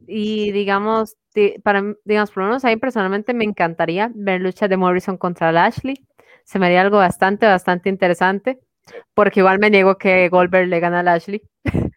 y 0.08 0.52
digamos, 0.52 1.16
para, 1.64 1.84
digamos, 2.04 2.32
por 2.32 2.44
lo 2.44 2.50
menos 2.50 2.66
a 2.66 2.70
mí 2.70 2.78
personalmente 2.78 3.34
me 3.34 3.46
encantaría 3.46 4.12
ver 4.14 4.42
lucha 4.42 4.68
de 4.68 4.78
Morrison 4.78 5.18
contra 5.18 5.52
Lashley. 5.52 6.06
Se 6.44 6.58
me 6.58 6.66
haría 6.66 6.82
algo 6.82 6.98
bastante, 6.98 7.46
bastante 7.46 7.90
interesante, 7.90 8.60
porque 9.14 9.42
igual 9.42 9.60
me 9.60 9.70
niego 9.70 9.98
que 9.98 10.30
Goldberg 10.30 10.68
le 10.68 10.80
gana 10.80 11.02
a 11.02 11.04
Lashley. 11.04 11.44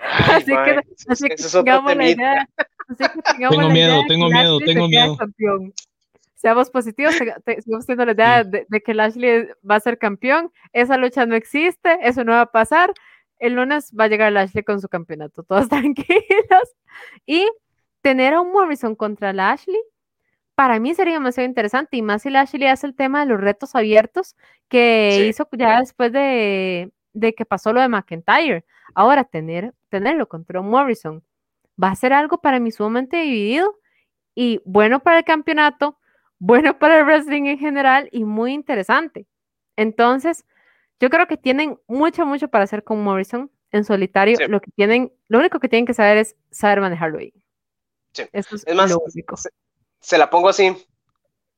así, 0.00 0.52
que, 0.52 0.80
así 1.08 1.28
que, 1.28 1.34
tengamos 1.34 1.96
tengo 3.50 3.68
miedo, 3.70 4.02
tengo 4.08 4.28
miedo, 4.28 4.58
tengo 4.60 4.88
miedo. 4.88 5.16
Seamos 6.34 6.70
positivos, 6.70 7.14
sigamos 7.14 7.84
teniendo 7.84 8.04
la 8.06 8.12
idea 8.12 8.44
de, 8.44 8.64
de, 8.68 8.80
que 8.80 8.94
Lashley 8.94 9.48
va 9.68 9.74
a 9.76 9.80
ser 9.80 9.98
campeón. 9.98 10.52
Esa 10.72 10.96
lucha 10.96 11.26
no 11.26 11.34
existe, 11.34 11.98
eso 12.02 12.22
no 12.22 12.32
va 12.32 12.42
a 12.42 12.52
pasar. 12.52 12.92
El 13.38 13.54
lunes 13.54 13.92
va 13.98 14.04
a 14.04 14.08
llegar 14.08 14.32
Lashley 14.32 14.62
con 14.62 14.80
su 14.80 14.88
campeonato, 14.88 15.42
todos 15.42 15.68
tranquilos. 15.68 16.76
Y 17.26 17.48
tener 18.02 18.34
a 18.34 18.40
un 18.40 18.52
Morrison 18.52 18.94
contra 18.94 19.32
Lashley, 19.32 19.80
para 20.54 20.78
mí 20.78 20.94
sería 20.94 21.14
demasiado 21.14 21.48
interesante. 21.48 21.96
Y 21.96 22.02
más 22.02 22.22
si 22.22 22.30
Lashley 22.30 22.68
hace 22.68 22.86
el 22.86 22.94
tema 22.94 23.20
de 23.20 23.26
los 23.26 23.40
retos 23.40 23.74
abiertos 23.74 24.36
que 24.68 25.26
hizo 25.28 25.48
ya 25.52 25.80
después 25.80 26.12
de, 26.12 26.92
de 27.14 27.34
que 27.34 27.44
pasó 27.44 27.72
lo 27.72 27.80
de 27.80 27.88
McIntyre. 27.88 28.64
Ahora, 28.94 29.24
tener, 29.24 29.74
tenerlo 29.88 30.28
contra 30.28 30.62
Morrison 30.62 31.22
va 31.82 31.90
a 31.90 31.96
ser 31.96 32.12
algo 32.12 32.38
para 32.38 32.60
mí 32.60 32.70
sumamente 32.70 33.18
dividido 33.18 33.78
y 34.34 34.60
bueno 34.64 35.00
para 35.00 35.18
el 35.18 35.24
campeonato, 35.24 35.98
bueno 36.38 36.78
para 36.78 36.98
el 36.98 37.04
wrestling 37.04 37.44
en 37.44 37.58
general 37.58 38.08
y 38.12 38.24
muy 38.24 38.52
interesante. 38.52 39.26
Entonces, 39.76 40.44
yo 41.00 41.10
creo 41.10 41.26
que 41.26 41.36
tienen 41.36 41.78
mucho, 41.86 42.26
mucho 42.26 42.48
para 42.48 42.64
hacer 42.64 42.82
con 42.82 43.02
Morrison 43.02 43.50
en 43.70 43.84
solitario. 43.84 44.36
Lo 44.48 44.60
que 44.60 44.70
tienen, 44.72 45.12
lo 45.28 45.38
único 45.38 45.60
que 45.60 45.68
tienen 45.68 45.86
que 45.86 45.94
saber 45.94 46.18
es 46.18 46.36
saber 46.50 46.80
manejarlo 46.80 47.18
ahí. 47.18 47.32
Sí. 48.12 48.24
Eso 48.32 48.56
es, 48.56 48.74
más, 48.74 48.90
lo 48.90 48.98
único. 48.98 49.36
Se, 50.00 50.18
la 50.18 50.28
pongo 50.30 50.48
así. 50.48 50.76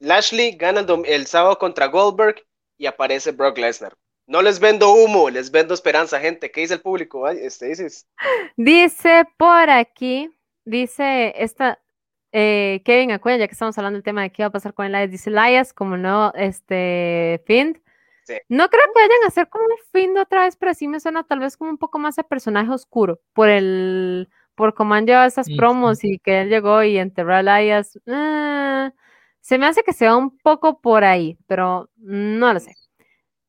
Lashley 0.01 0.57
gana 0.57 0.81
el, 0.81 1.07
el 1.07 1.27
sábado 1.27 1.59
contra 1.59 1.87
Goldberg 1.87 2.45
y 2.77 2.87
aparece 2.87 3.33
Brock 3.33 3.57
Lesnar. 3.57 3.97
No 4.31 4.43
les 4.43 4.61
vendo 4.61 4.93
humo, 4.95 5.29
les 5.29 5.51
vendo 5.51 5.75
esperanza, 5.75 6.21
gente. 6.21 6.53
¿Qué 6.53 6.61
dice 6.61 6.75
el 6.75 6.81
público? 6.81 7.27
Este, 7.29 7.67
dices. 7.67 8.07
Dice 8.57 9.25
por 9.37 9.69
aquí, 9.69 10.31
dice 10.65 11.35
esta 11.37 11.81
eh, 12.31 12.81
Kevin 12.85 13.11
Acuña, 13.11 13.39
ya 13.39 13.49
que 13.49 13.55
estamos 13.55 13.77
hablando 13.77 13.97
del 13.97 14.05
tema 14.05 14.23
de 14.23 14.31
qué 14.31 14.45
va 14.45 14.47
a 14.47 14.53
pasar 14.53 14.73
con 14.73 14.87
el 14.87 15.11
dice 15.11 15.31
Elias, 15.31 15.73
como 15.73 15.97
no, 15.97 16.33
este, 16.37 17.43
Find. 17.45 17.83
No 18.49 18.69
creo 18.69 18.83
que 18.95 19.01
vayan 19.01 19.25
a 19.25 19.27
hacer 19.27 19.49
como 19.49 19.65
un 19.65 19.73
Find 19.91 20.17
otra 20.17 20.45
vez, 20.45 20.55
pero 20.55 20.75
sí 20.75 20.87
me 20.87 21.01
suena 21.01 21.25
tal 21.25 21.41
vez 21.41 21.57
como 21.57 21.73
un 21.73 21.79
poco 21.79 21.99
más 21.99 22.15
de 22.15 22.23
personaje 22.23 22.71
oscuro, 22.71 23.21
por 23.33 23.49
el, 23.49 24.29
por 24.55 24.75
cómo 24.75 24.95
han 24.95 25.07
llevado 25.07 25.27
esas 25.27 25.49
promos 25.57 26.05
y 26.05 26.21
que 26.21 26.43
él 26.43 26.51
llegó 26.51 26.85
y 26.85 26.99
enterró 26.99 27.35
a 27.35 27.41
Elias. 27.41 27.99
Ah, 28.07 28.93
se 29.41 29.59
me 29.59 29.67
hace 29.67 29.83
que 29.83 29.93
sea 29.93 30.15
un 30.15 30.39
poco 30.39 30.81
por 30.81 31.03
ahí, 31.03 31.37
pero 31.49 31.91
no 31.97 32.53
lo 32.53 32.61
sé. 32.61 32.77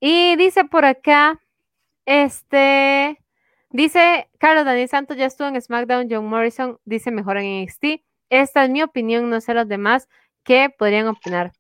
Y 0.02 0.36
dice 0.36 0.66
por 0.66 0.84
acá, 0.84 1.40
este, 2.06 3.20
dice 3.70 4.30
Carlos 4.40 4.66
Daniel 4.66 4.90
Santos 4.90 5.16
ya 5.16 5.28
estuvo 5.28 5.48
en 5.48 5.62
SmackDown, 5.62 6.08
John 6.10 6.26
Morrison 6.26 6.80
dice 6.86 7.12
mejor 7.12 7.38
en 7.38 7.64
NXT. 7.64 8.02
Esta 8.32 8.64
es 8.64 8.72
mi 8.72 8.82
opinión, 8.82 9.30
no 9.30 9.40
sé 9.42 9.54
los 9.54 9.68
demás 9.68 10.10
que 10.44 10.70
podrían 10.76 11.08
opinar. 11.08 11.52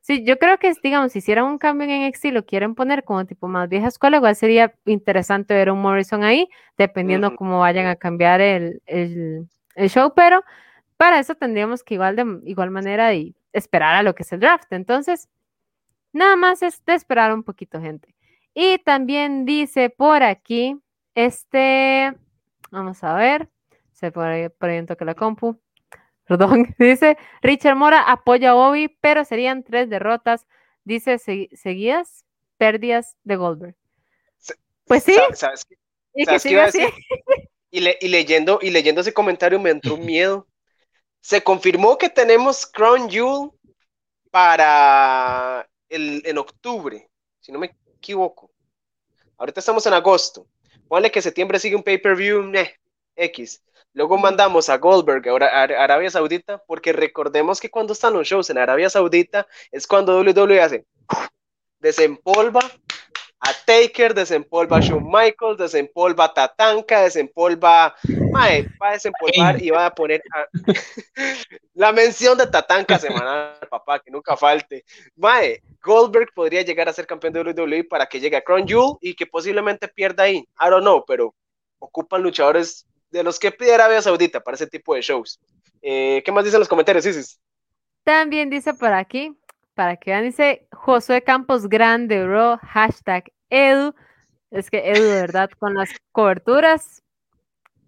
Sí, 0.00 0.24
yo 0.24 0.38
creo 0.38 0.58
que, 0.58 0.72
digamos, 0.82 1.12
si 1.12 1.20
hicieran 1.20 1.44
un 1.46 1.58
cambio 1.58 1.88
en 1.88 2.08
NXT, 2.08 2.26
lo 2.26 2.44
quieren 2.44 2.74
poner 2.74 3.04
como 3.04 3.24
tipo 3.24 3.48
más 3.48 3.68
vieja 3.68 3.88
escuela, 3.88 4.16
igual 4.16 4.34
sería 4.36 4.74
interesante 4.84 5.54
ver 5.54 5.70
un 5.70 5.80
Morrison 5.80 6.24
ahí, 6.24 6.48
dependiendo 6.78 7.36
cómo 7.36 7.60
vayan 7.60 7.86
a 7.86 7.96
cambiar 7.96 8.40
el, 8.40 8.82
el, 8.86 9.48
show, 9.88 10.12
pero 10.14 10.42
para 10.96 11.20
eso 11.20 11.34
tendríamos 11.36 11.84
que 11.84 11.94
igual 11.94 12.16
de 12.16 12.40
igual 12.46 12.70
manera 12.70 13.08
de 13.08 13.34
esperar 13.52 13.94
a 13.96 14.02
lo 14.02 14.14
que 14.14 14.22
es 14.24 14.32
el 14.32 14.40
draft. 14.40 14.72
Entonces, 14.72 15.28
Nada 16.16 16.34
más 16.34 16.62
es 16.62 16.82
de 16.86 16.94
esperar 16.94 17.34
un 17.34 17.42
poquito, 17.42 17.78
gente. 17.78 18.14
Y 18.54 18.78
también 18.78 19.44
dice 19.44 19.90
por 19.90 20.22
aquí, 20.22 20.80
este, 21.14 22.10
vamos 22.70 23.04
a 23.04 23.14
ver, 23.16 23.50
se 23.92 24.10
por 24.10 24.24
ahí, 24.24 24.48
por 24.48 24.70
ahí 24.70 24.86
toque 24.86 25.04
la 25.04 25.14
compu. 25.14 25.60
Perdón, 26.26 26.74
dice 26.78 27.18
Richard 27.42 27.76
Mora 27.76 28.00
apoya 28.00 28.52
a 28.52 28.54
Bobby, 28.54 28.88
pero 28.88 29.26
serían 29.26 29.62
tres 29.62 29.90
derrotas. 29.90 30.46
Dice 30.84 31.18
seguidas 31.18 32.24
pérdidas 32.56 33.18
de 33.22 33.36
Goldberg. 33.36 33.76
Pues 34.86 35.02
sí. 35.02 35.18
¿Sabes, 35.34 35.66
Y, 37.70 38.08
leyendo, 38.08 38.58
y 38.62 38.70
leyendo 38.70 39.02
ese 39.02 39.12
comentario 39.12 39.60
me 39.60 39.68
entró 39.68 39.96
miedo. 39.98 40.48
Se 41.20 41.42
confirmó 41.42 41.98
que 41.98 42.08
tenemos 42.08 42.66
Crown 42.66 43.10
Jewel 43.10 43.50
para 44.30 45.68
en 45.88 46.38
octubre, 46.38 47.08
si 47.40 47.52
no 47.52 47.58
me 47.58 47.76
equivoco. 47.96 48.50
Ahorita 49.38 49.60
estamos 49.60 49.86
en 49.86 49.92
agosto. 49.92 50.46
Ponle 50.88 51.10
que 51.10 51.22
septiembre 51.22 51.58
sigue 51.58 51.76
un 51.76 51.82
pay-per-view 51.82 52.52
X. 53.16 53.62
Luego 53.92 54.18
mandamos 54.18 54.68
a 54.68 54.76
Goldberg 54.76 55.26
a 55.42 55.62
Arabia 55.62 56.10
Saudita, 56.10 56.62
porque 56.66 56.92
recordemos 56.92 57.60
que 57.60 57.70
cuando 57.70 57.94
están 57.94 58.12
los 58.12 58.28
shows 58.28 58.50
en 58.50 58.58
Arabia 58.58 58.90
Saudita 58.90 59.46
es 59.72 59.86
cuando 59.86 60.20
WWE 60.20 60.60
hace 60.60 60.86
desempolva 61.78 62.60
a 63.46 63.52
Taker, 63.64 64.12
desempolva 64.12 64.78
a 64.78 64.80
Shawn 64.80 65.04
Michaels, 65.04 65.58
desempolva 65.58 66.24
a 66.24 66.34
Tatanka, 66.34 67.02
desempolva. 67.02 67.94
Mae, 68.32 68.66
va 68.82 68.88
a 68.88 68.92
desempolvar 68.92 69.62
y 69.62 69.70
va 69.70 69.86
a 69.86 69.94
poner 69.94 70.20
la 71.74 71.92
mención 71.92 72.36
de 72.36 72.48
Tatanka 72.48 72.98
semanal, 72.98 73.58
papá, 73.70 74.00
que 74.00 74.10
nunca 74.10 74.36
falte. 74.36 74.84
Mae, 75.16 75.62
Goldberg 75.80 76.32
podría 76.34 76.62
llegar 76.62 76.88
a 76.88 76.92
ser 76.92 77.06
campeón 77.06 77.34
de 77.34 77.42
WWE 77.42 77.84
para 77.84 78.06
que 78.06 78.18
llegue 78.18 78.36
a 78.36 78.42
Crown 78.42 78.66
Jewel 78.66 78.96
y 79.00 79.14
que 79.14 79.26
posiblemente 79.26 79.86
pierda 79.86 80.24
ahí. 80.24 80.38
I 80.38 80.68
don't 80.68 80.82
know, 80.82 81.04
pero 81.06 81.32
ocupan 81.78 82.22
luchadores 82.22 82.84
de 83.10 83.22
los 83.22 83.38
que 83.38 83.52
pide 83.52 83.74
Arabia 83.74 84.02
Saudita 84.02 84.40
para 84.40 84.56
ese 84.56 84.66
tipo 84.66 84.94
de 84.94 85.02
shows. 85.02 85.38
Eh, 85.82 86.20
¿Qué 86.24 86.32
más 86.32 86.44
dicen 86.44 86.58
los 86.58 86.68
comentarios, 86.68 87.06
Isis? 87.06 87.38
También 88.02 88.50
dice 88.50 88.74
por 88.74 88.92
aquí, 88.92 89.36
para 89.74 89.96
que 89.96 90.10
vean, 90.10 90.24
dice 90.24 90.66
Josué 90.72 91.22
Campos 91.22 91.68
Grande, 91.68 92.24
bro, 92.24 92.58
hashtag 92.62 93.30
Edu. 93.50 93.94
Es 94.50 94.70
que 94.70 94.90
Edu, 94.90 95.02
de 95.02 95.20
verdad, 95.20 95.50
con 95.58 95.74
las 95.74 95.90
coberturas, 96.12 97.02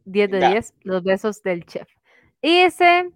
10 0.04 0.30
de 0.30 0.48
10, 0.48 0.74
los 0.82 1.02
besos 1.02 1.42
del 1.42 1.64
chef. 1.64 1.88
Y 2.42 2.64
dice, 2.64 3.11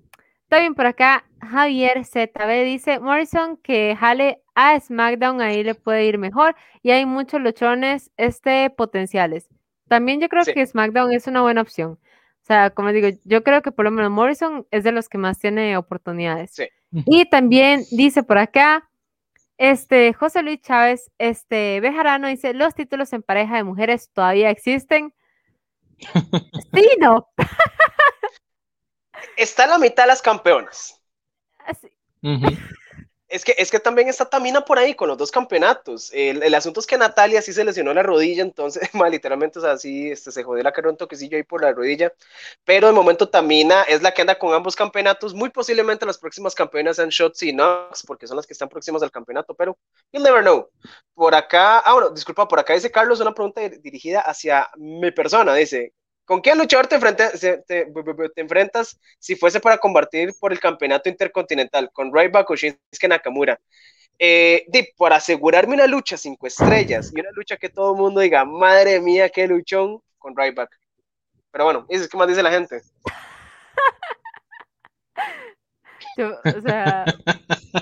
también 0.49 0.75
por 0.75 0.87
acá, 0.87 1.25
Javier 1.41 2.05
ZB 2.05 2.65
dice, 2.65 3.01
Morrison 3.01 3.57
que 3.57 3.97
jale 3.99 4.43
a 4.55 4.79
SmackDown, 4.79 5.41
ahí 5.41 5.65
le 5.65 5.75
puede 5.75 6.05
ir 6.05 6.19
mejor. 6.19 6.55
Y 6.83 6.91
hay 6.91 7.07
muchos 7.07 7.41
luchones 7.41 8.11
este, 8.17 8.71
potenciales. 8.71 9.49
También 9.89 10.21
yo 10.21 10.29
creo 10.29 10.45
que 10.45 10.67
SmackDown 10.67 11.13
es 11.13 11.27
una 11.27 11.43
buena 11.43 11.63
opción. 11.63 11.93
O 11.93 12.45
sea, 12.45 12.71
como 12.71 12.93
digo, 12.93 13.09
yo 13.25 13.45
creo 13.45 13.63
que 13.63 13.73
por 13.73 13.85
lo 13.85 13.91
menos 13.91 14.11
Morrison 14.11 14.67
es 14.71 14.85
de 14.85 14.93
los 14.93 15.09
que 15.09 15.17
más 15.17 15.39
tiene 15.39 15.77
oportunidades. 15.77 16.51
Sí. 16.53 16.69
Y 16.91 17.25
también 17.27 17.85
dice 17.91 18.23
por 18.23 18.39
acá, 18.39 18.91
este, 19.59 20.13
José 20.13 20.43
Luis 20.43 20.61
Chávez, 20.61 21.11
este, 21.19 21.81
Bejarano 21.81 22.29
dice, 22.29 22.55
los 22.55 22.75
títulos 22.75 23.13
en 23.13 23.23
pareja 23.23 23.57
de 23.57 23.65
mujeres 23.65 24.11
todavía 24.13 24.51
existen. 24.51 25.15
sí, 26.75 26.89
no. 26.99 27.29
Está 29.37 29.67
la 29.67 29.79
mitad 29.79 30.05
de 30.05 30.09
las 30.09 30.23
campeonas. 30.23 31.01
Así. 31.67 31.89
Es 33.33 33.47
que, 33.47 33.55
es 33.57 33.71
que 33.71 33.81
también 33.81 34.09
está 34.09 34.27
Tamina 34.27 34.63
por 34.63 34.79
ahí 34.79 34.95
con 34.95 35.09
los 35.09 35.17
dos 35.17 35.31
campeonatos. 35.31 36.11
El, 36.13 36.55
asunto 36.55 36.81
es 36.81 36.87
que 36.87 36.99
Natalia 36.99 37.41
sí 37.41 37.55
se 37.55 37.65
lesionó 37.65 37.95
la 37.95 38.03
rodilla, 38.03 38.43
entonces, 38.43 38.91
literalmente, 39.11 39.59
o 39.59 39.63
sea, 39.63 39.79
sí, 39.79 40.11
este, 40.11 40.31
se 40.31 40.43
jodió 40.43 40.63
la 40.63 40.71
cara 40.71 40.91
un 40.91 40.99
toquecillo 40.99 41.39
ahí 41.39 41.43
por 41.43 41.63
la 41.63 41.73
rodilla. 41.73 42.13
Pero 42.65 42.89
de 42.89 42.93
momento 42.93 43.31
Tamina 43.31 43.85
es 43.85 44.03
la 44.03 44.13
que 44.13 44.21
anda 44.21 44.39
con 44.39 44.53
ambos 44.53 44.77
campeonatos. 44.77 45.33
Muy 45.33 45.49
posiblemente 45.49 46.05
las 46.05 46.19
próximas 46.19 46.55
campeonas 46.55 46.97
sean 46.97 47.09
Shotzi 47.09 47.49
y 47.49 47.53
Knox, 47.55 48.05
porque 48.07 48.27
son 48.27 48.37
las 48.37 48.47
que 48.47 48.53
están 48.53 48.69
próximas 48.69 49.03
al 49.03 49.11
campeonato, 49.11 49.55
pero 49.55 49.79
you'll 50.13 50.23
never 50.23 50.43
know. 50.43 50.69
Por 51.15 51.35
acá, 51.35 51.79
ah, 51.79 51.95
bueno, 51.95 52.11
disculpa, 52.11 52.47
por 52.47 52.61
acá 52.61 52.75
dice 52.75 52.91
Carlos 52.91 53.21
una 53.21 53.33
pregunta 53.33 53.63
dirigida 53.67 54.21
hacia 54.21 54.69
mi 54.77 55.11
persona. 55.11 55.55
Dice, 55.55 55.95
¿Con 56.25 56.41
qué 56.41 56.55
luchador 56.55 56.87
te, 56.87 56.97
enfrentas 58.37 59.01
si 59.19 59.35
fuese 59.35 59.61
para 59.61 59.79
combatir 59.79 60.33
por 60.39 60.53
el 60.53 60.61
campeonato 60.61 61.09
intercontinental? 61.09 61.91
¿Con 61.93 62.15
Ryback 62.15 62.49
o 62.51 62.57
Shinsuke 62.57 63.09
Nakamura? 63.09 63.61
Eh, 64.19 64.67
por 64.97 65.13
asegurarme 65.13 65.75
una 65.75 65.87
lucha 65.87 66.17
cinco 66.17 66.47
estrellas 66.47 67.11
y 67.13 67.21
una 67.21 67.31
lucha 67.33 67.57
que 67.57 67.69
todo 67.69 67.93
el 67.93 68.01
mundo 68.01 68.21
diga, 68.21 68.45
madre 68.45 69.01
mía, 69.01 69.29
qué 69.31 69.49
luchón, 69.49 70.01
con 70.19 70.37
Ryback. 70.37 70.71
Pero 71.51 71.65
bueno, 71.65 71.87
eso 71.89 72.05
es 72.05 72.09
que 72.09 72.17
más 72.17 72.29
dice 72.29 72.43
la 72.43 72.53
gente. 72.53 72.83
o 76.45 76.61
sea, 76.63 77.05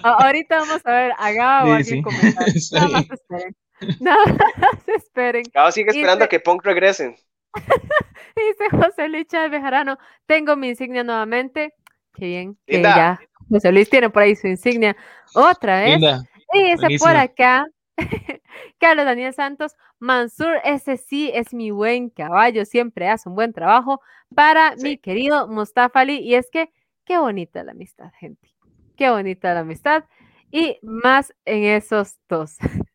ahorita 0.03 0.61
vamos 0.61 0.81
a 0.85 0.93
ver, 0.93 1.13
haga 1.19 1.65
o 1.67 1.73
alguien 1.73 2.03
comentar. 2.03 2.47
Nada 2.73 2.89
más 2.89 3.11
esperen. 3.11 3.55
Nada 4.01 4.25
más 4.27 4.89
esperen. 4.89 5.45
sigue 5.73 5.91
esperando 5.91 6.25
a 6.25 6.29
que 6.29 6.41
Punk 6.41 6.65
regrese. 6.65 7.17
Dice 8.37 8.71
José 8.71 9.09
Luis 9.09 9.27
Chávez 9.27 9.51
Bejarano, 9.51 9.99
tengo 10.27 10.57
mi 10.57 10.69
insignia 10.69 11.05
nuevamente. 11.05 11.75
Qué 12.15 12.27
bien, 12.27 12.59
que 12.67 12.75
Linda. 12.75 12.97
ya 12.97 13.21
José 13.49 13.73
Luis 13.73 13.89
tiene 13.91 14.11
por 14.11 14.23
ahí 14.23 14.37
su 14.37 14.47
insignia 14.47 14.97
otra 15.35 15.81
vez. 15.81 15.93
Linda, 16.01 16.23
Y 16.53 16.71
dice 16.73 16.99
por 16.99 17.17
acá, 17.17 17.67
Carlos 18.79 19.05
Daniel 19.05 19.33
Santos, 19.35 19.75
Mansur, 19.99 20.55
ese 20.65 20.97
sí 20.97 21.31
es 21.35 21.53
mi 21.55 21.71
buen 21.71 22.11
caballo, 22.11 22.65
siempre 22.65 23.09
hace 23.09 23.29
un 23.29 23.35
buen 23.35 23.53
trabajo 23.53 24.01
para 24.35 24.77
Sí. 24.77 24.85
mi 24.85 24.99
querido 24.99 25.49
Mustafa 25.49 26.01
Ali. 26.01 26.19
Y 26.19 26.35
es 26.35 26.49
que, 26.51 26.71
qué 27.05 27.19
bonita 27.19 27.63
la 27.65 27.73
amistad, 27.73 28.11
gente. 28.19 28.49
Qué 28.97 29.11
bonita 29.11 29.55
la 29.55 29.61
amistad. 29.61 30.05
Y 30.51 30.79
más 30.83 31.33
en 31.45 31.65
esos 31.65 32.17
dos. 32.29 32.57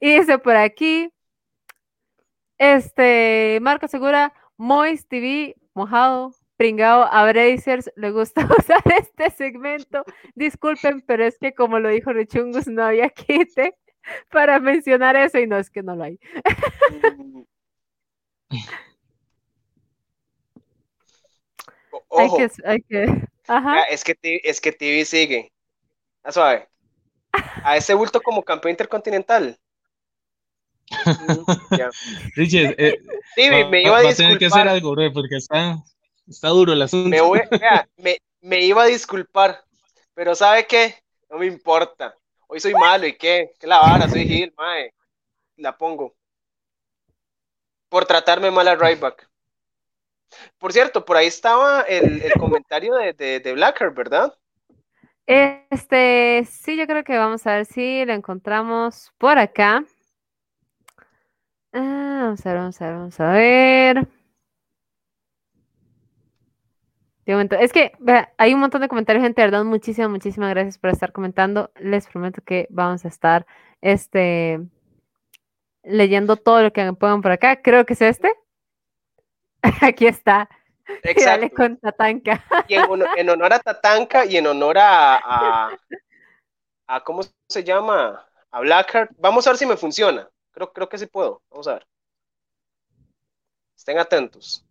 y 0.00 0.16
dice 0.18 0.38
por 0.38 0.56
aquí, 0.56 1.10
este, 2.58 3.58
Marco 3.62 3.88
Segura, 3.88 4.32
Mois 4.56 5.06
TV, 5.08 5.56
mojado, 5.74 6.32
pringado, 6.56 7.04
a 7.04 7.24
Brazers 7.30 7.90
le 7.96 8.10
gusta 8.10 8.46
usar 8.58 8.82
este 8.98 9.30
segmento. 9.30 10.04
Disculpen, 10.34 11.02
pero 11.02 11.24
es 11.24 11.38
que 11.38 11.54
como 11.54 11.78
lo 11.78 11.88
dijo 11.90 12.12
Richungus, 12.12 12.66
no 12.68 12.84
había 12.84 13.10
quite 13.10 13.76
para 14.30 14.60
mencionar 14.60 15.16
eso 15.16 15.38
y 15.38 15.46
no 15.46 15.58
es 15.58 15.70
que 15.70 15.82
no 15.82 15.96
lo 15.96 16.04
hay. 16.04 16.18
Mm. 17.10 17.42
O- 22.10 22.20
Hay 22.20 22.26
Ojo, 22.26 22.36
que, 22.38 22.48
hay 22.64 22.82
que, 22.82 23.06
ajá. 23.48 23.82
es 23.84 24.04
que, 24.04 24.16
es 24.44 24.60
que 24.60 24.72
TV 24.72 25.04
sigue. 25.04 25.52
A 26.22 26.32
suave. 26.32 26.68
A 27.64 27.76
ese 27.76 27.94
bulto 27.94 28.20
como 28.22 28.42
campeón 28.42 28.72
intercontinental. 28.72 29.58
Richard, 32.36 32.74
eh, 32.78 33.00
va, 33.50 33.70
me 33.70 33.82
iba 33.82 33.98
a 33.98 34.02
va 34.04 34.10
a 34.10 34.14
tener 34.14 34.38
que 34.38 34.46
hacer 34.46 34.60
disculpar. 34.60 34.68
algo, 34.68 34.90
bro, 34.92 35.12
porque 35.12 35.36
está, 35.36 35.76
está 36.28 36.48
duro 36.48 36.72
el 36.72 36.82
asunto. 36.82 37.08
Me, 37.08 37.20
voy- 37.20 37.42
vea, 37.60 37.88
me, 37.96 38.18
me 38.40 38.60
iba 38.64 38.82
a 38.82 38.86
disculpar, 38.86 39.64
pero 40.14 40.34
¿sabe 40.34 40.66
qué? 40.66 40.94
No 41.30 41.38
me 41.38 41.46
importa. 41.46 42.14
Hoy 42.48 42.60
soy 42.60 42.72
malo 42.74 43.06
y 43.06 43.16
qué, 43.16 43.52
qué 43.58 43.66
la 43.66 43.78
vara, 43.80 44.08
soy 44.08 44.26
Gil, 44.26 44.52
mae. 44.56 44.92
La 45.56 45.76
pongo. 45.76 46.14
Por 47.88 48.04
tratarme 48.04 48.50
mal 48.50 48.68
a 48.68 48.74
Ryback. 48.76 49.28
Por 50.58 50.72
cierto, 50.72 51.04
por 51.04 51.16
ahí 51.16 51.26
estaba 51.26 51.82
el, 51.82 52.22
el 52.22 52.32
comentario 52.34 52.94
de, 52.94 53.12
de, 53.12 53.40
de 53.40 53.52
Blackheart, 53.54 53.94
¿verdad? 53.94 54.34
Este, 55.26 56.44
sí, 56.48 56.76
yo 56.76 56.86
creo 56.86 57.02
que 57.04 57.18
vamos 57.18 57.46
a 57.46 57.56
ver 57.56 57.66
si 57.66 58.04
lo 58.04 58.12
encontramos 58.12 59.12
por 59.18 59.38
acá. 59.38 59.84
Ah, 61.72 62.22
vamos 62.24 62.44
a 62.46 62.50
ver, 62.50 62.58
vamos 62.58 62.80
a 62.80 62.84
ver, 62.86 62.94
vamos 62.94 63.20
a 63.20 63.32
ver. 63.32 64.08
De 67.26 67.32
momento, 67.32 67.56
es 67.56 67.72
que 67.72 67.92
vea, 67.98 68.32
hay 68.38 68.54
un 68.54 68.60
montón 68.60 68.80
de 68.82 68.88
comentarios, 68.88 69.24
gente, 69.24 69.40
de 69.42 69.48
verdad, 69.48 69.64
muchísimas, 69.64 70.10
muchísimas 70.10 70.50
gracias 70.50 70.78
por 70.78 70.90
estar 70.90 71.12
comentando. 71.12 71.72
Les 71.76 72.06
prometo 72.06 72.40
que 72.42 72.68
vamos 72.70 73.04
a 73.04 73.08
estar 73.08 73.46
este, 73.80 74.60
leyendo 75.82 76.36
todo 76.36 76.62
lo 76.62 76.72
que 76.72 76.84
me 76.84 76.92
pongan 76.94 77.22
por 77.22 77.32
acá. 77.32 77.62
Creo 77.62 77.84
que 77.86 77.94
es 77.94 78.02
este. 78.02 78.32
Aquí 79.82 80.06
está. 80.06 80.48
Exacto. 81.02 81.50
con 81.56 81.76
Tatanka. 81.78 82.44
Y 82.68 82.74
en, 82.74 82.84
honor- 82.88 83.08
en 83.16 83.28
honor 83.30 83.52
a 83.54 83.58
Tatanka 83.58 84.24
y 84.24 84.36
en 84.36 84.46
honor 84.46 84.78
a, 84.78 85.16
a, 85.16 85.76
a- 86.86 87.00
¿cómo 87.04 87.22
se 87.48 87.64
llama? 87.64 88.24
A 88.50 88.60
Blackheart. 88.60 89.10
Vamos 89.18 89.46
a 89.46 89.50
ver 89.50 89.58
si 89.58 89.66
me 89.66 89.76
funciona. 89.76 90.28
Creo, 90.56 90.72
creo 90.72 90.88
que 90.88 90.96
sí 90.96 91.04
puedo. 91.06 91.42
Vamos 91.50 91.68
a 91.68 91.74
ver. 91.74 91.86
Estén 93.76 93.98
atentos. 93.98 94.64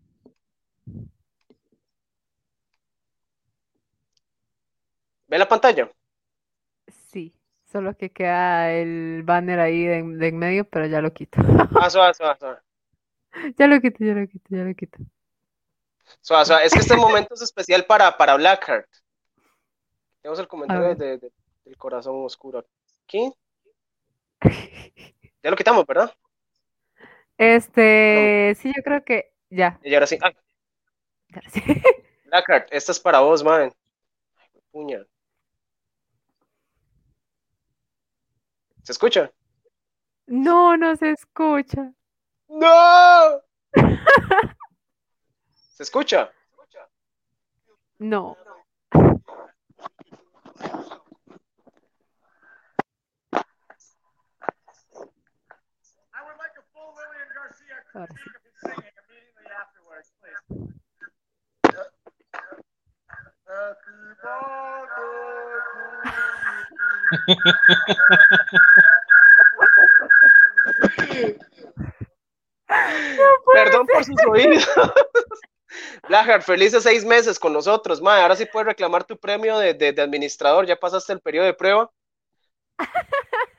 ¿Ve 5.28 5.38
la 5.38 5.48
pantalla? 5.48 5.92
Sí, 6.88 7.36
solo 7.72 7.96
que 7.96 8.12
queda 8.12 8.72
el 8.74 9.22
banner 9.24 9.60
ahí 9.60 9.84
de, 9.86 9.98
en- 10.00 10.18
de 10.18 10.28
en 10.30 10.38
medio, 10.40 10.68
pero 10.68 10.88
ya 10.88 11.02
lo 11.02 11.14
quito. 11.14 11.40
Ah, 11.80 11.88
suave, 11.92 12.16
suave, 12.16 12.36
suave. 12.40 12.60
Ya 13.60 13.68
lo 13.68 13.80
quito, 13.80 14.04
ya 14.04 14.14
lo 14.16 14.28
quito, 14.28 14.46
ya 14.50 14.64
lo 14.64 14.74
quito. 14.74 14.98
Suave, 16.22 16.46
suave. 16.46 16.66
Es 16.66 16.74
que 16.74 16.80
este 16.80 16.96
momento 16.98 17.36
es 17.36 17.44
especial 17.44 17.86
para, 17.86 18.18
para 18.18 18.36
Blackheart. 18.38 18.90
Tenemos 20.24 20.40
el 20.40 20.48
comentario 20.48 20.96
de- 20.96 21.18
de- 21.20 21.32
del 21.64 21.78
corazón 21.78 22.26
oscuro 22.26 22.66
aquí. 23.04 23.32
Ya 25.46 25.52
lo 25.52 25.58
quitamos, 25.58 25.86
¿verdad? 25.86 26.12
Este, 27.38 28.58
sí, 28.60 28.74
yo 28.76 28.82
creo 28.82 29.06
que 29.06 29.32
ya. 29.52 29.80
Y 29.84 29.94
ahora 29.94 30.08
sí. 30.08 30.18
Ah, 30.20 30.32
ya 31.30 31.42
sí. 31.52 31.62
Blackheart, 32.26 32.68
esta 32.72 32.92
es 32.92 33.00
para 33.00 33.20
vos, 33.20 33.44
man. 33.44 33.72
Ay, 34.38 34.50
puña. 34.72 35.06
¿Se 38.82 38.92
escucha? 38.92 39.32
No, 40.26 40.78
no 40.78 40.96
se 40.96 41.12
escucha. 41.12 41.94
¡No! 42.48 43.40
¿Se 45.54 45.84
escucha? 45.84 46.32
No. 48.00 48.36
Ahora 57.96 58.14
sí. 58.16 58.30
Perdón 73.54 73.88
por 73.88 74.04
sus 74.04 74.16
oídos. 74.30 74.68
Blackheart, 76.08 76.44
felices 76.44 76.84
seis 76.84 77.04
meses 77.06 77.40
con 77.40 77.54
nosotros, 77.54 78.02
man. 78.02 78.22
Ahora 78.22 78.36
sí 78.36 78.46
puedes 78.46 78.68
reclamar 78.68 79.04
tu 79.04 79.18
premio 79.18 79.58
de, 79.60 79.74
de- 79.74 79.94
de 79.94 80.02
administrador. 80.02 80.66
Ya 80.66 80.76
pasaste 80.76 81.14
el 81.14 81.22
periodo 81.22 81.46
de 81.46 81.54
prueba. 81.54 81.92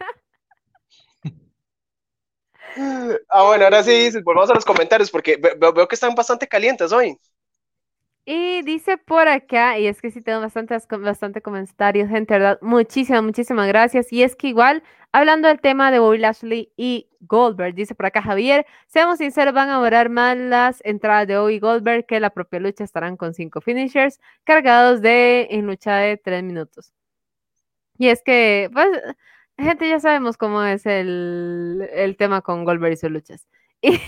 Ah, 3.30 3.44
bueno, 3.44 3.64
ahora 3.64 3.82
sí, 3.82 4.10
volvamos 4.24 4.50
a 4.50 4.54
los 4.54 4.64
comentarios 4.64 5.10
porque 5.10 5.36
ve- 5.36 5.56
veo, 5.58 5.88
que 5.88 5.94
están 5.94 6.14
bastante 6.14 6.46
calientes 6.48 6.92
hoy. 6.92 7.18
Y 8.28 8.62
dice 8.62 8.98
por 8.98 9.28
acá, 9.28 9.78
y 9.78 9.86
es 9.86 10.02
que 10.02 10.10
sí 10.10 10.20
tengo 10.20 10.40
bastantes, 10.40 10.86
bastante 10.88 11.42
comentarios, 11.42 12.08
gente, 12.10 12.34
¿verdad? 12.34 12.58
Muchísimas, 12.60 13.22
muchísimas 13.22 13.68
gracias. 13.68 14.12
Y 14.12 14.22
es 14.24 14.34
que 14.34 14.48
igual, 14.48 14.82
hablando 15.12 15.46
del 15.48 15.60
tema 15.60 15.92
de 15.92 16.00
Bobby 16.00 16.18
Lashley 16.18 16.72
y 16.76 17.08
Goldberg, 17.20 17.74
dice 17.76 17.94
por 17.94 18.06
acá 18.06 18.22
Javier, 18.22 18.66
seamos 18.88 19.18
sinceros, 19.18 19.54
van 19.54 19.70
a 19.70 19.78
durar 19.78 20.08
más 20.10 20.36
las 20.36 20.80
entradas 20.84 21.28
de 21.28 21.38
Bobby 21.38 21.60
Goldberg 21.60 22.06
que 22.06 22.18
la 22.20 22.30
propia 22.30 22.58
lucha 22.60 22.82
estarán 22.84 23.16
con 23.16 23.32
cinco 23.34 23.60
finishers 23.60 24.18
cargados 24.44 25.02
de 25.02 25.46
en 25.50 25.66
lucha 25.66 25.96
de 25.98 26.16
tres 26.16 26.42
minutos. 26.42 26.92
Y 27.98 28.08
es 28.08 28.22
que, 28.22 28.70
pues, 28.72 28.88
gente, 29.58 29.88
ya 29.88 30.00
sabemos 30.00 30.36
cómo 30.36 30.62
es 30.62 30.86
el, 30.86 31.88
el 31.92 32.16
tema 32.16 32.42
con 32.42 32.64
Goldberg 32.64 32.92
y 32.94 32.96
sus 32.96 33.10
luchas. 33.10 33.46
Y 33.82 33.98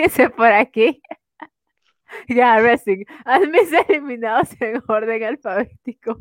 dice 0.00 0.30
por 0.30 0.52
aquí. 0.52 1.02
Ya, 2.28 2.56
Wrestling. 2.56 3.04
Hazme 3.24 3.60
eliminados 3.88 4.48
en 4.60 4.82
orden 4.88 5.22
alfabético. 5.22 6.20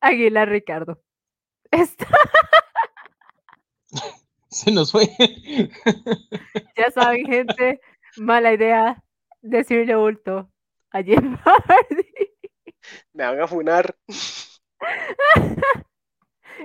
Aguilar 0.00 0.50
Ricardo. 0.50 1.00
Está, 1.70 2.06
Se 4.48 4.70
nos 4.70 4.92
fue. 4.92 5.08
ya 6.76 6.90
saben, 6.90 7.24
gente, 7.26 7.80
mala 8.18 8.52
idea 8.52 9.02
decirle 9.40 9.96
bulto 9.96 10.50
a 10.90 11.02
Jim 11.02 11.36
Hardy. 11.38 12.12
Me 13.14 13.24
van 13.24 13.40
a 13.40 13.48
funar. 13.48 13.96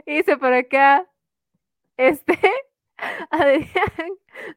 Hice 0.05 0.37
por 0.37 0.53
acá, 0.53 1.05
este, 1.97 2.39
Adrián, 3.29 3.67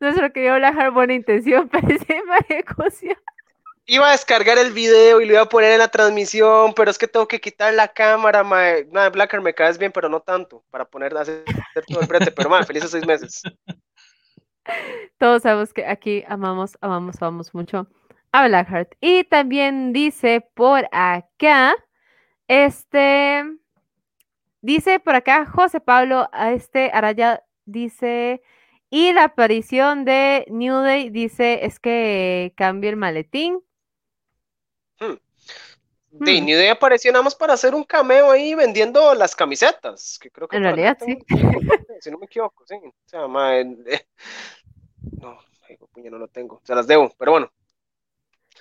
nuestro 0.01 0.33
querido 0.33 0.57
Blajar, 0.57 0.91
buena 0.91 1.15
intención, 1.15 1.69
pésima 1.69 2.39
ejecución. 2.49 3.17
Iba 3.87 4.09
a 4.09 4.13
descargar 4.13 4.59
el 4.59 4.73
video 4.73 5.21
y 5.21 5.27
lo 5.27 5.33
iba 5.33 5.43
a 5.43 5.49
poner 5.49 5.73
en 5.73 5.79
la 5.81 5.89
transmisión, 5.89 6.73
pero 6.73 6.91
es 6.91 6.99
que 6.99 7.09
tengo 7.09 7.27
que 7.27 7.41
quitar 7.41 7.75
la 7.75 7.89
cámara, 7.89 8.45
mae. 8.45 8.87
Nada, 8.93 9.11
Blacker, 9.11 9.41
me 9.41 9.55
caes 9.55 9.77
bien, 9.77 9.91
pero 9.91 10.09
no 10.09 10.21
tanto, 10.21 10.65
para 10.71 10.85
poner 10.85 11.17
hacer 11.17 11.45
todo 11.89 12.01
el 12.01 12.07
brete. 12.07 12.31
Pero, 12.31 12.49
man, 12.49 12.65
felices 12.67 12.93
seis 12.93 13.05
meses. 13.05 13.43
Todos 15.19 15.43
sabemos 15.43 15.75
que 15.75 15.85
aquí 15.85 16.25
amamos, 16.29 16.79
amamos, 16.81 17.21
amamos 17.21 17.53
mucho 17.55 17.89
a 18.31 18.47
Blackheart. 18.47 18.95
Y 19.01 19.25
también 19.25 19.93
dice 19.93 20.47
por 20.55 20.89
acá, 20.93 21.75
este, 22.47 23.45
dice 24.63 25.01
por 25.01 25.15
acá 25.15 25.45
José 25.47 25.81
Pablo, 25.81 26.29
a 26.33 26.53
este 26.53 26.91
Araya 26.93 27.45
dice, 27.67 28.43
Y 28.89 29.13
la 29.13 29.25
aparición 29.25 30.05
de 30.05 30.47
New 30.49 30.77
Day 30.77 31.11
dice 31.11 31.67
es 31.67 31.79
que 31.79 32.55
cambie 32.57 32.91
el 32.91 32.97
maletín. 32.97 33.61
Hmm. 34.99 35.17
De 36.13 36.41
New 36.41 36.59
Day 36.59 36.69
apareció 36.69 37.11
nada 37.11 37.25
más 37.25 37.35
para 37.35 37.55
hacer 37.55 37.75
un 37.75 37.85
cameo 37.85 38.31
ahí 38.31 38.55
vendiendo 38.55 39.15
las 39.15 39.35
camisetas, 39.35 40.19
que 40.21 40.31
creo 40.31 40.47
que 40.47 40.57
en 40.57 40.63
realidad 40.63 40.99
sí. 41.05 41.19
Si 42.01 42.11
no 42.11 42.19
me 42.19 42.27
equivoco, 42.27 42.65
sí. 42.67 42.75
O 42.75 42.93
sea, 43.07 43.21
eh, 43.61 43.65
no, 45.21 45.39
no 46.11 46.19
lo 46.19 46.29
tengo, 46.29 46.61
se 46.65 46.75
las 46.75 46.87
debo, 46.87 47.15
pero 47.17 47.33
bueno. 47.33 47.53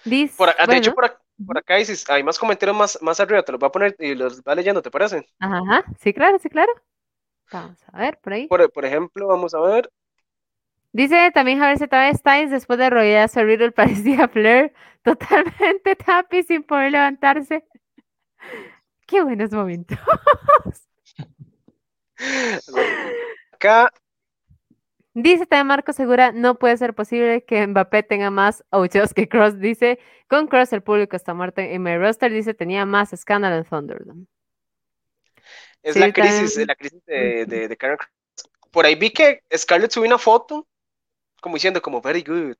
Dice, 0.05 0.35
de 0.67 0.77
hecho, 0.77 0.93
por, 0.93 1.19
por 1.45 1.57
acá 1.57 1.75
hay 1.75 2.23
más 2.23 2.39
comentarios 2.39 2.77
más, 2.77 2.97
más 3.01 3.19
arriba, 3.19 3.43
te 3.43 3.51
los 3.51 3.59
voy 3.59 3.67
a 3.67 3.71
poner 3.71 3.95
y 3.99 4.15
los 4.15 4.41
va 4.41 4.55
leyendo, 4.55 4.81
¿te 4.81 4.91
parece? 4.91 5.27
Ajá, 5.39 5.83
sí, 5.99 6.13
claro, 6.13 6.39
sí, 6.39 6.49
claro. 6.49 6.71
Vamos 7.51 7.83
a 7.91 7.99
ver, 7.99 8.17
por 8.19 8.33
ahí. 8.33 8.47
Por, 8.47 8.85
ejemplo, 8.85 9.27
vamos 9.27 9.53
a 9.53 9.59
ver. 9.59 9.91
Dice 10.93 11.31
también 11.33 11.59
Javier 11.59 11.77
Z. 11.77 12.13
Styles, 12.13 12.51
después 12.51 12.79
de 12.79 12.89
rodearse 12.89 13.39
a 13.39 13.43
Riddle 13.43 13.71
parecía 13.71 14.27
Flair, 14.27 14.73
totalmente 15.03 15.95
tapi 15.95 16.43
sin 16.43 16.63
poder 16.63 16.91
levantarse. 16.91 17.65
Qué 19.05 19.21
buenos 19.21 19.51
momentos. 19.51 19.97
Acá 23.51 23.91
Dice 25.13 25.45
también 25.45 25.67
Marco 25.67 25.91
Segura, 25.91 26.31
no 26.31 26.57
puede 26.57 26.77
ser 26.77 26.93
posible 26.93 27.43
que 27.43 27.67
Mbappé 27.67 28.03
tenga 28.03 28.31
más 28.31 28.63
ouchos 28.69 29.13
que 29.13 29.27
Cross. 29.27 29.59
Dice, 29.59 29.99
con 30.27 30.47
Cross 30.47 30.71
el 30.71 30.83
público 30.83 31.15
está 31.15 31.33
muerto. 31.33 31.61
Y 31.61 31.77
mi 31.79 31.97
roster 31.97 32.31
dice, 32.31 32.53
tenía 32.53 32.85
más 32.85 33.11
escándalo 33.11 33.57
en 33.57 33.65
Thunderdome. 33.65 34.25
Es 35.83 35.97
la 35.97 36.13
crisis, 36.13 36.65
la 36.65 36.75
crisis 36.75 37.03
de, 37.05 37.45
de, 37.45 37.77
Karen 37.77 37.97
Cross. 37.97 38.09
Por 38.71 38.85
ahí 38.85 38.95
vi 38.95 39.09
que 39.09 39.43
Scarlett 39.53 39.91
subió 39.91 40.07
una 40.07 40.17
foto, 40.17 40.65
como 41.41 41.55
diciendo, 41.55 41.81
como, 41.81 42.01
very 42.01 42.23
good. 42.23 42.55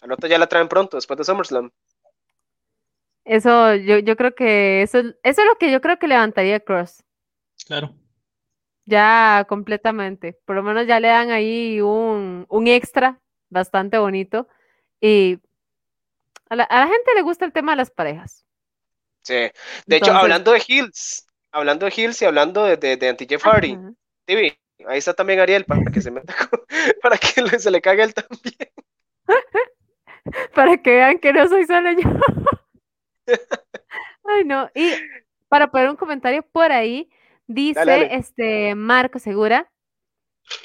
La 0.00 0.08
nota 0.08 0.28
ya 0.28 0.38
la 0.38 0.46
traen 0.46 0.68
pronto, 0.68 0.96
después 0.96 1.18
de 1.18 1.24
SummerSlam. 1.24 1.70
Eso, 3.24 3.74
yo, 3.74 3.98
yo 3.98 4.16
creo 4.16 4.34
que 4.34 4.82
eso, 4.82 4.98
eso 4.98 5.40
es 5.42 5.46
lo 5.46 5.56
que 5.58 5.70
yo 5.70 5.80
creo 5.82 5.98
que 5.98 6.08
levantaría 6.08 6.60
Cross. 6.60 7.02
Claro. 7.66 7.94
Ya 8.86 9.46
completamente. 9.48 10.38
Por 10.44 10.56
lo 10.56 10.62
menos 10.62 10.86
ya 10.86 11.00
le 11.00 11.08
dan 11.08 11.30
ahí 11.30 11.80
un, 11.80 12.46
extra 12.66 13.20
bastante 13.48 13.98
bonito. 13.98 14.48
Y 15.00 15.38
a 16.48 16.56
la, 16.56 16.66
gente 16.86 17.14
le 17.14 17.22
gusta 17.22 17.44
el 17.44 17.52
tema 17.52 17.72
de 17.72 17.76
las 17.76 17.90
parejas. 17.90 18.44
Sí. 19.22 19.50
De 19.86 19.96
hecho, 19.96 20.12
hablando 20.12 20.52
de 20.52 20.62
Hills, 20.66 21.26
hablando 21.50 21.86
de 21.86 21.92
Hills 21.96 22.20
y 22.20 22.24
hablando 22.26 22.64
de, 22.64 22.96
de, 22.96 23.08
Anti-Jeff 23.08 23.42
Hardy, 23.42 23.78
TV, 24.26 24.58
ahí 24.86 24.98
está 24.98 25.14
también 25.14 25.40
Ariel 25.40 25.64
para 25.64 25.82
que 25.90 26.00
se 26.00 26.10
meta 26.10 26.34
para 27.02 27.16
que 27.16 27.58
se 27.58 27.70
le 27.70 27.80
cague 27.80 28.02
él 28.02 28.14
también. 28.14 28.70
para 30.54 30.76
que 30.78 30.90
vean 30.90 31.18
que 31.18 31.32
no 31.32 31.48
soy 31.48 31.64
solo 31.66 31.92
yo. 31.92 32.10
Ay, 34.24 34.44
no. 34.44 34.70
Y 34.74 34.92
para 35.48 35.70
poner 35.70 35.90
un 35.90 35.96
comentario 35.96 36.42
por 36.42 36.72
ahí, 36.72 37.10
Dice 37.46 38.14
este 38.14 38.74
Marco 38.74 39.18
Segura. 39.18 39.70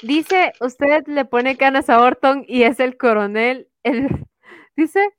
Dice, 0.02 0.52
usted 0.60 1.06
le 1.06 1.24
pone 1.24 1.56
canas 1.56 1.88
a 1.90 2.00
Orton 2.00 2.44
y 2.46 2.64
es 2.64 2.80
el 2.80 2.96
coronel, 2.96 3.68
el 3.82 4.08
dice 4.76 5.14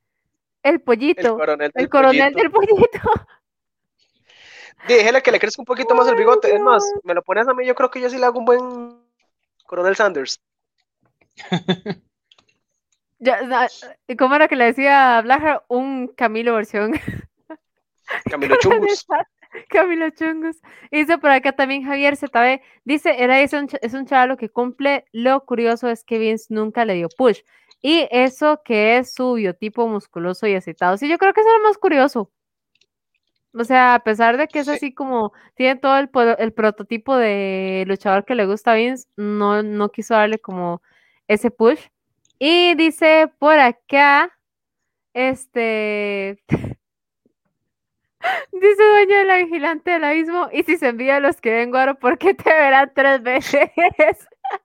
el 0.63 0.81
pollito. 0.81 1.39
El 1.73 1.89
coronel 1.89 2.33
del, 2.33 2.51
pollito. 2.51 2.99
Déjele 4.87 5.21
que 5.21 5.31
le 5.31 5.39
crezca 5.39 5.61
un 5.61 5.65
poquito 5.65 5.95
más 5.95 6.07
el 6.07 6.15
bigote. 6.15 6.53
Es 6.53 6.61
más, 6.61 6.83
me 7.03 7.13
lo 7.13 7.21
pones 7.23 7.47
a 7.47 7.53
mí, 7.53 7.65
yo 7.65 7.75
creo 7.75 7.89
que 7.89 8.01
yo 8.01 8.09
sí 8.09 8.17
le 8.17 8.25
hago 8.25 8.39
un 8.39 8.45
buen 8.45 9.03
coronel 9.65 9.95
Sanders. 9.95 10.41
¿Y 14.07 14.15
¿Cómo 14.15 14.35
era 14.35 14.47
que 14.47 14.55
le 14.55 14.65
decía 14.65 15.17
a 15.17 15.21
Blaja? 15.21 15.63
Un 15.67 16.07
Camilo 16.07 16.55
versión. 16.55 16.99
Camilo 18.29 18.55
Chungus. 18.59 19.05
Camilo 19.69 20.09
Chungus. 20.11 20.61
Dice 20.91 21.17
por 21.17 21.31
acá 21.31 21.51
también 21.53 21.83
Javier 21.83 22.15
ZB. 22.15 22.61
Dice, 22.83 23.23
era 23.23 23.41
es 23.41 23.53
un, 23.53 23.67
es 23.81 23.93
un 23.93 24.05
chavalo 24.05 24.37
que 24.37 24.49
cumple. 24.49 25.05
Lo 25.11 25.45
curioso 25.45 25.89
es 25.89 26.03
que 26.03 26.19
Vince 26.19 26.47
nunca 26.49 26.85
le 26.85 26.95
dio 26.95 27.09
push. 27.17 27.41
Y 27.81 28.07
eso 28.11 28.61
que 28.63 28.97
es 28.97 29.13
su 29.13 29.33
biotipo 29.33 29.87
musculoso 29.87 30.47
y 30.47 30.55
aceitado. 30.55 30.97
Sí, 30.97 31.09
yo 31.09 31.17
creo 31.17 31.33
que 31.33 31.41
eso 31.41 31.49
es 31.49 31.61
lo 31.61 31.67
más 31.67 31.77
curioso. 31.77 32.31
O 33.53 33.63
sea, 33.65 33.95
a 33.95 33.99
pesar 34.03 34.37
de 34.37 34.47
que 34.47 34.59
es 34.59 34.67
así 34.69 34.93
como 34.93 35.33
tiene 35.55 35.75
todo 35.75 35.97
el, 35.97 36.09
el, 36.39 36.53
prototipo 36.53 37.17
de 37.17 37.83
luchador 37.85 38.23
que 38.23 38.35
le 38.35 38.45
gusta 38.45 38.71
a 38.71 38.75
Vince, 38.75 39.07
no, 39.17 39.61
no 39.61 39.89
quiso 39.89 40.13
darle 40.13 40.39
como 40.39 40.81
ese 41.27 41.51
push. 41.51 41.87
Y 42.39 42.75
dice 42.75 43.31
por 43.39 43.59
acá, 43.59 44.31
este, 45.13 46.43
Dice 48.51 48.83
dueño 48.83 49.17
del 49.17 49.45
vigilante 49.45 49.91
del 49.91 50.03
abismo, 50.03 50.49
y 50.51 50.63
si 50.63 50.77
se 50.77 50.89
envía 50.89 51.17
a 51.17 51.19
los 51.19 51.39
que 51.41 51.51
ven 51.51 51.71
guaro, 51.71 51.95
¿por 51.95 52.17
qué 52.17 52.33
te 52.33 52.49
verán 52.49 52.91
tres 52.93 53.21
veces? 53.21 53.69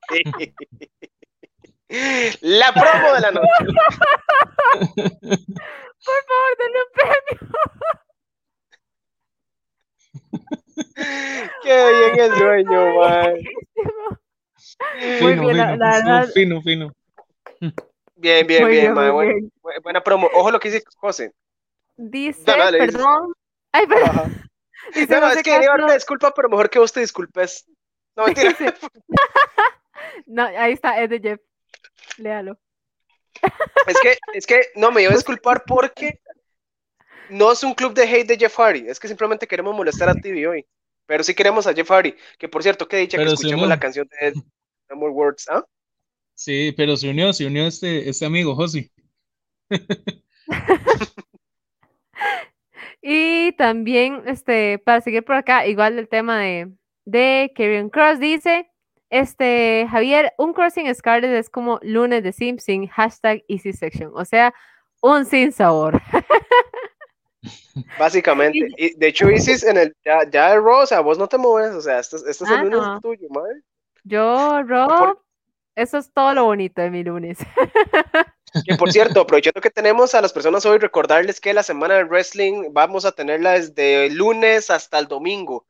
La 2.40 2.72
promo 2.72 3.12
de 3.12 3.20
la 3.20 3.30
noche. 3.30 3.46
Por 6.06 6.22
favor, 6.28 6.52
denle 6.58 6.78
un 6.82 6.90
premio. 6.92 7.40
Qué 11.62 11.92
bien 11.92 12.20
el 12.20 12.38
dueño, 12.38 12.94
man. 12.96 13.34
Muy 15.20 15.34
bien, 15.34 15.38
fino, 15.38 15.76
la, 15.76 16.26
fino, 16.34 16.60
fino. 16.62 16.92
Bien, 18.16 18.46
bien, 18.46 18.68
bien, 18.68 18.92
man. 18.92 19.12
Buena, 19.82 20.02
promo. 20.02 20.28
Ojo 20.34 20.50
lo 20.50 20.60
que 20.60 20.70
dice 20.70 20.84
José. 20.96 21.32
Dice, 21.96 22.44
perdón, 22.44 23.32
Ay, 23.76 23.86
pero. 23.86 24.06
no, 25.20 25.32
es 25.32 25.42
que 25.42 25.50
Iván 25.50 25.86
te 25.86 25.94
disculpa, 25.94 26.32
pero 26.34 26.48
mejor 26.48 26.70
que 26.70 26.78
vos 26.78 26.92
te 26.92 27.00
disculpes. 27.00 27.66
No, 28.16 28.24
mentira. 28.26 28.56
no, 30.26 30.44
ahí 30.44 30.72
está, 30.72 31.02
es 31.02 31.10
de 31.10 31.20
Jeff. 31.20 31.40
Léalo. 32.16 32.58
Es 33.86 34.00
que, 34.00 34.16
es 34.32 34.46
que, 34.46 34.68
no, 34.76 34.90
me 34.90 35.02
iba 35.02 35.12
a 35.12 35.14
disculpar 35.14 35.64
porque 35.66 36.20
no 37.28 37.52
es 37.52 37.62
un 37.62 37.74
club 37.74 37.92
de 37.92 38.04
hate 38.04 38.26
de 38.26 38.38
Jeff 38.38 38.58
Hardy, 38.58 38.88
es 38.88 38.98
que 38.98 39.08
simplemente 39.08 39.46
queremos 39.46 39.76
molestar 39.76 40.08
a 40.08 40.14
TV 40.14 40.46
hoy. 40.48 40.66
Pero 41.04 41.22
sí 41.22 41.34
queremos 41.34 41.66
a 41.66 41.74
Jeff 41.74 41.90
Hardy, 41.90 42.16
que 42.38 42.48
por 42.48 42.62
cierto, 42.62 42.88
que 42.88 42.96
dicha 42.96 43.18
que 43.18 43.24
escuchemos 43.24 43.68
la 43.68 43.78
canción 43.78 44.08
de 44.20 44.32
No 44.88 44.96
More 44.96 45.12
Words, 45.12 45.48
¿ah? 45.50 45.64
Sí, 46.34 46.72
pero 46.76 46.96
se 46.96 47.10
unió, 47.10 47.32
se 47.34 47.46
unió 47.46 47.66
este, 47.66 48.08
este 48.08 48.24
amigo, 48.24 48.54
Josi. 48.54 48.90
Y 53.08 53.52
también, 53.52 54.24
este, 54.26 54.80
para 54.80 55.00
seguir 55.00 55.24
por 55.24 55.36
acá, 55.36 55.64
igual 55.64 55.96
el 55.96 56.08
tema 56.08 56.40
de, 56.40 56.72
de 57.04 57.52
Kevin 57.54 57.88
Cross 57.88 58.18
dice, 58.18 58.68
este, 59.10 59.86
Javier, 59.88 60.32
un 60.38 60.52
Crossing 60.52 60.92
Scarlet 60.92 61.30
es 61.30 61.48
como 61.48 61.78
lunes 61.82 62.24
de 62.24 62.32
Simpson, 62.32 62.88
hashtag 62.88 63.44
Easy 63.46 63.72
Section, 63.72 64.10
o 64.12 64.24
sea, 64.24 64.52
un 65.02 65.24
sin 65.24 65.52
sabor. 65.52 66.02
Básicamente, 67.96 68.66
y 68.76 68.96
de 68.96 69.06
hecho, 69.06 69.30
Isis 69.30 69.62
en 69.62 69.76
el, 69.76 69.96
ya, 70.04 70.28
ya 70.28 70.56
Rosa, 70.56 70.98
vos 70.98 71.16
no 71.16 71.28
te 71.28 71.38
mueves, 71.38 71.76
o 71.76 71.80
sea, 71.82 72.00
esto, 72.00 72.16
es 72.16 72.40
el 72.40 72.48
ah, 72.48 72.64
lunes 72.64 73.00
tuyo, 73.02 73.28
madre. 73.30 73.62
Yo, 74.02 74.64
Ro, 74.64 75.22
eso 75.76 75.98
es 75.98 76.12
todo 76.12 76.34
lo 76.34 76.46
bonito 76.46 76.82
de 76.82 76.90
mi 76.90 77.04
lunes. 77.04 77.38
Que 78.64 78.74
por 78.76 78.92
cierto, 78.92 79.20
aprovechando 79.20 79.60
que 79.60 79.70
tenemos 79.70 80.14
a 80.14 80.20
las 80.20 80.32
personas 80.32 80.64
hoy, 80.66 80.78
recordarles 80.78 81.40
que 81.40 81.52
la 81.52 81.62
semana 81.62 81.94
de 81.94 82.04
wrestling 82.04 82.72
vamos 82.72 83.04
a 83.04 83.12
tenerla 83.12 83.52
desde 83.52 84.06
el 84.06 84.14
lunes 84.14 84.70
hasta 84.70 84.98
el 84.98 85.08
domingo. 85.08 85.66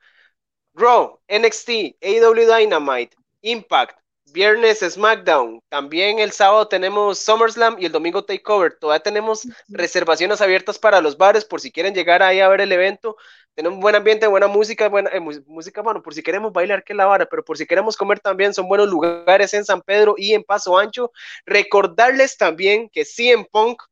Raw, 0.74 1.18
NXT, 1.28 1.96
AEW 2.02 2.56
Dynamite, 2.56 3.16
Impact, 3.40 3.98
viernes 4.32 4.80
SmackDown, 4.80 5.60
también 5.68 6.18
el 6.18 6.32
sábado 6.32 6.68
tenemos 6.68 7.18
SummerSlam 7.18 7.76
y 7.78 7.86
el 7.86 7.92
domingo 7.92 8.24
Takeover. 8.24 8.76
Todavía 8.78 9.02
tenemos 9.02 9.46
reservaciones 9.68 10.40
abiertas 10.40 10.78
para 10.78 11.00
los 11.00 11.16
bares 11.16 11.44
por 11.44 11.60
si 11.60 11.72
quieren 11.72 11.94
llegar 11.94 12.22
ahí 12.22 12.40
a 12.40 12.48
ver 12.48 12.60
el 12.60 12.72
evento 12.72 13.16
tenemos 13.56 13.80
buen 13.80 13.94
ambiente, 13.94 14.26
buena 14.26 14.48
música, 14.48 14.88
buena 14.88 15.08
eh, 15.10 15.18
música, 15.18 15.80
bueno, 15.80 16.02
por 16.02 16.12
si 16.12 16.22
queremos 16.22 16.52
bailar, 16.52 16.84
que 16.84 16.92
la 16.92 17.06
vara, 17.06 17.24
pero 17.26 17.42
por 17.42 17.56
si 17.56 17.66
queremos 17.66 17.96
comer 17.96 18.20
también, 18.20 18.52
son 18.52 18.68
buenos 18.68 18.88
lugares 18.88 19.54
en 19.54 19.64
San 19.64 19.80
Pedro 19.80 20.14
y 20.18 20.34
en 20.34 20.44
Paso 20.44 20.78
Ancho. 20.78 21.10
Recordarles 21.46 22.36
también 22.36 22.90
que 22.90 23.06
CM 23.06 23.46
Punk 23.50 23.82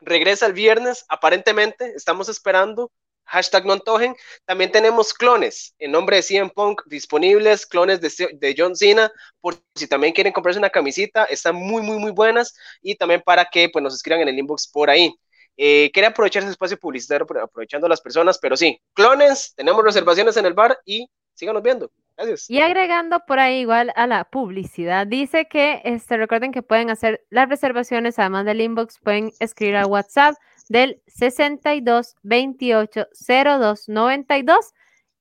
regresa 0.00 0.46
el 0.46 0.52
viernes, 0.52 1.04
aparentemente, 1.08 1.92
estamos 1.94 2.28
esperando. 2.28 2.90
Hashtag 3.24 3.66
no 3.66 3.74
antojen. 3.74 4.16
También 4.46 4.72
tenemos 4.72 5.14
clones 5.14 5.74
en 5.78 5.92
nombre 5.92 6.16
de 6.16 6.22
CM 6.22 6.50
Punk 6.50 6.82
disponibles, 6.86 7.66
clones 7.66 8.00
de, 8.00 8.10
de 8.32 8.54
John 8.56 8.74
Cena, 8.74 9.12
por 9.40 9.62
si 9.76 9.86
también 9.86 10.12
quieren 10.12 10.32
comprarse 10.32 10.58
una 10.58 10.70
camisita, 10.70 11.24
están 11.24 11.54
muy, 11.54 11.82
muy, 11.82 11.98
muy 11.98 12.10
buenas. 12.10 12.56
Y 12.82 12.96
también 12.96 13.22
para 13.24 13.44
que 13.44 13.68
pues, 13.68 13.82
nos 13.82 13.94
escriban 13.94 14.22
en 14.22 14.28
el 14.28 14.38
inbox 14.38 14.66
por 14.66 14.90
ahí. 14.90 15.14
Eh, 15.60 15.90
quería 15.92 16.10
aprovechar 16.10 16.44
ese 16.44 16.52
espacio 16.52 16.78
publicitario 16.78 17.26
aprovechando 17.42 17.86
a 17.86 17.90
las 17.90 18.00
personas, 18.00 18.38
pero 18.38 18.56
sí, 18.56 18.80
clones, 18.94 19.54
tenemos 19.56 19.82
reservaciones 19.82 20.36
en 20.36 20.46
el 20.46 20.54
bar 20.54 20.78
y 20.84 21.10
síganos 21.34 21.64
viendo. 21.64 21.90
Gracias. 22.16 22.48
Y 22.48 22.60
agregando 22.60 23.20
por 23.26 23.40
ahí 23.40 23.60
igual 23.60 23.92
a 23.96 24.06
la 24.06 24.22
publicidad, 24.22 25.04
dice 25.04 25.48
que 25.48 25.82
este, 25.84 26.16
recuerden 26.16 26.52
que 26.52 26.62
pueden 26.62 26.90
hacer 26.90 27.24
las 27.28 27.48
reservaciones, 27.48 28.20
además 28.20 28.44
del 28.44 28.60
inbox, 28.60 29.00
pueden 29.00 29.32
escribir 29.40 29.76
a 29.76 29.86
WhatsApp 29.86 30.36
del 30.68 31.02
62 31.08 32.14
28 32.22 33.08
02 33.26 33.88
92. 33.88 34.74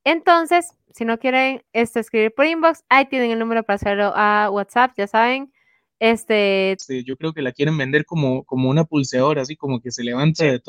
Entonces, 0.03 0.69
si 0.91 1.03
no 1.03 1.17
quieren 1.17 1.63
este, 1.73 1.99
escribir 1.99 2.31
por 2.35 2.45
inbox, 2.45 2.83
ahí 2.89 3.05
tienen 3.05 3.31
el 3.31 3.39
número 3.39 3.63
para 3.63 3.75
hacerlo 3.75 4.13
a 4.15 4.51
WhatsApp, 4.51 4.91
ya 4.95 5.07
saben. 5.07 5.51
Este, 5.99 6.71
Este, 6.73 7.03
yo 7.03 7.17
creo 7.17 7.33
que 7.33 7.41
la 7.41 7.51
quieren 7.51 7.77
vender 7.77 8.05
como, 8.05 8.43
como 8.45 8.69
una 8.69 8.85
pulseadora, 8.85 9.41
así 9.41 9.55
como 9.55 9.81
que 9.81 9.91
se 9.91 10.03
levanta 10.03 10.45
de 10.45 10.59
todo. 10.59 10.65